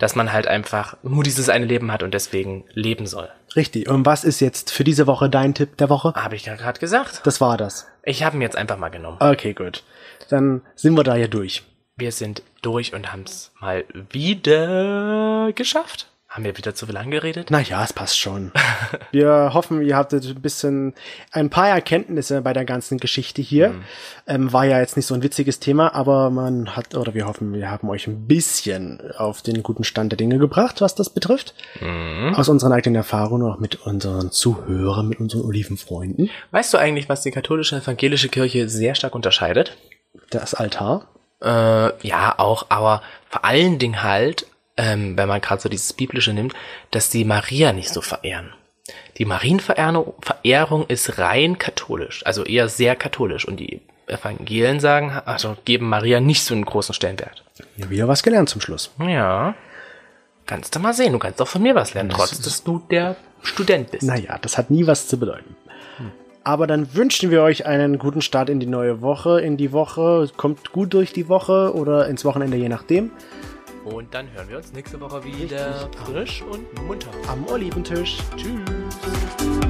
Dass 0.00 0.16
man 0.16 0.32
halt 0.32 0.48
einfach 0.48 0.96
nur 1.04 1.22
dieses 1.22 1.48
eine 1.48 1.66
Leben 1.66 1.92
hat 1.92 2.02
und 2.02 2.12
deswegen 2.12 2.64
leben 2.72 3.06
soll. 3.06 3.28
Richtig. 3.54 3.88
Und 3.88 4.04
was 4.06 4.24
ist 4.24 4.40
jetzt 4.40 4.72
für 4.72 4.82
diese 4.82 5.06
Woche 5.06 5.30
dein 5.30 5.54
Tipp 5.54 5.76
der 5.76 5.88
Woche? 5.88 6.12
Habe 6.16 6.34
ich 6.34 6.46
ja 6.46 6.56
gerade 6.56 6.80
gesagt. 6.80 7.20
Das 7.24 7.40
war 7.40 7.56
das. 7.56 7.86
Ich 8.02 8.24
habe 8.24 8.36
ihn 8.36 8.42
jetzt 8.42 8.56
einfach 8.56 8.78
mal 8.78 8.88
genommen. 8.88 9.18
Okay, 9.20 9.52
gut. 9.52 9.84
Dann 10.28 10.62
sind 10.74 10.94
wir 10.96 11.04
da 11.04 11.16
ja 11.16 11.28
durch. 11.28 11.62
Wir 11.96 12.12
sind 12.12 12.42
durch 12.62 12.94
und 12.94 13.12
haben 13.12 13.24
es 13.26 13.52
mal 13.60 13.84
wieder 14.10 15.52
geschafft. 15.54 16.09
Haben 16.30 16.44
wir 16.44 16.56
wieder 16.56 16.76
zu 16.76 16.86
viel 16.86 16.96
angeredet? 16.96 17.50
Naja, 17.50 17.82
es 17.82 17.92
passt 17.92 18.16
schon. 18.16 18.52
Wir 19.10 19.50
hoffen, 19.52 19.82
ihr 19.82 19.96
hattet 19.96 20.24
ein 20.24 20.40
bisschen, 20.40 20.94
ein 21.32 21.50
paar 21.50 21.68
Erkenntnisse 21.68 22.40
bei 22.42 22.52
der 22.52 22.64
ganzen 22.64 22.98
Geschichte 22.98 23.42
hier. 23.42 23.74
Ähm, 24.28 24.52
war 24.52 24.64
ja 24.64 24.78
jetzt 24.78 24.96
nicht 24.96 25.06
so 25.06 25.14
ein 25.14 25.24
witziges 25.24 25.58
Thema, 25.58 25.92
aber 25.92 26.30
man 26.30 26.76
hat, 26.76 26.94
oder 26.94 27.14
wir 27.14 27.26
hoffen, 27.26 27.52
wir 27.52 27.68
haben 27.68 27.90
euch 27.90 28.06
ein 28.06 28.28
bisschen 28.28 29.10
auf 29.18 29.42
den 29.42 29.64
guten 29.64 29.82
Stand 29.82 30.12
der 30.12 30.18
Dinge 30.18 30.38
gebracht, 30.38 30.80
was 30.80 30.94
das 30.94 31.10
betrifft. 31.10 31.52
Aus 32.36 32.48
unseren 32.48 32.72
eigenen 32.72 32.94
Erfahrungen, 32.94 33.50
auch 33.50 33.58
mit 33.58 33.84
unseren 33.84 34.30
Zuhörern, 34.30 35.08
mit 35.08 35.18
unseren 35.18 35.42
Olivenfreunden. 35.42 36.30
Weißt 36.52 36.72
du 36.72 36.78
eigentlich, 36.78 37.08
was 37.08 37.22
die 37.22 37.32
katholische 37.32 37.74
evangelische 37.74 38.28
Kirche 38.28 38.68
sehr 38.68 38.94
stark 38.94 39.16
unterscheidet? 39.16 39.76
Das 40.30 40.54
Altar. 40.54 41.08
Äh, 41.42 42.06
ja, 42.06 42.34
auch, 42.38 42.66
aber 42.68 43.02
vor 43.28 43.44
allen 43.44 43.80
Dingen 43.80 44.04
halt, 44.04 44.46
ähm, 44.76 45.16
wenn 45.16 45.28
man 45.28 45.40
gerade 45.40 45.60
so 45.60 45.68
dieses 45.68 45.92
Biblische 45.92 46.32
nimmt, 46.32 46.54
dass 46.90 47.10
die 47.10 47.24
Maria 47.24 47.72
nicht 47.72 47.90
so 47.90 48.00
verehren. 48.00 48.52
Die 49.18 49.24
Marienverehrung 49.24 50.14
Verehrung 50.20 50.86
ist 50.86 51.18
rein 51.18 51.58
katholisch, 51.58 52.24
also 52.26 52.44
eher 52.44 52.68
sehr 52.68 52.96
katholisch. 52.96 53.46
Und 53.46 53.58
die 53.58 53.80
Evangelien 54.06 54.80
sagen, 54.80 55.12
also 55.24 55.56
geben 55.64 55.88
Maria 55.88 56.20
nicht 56.20 56.42
so 56.42 56.54
einen 56.54 56.64
großen 56.64 56.94
Stellenwert. 56.94 57.44
Ja, 57.76 57.90
wieder 57.90 58.08
was 58.08 58.22
gelernt 58.22 58.48
zum 58.48 58.60
Schluss. 58.60 58.90
Ja. 58.98 59.54
Kannst 60.46 60.74
du 60.74 60.80
mal 60.80 60.94
sehen, 60.94 61.12
du 61.12 61.18
kannst 61.18 61.40
auch 61.40 61.48
von 61.48 61.62
mir 61.62 61.74
was 61.74 61.94
lernen, 61.94 62.10
trotz 62.10 62.40
dass 62.40 62.64
du 62.64 62.82
der 62.90 63.16
Student 63.42 63.92
bist. 63.92 64.02
Naja, 64.02 64.38
das 64.40 64.58
hat 64.58 64.70
nie 64.70 64.86
was 64.86 65.06
zu 65.06 65.18
bedeuten. 65.18 65.56
Aber 66.42 66.66
dann 66.66 66.94
wünschen 66.94 67.30
wir 67.30 67.42
euch 67.42 67.66
einen 67.66 67.98
guten 67.98 68.22
Start 68.22 68.48
in 68.48 68.60
die 68.60 68.66
neue 68.66 69.02
Woche, 69.02 69.40
in 69.40 69.56
die 69.56 69.72
Woche. 69.72 70.28
Kommt 70.36 70.72
gut 70.72 70.94
durch 70.94 71.12
die 71.12 71.28
Woche 71.28 71.74
oder 71.74 72.08
ins 72.08 72.24
Wochenende, 72.24 72.56
je 72.56 72.68
nachdem. 72.68 73.12
Und 73.84 74.12
dann 74.14 74.30
hören 74.32 74.48
wir 74.48 74.58
uns 74.58 74.72
nächste 74.72 75.00
Woche 75.00 75.24
wieder 75.24 75.88
frisch 76.04 76.42
und 76.42 76.86
munter. 76.86 77.10
Am 77.28 77.46
Oliventisch. 77.46 78.18
Tschüss. 78.36 79.69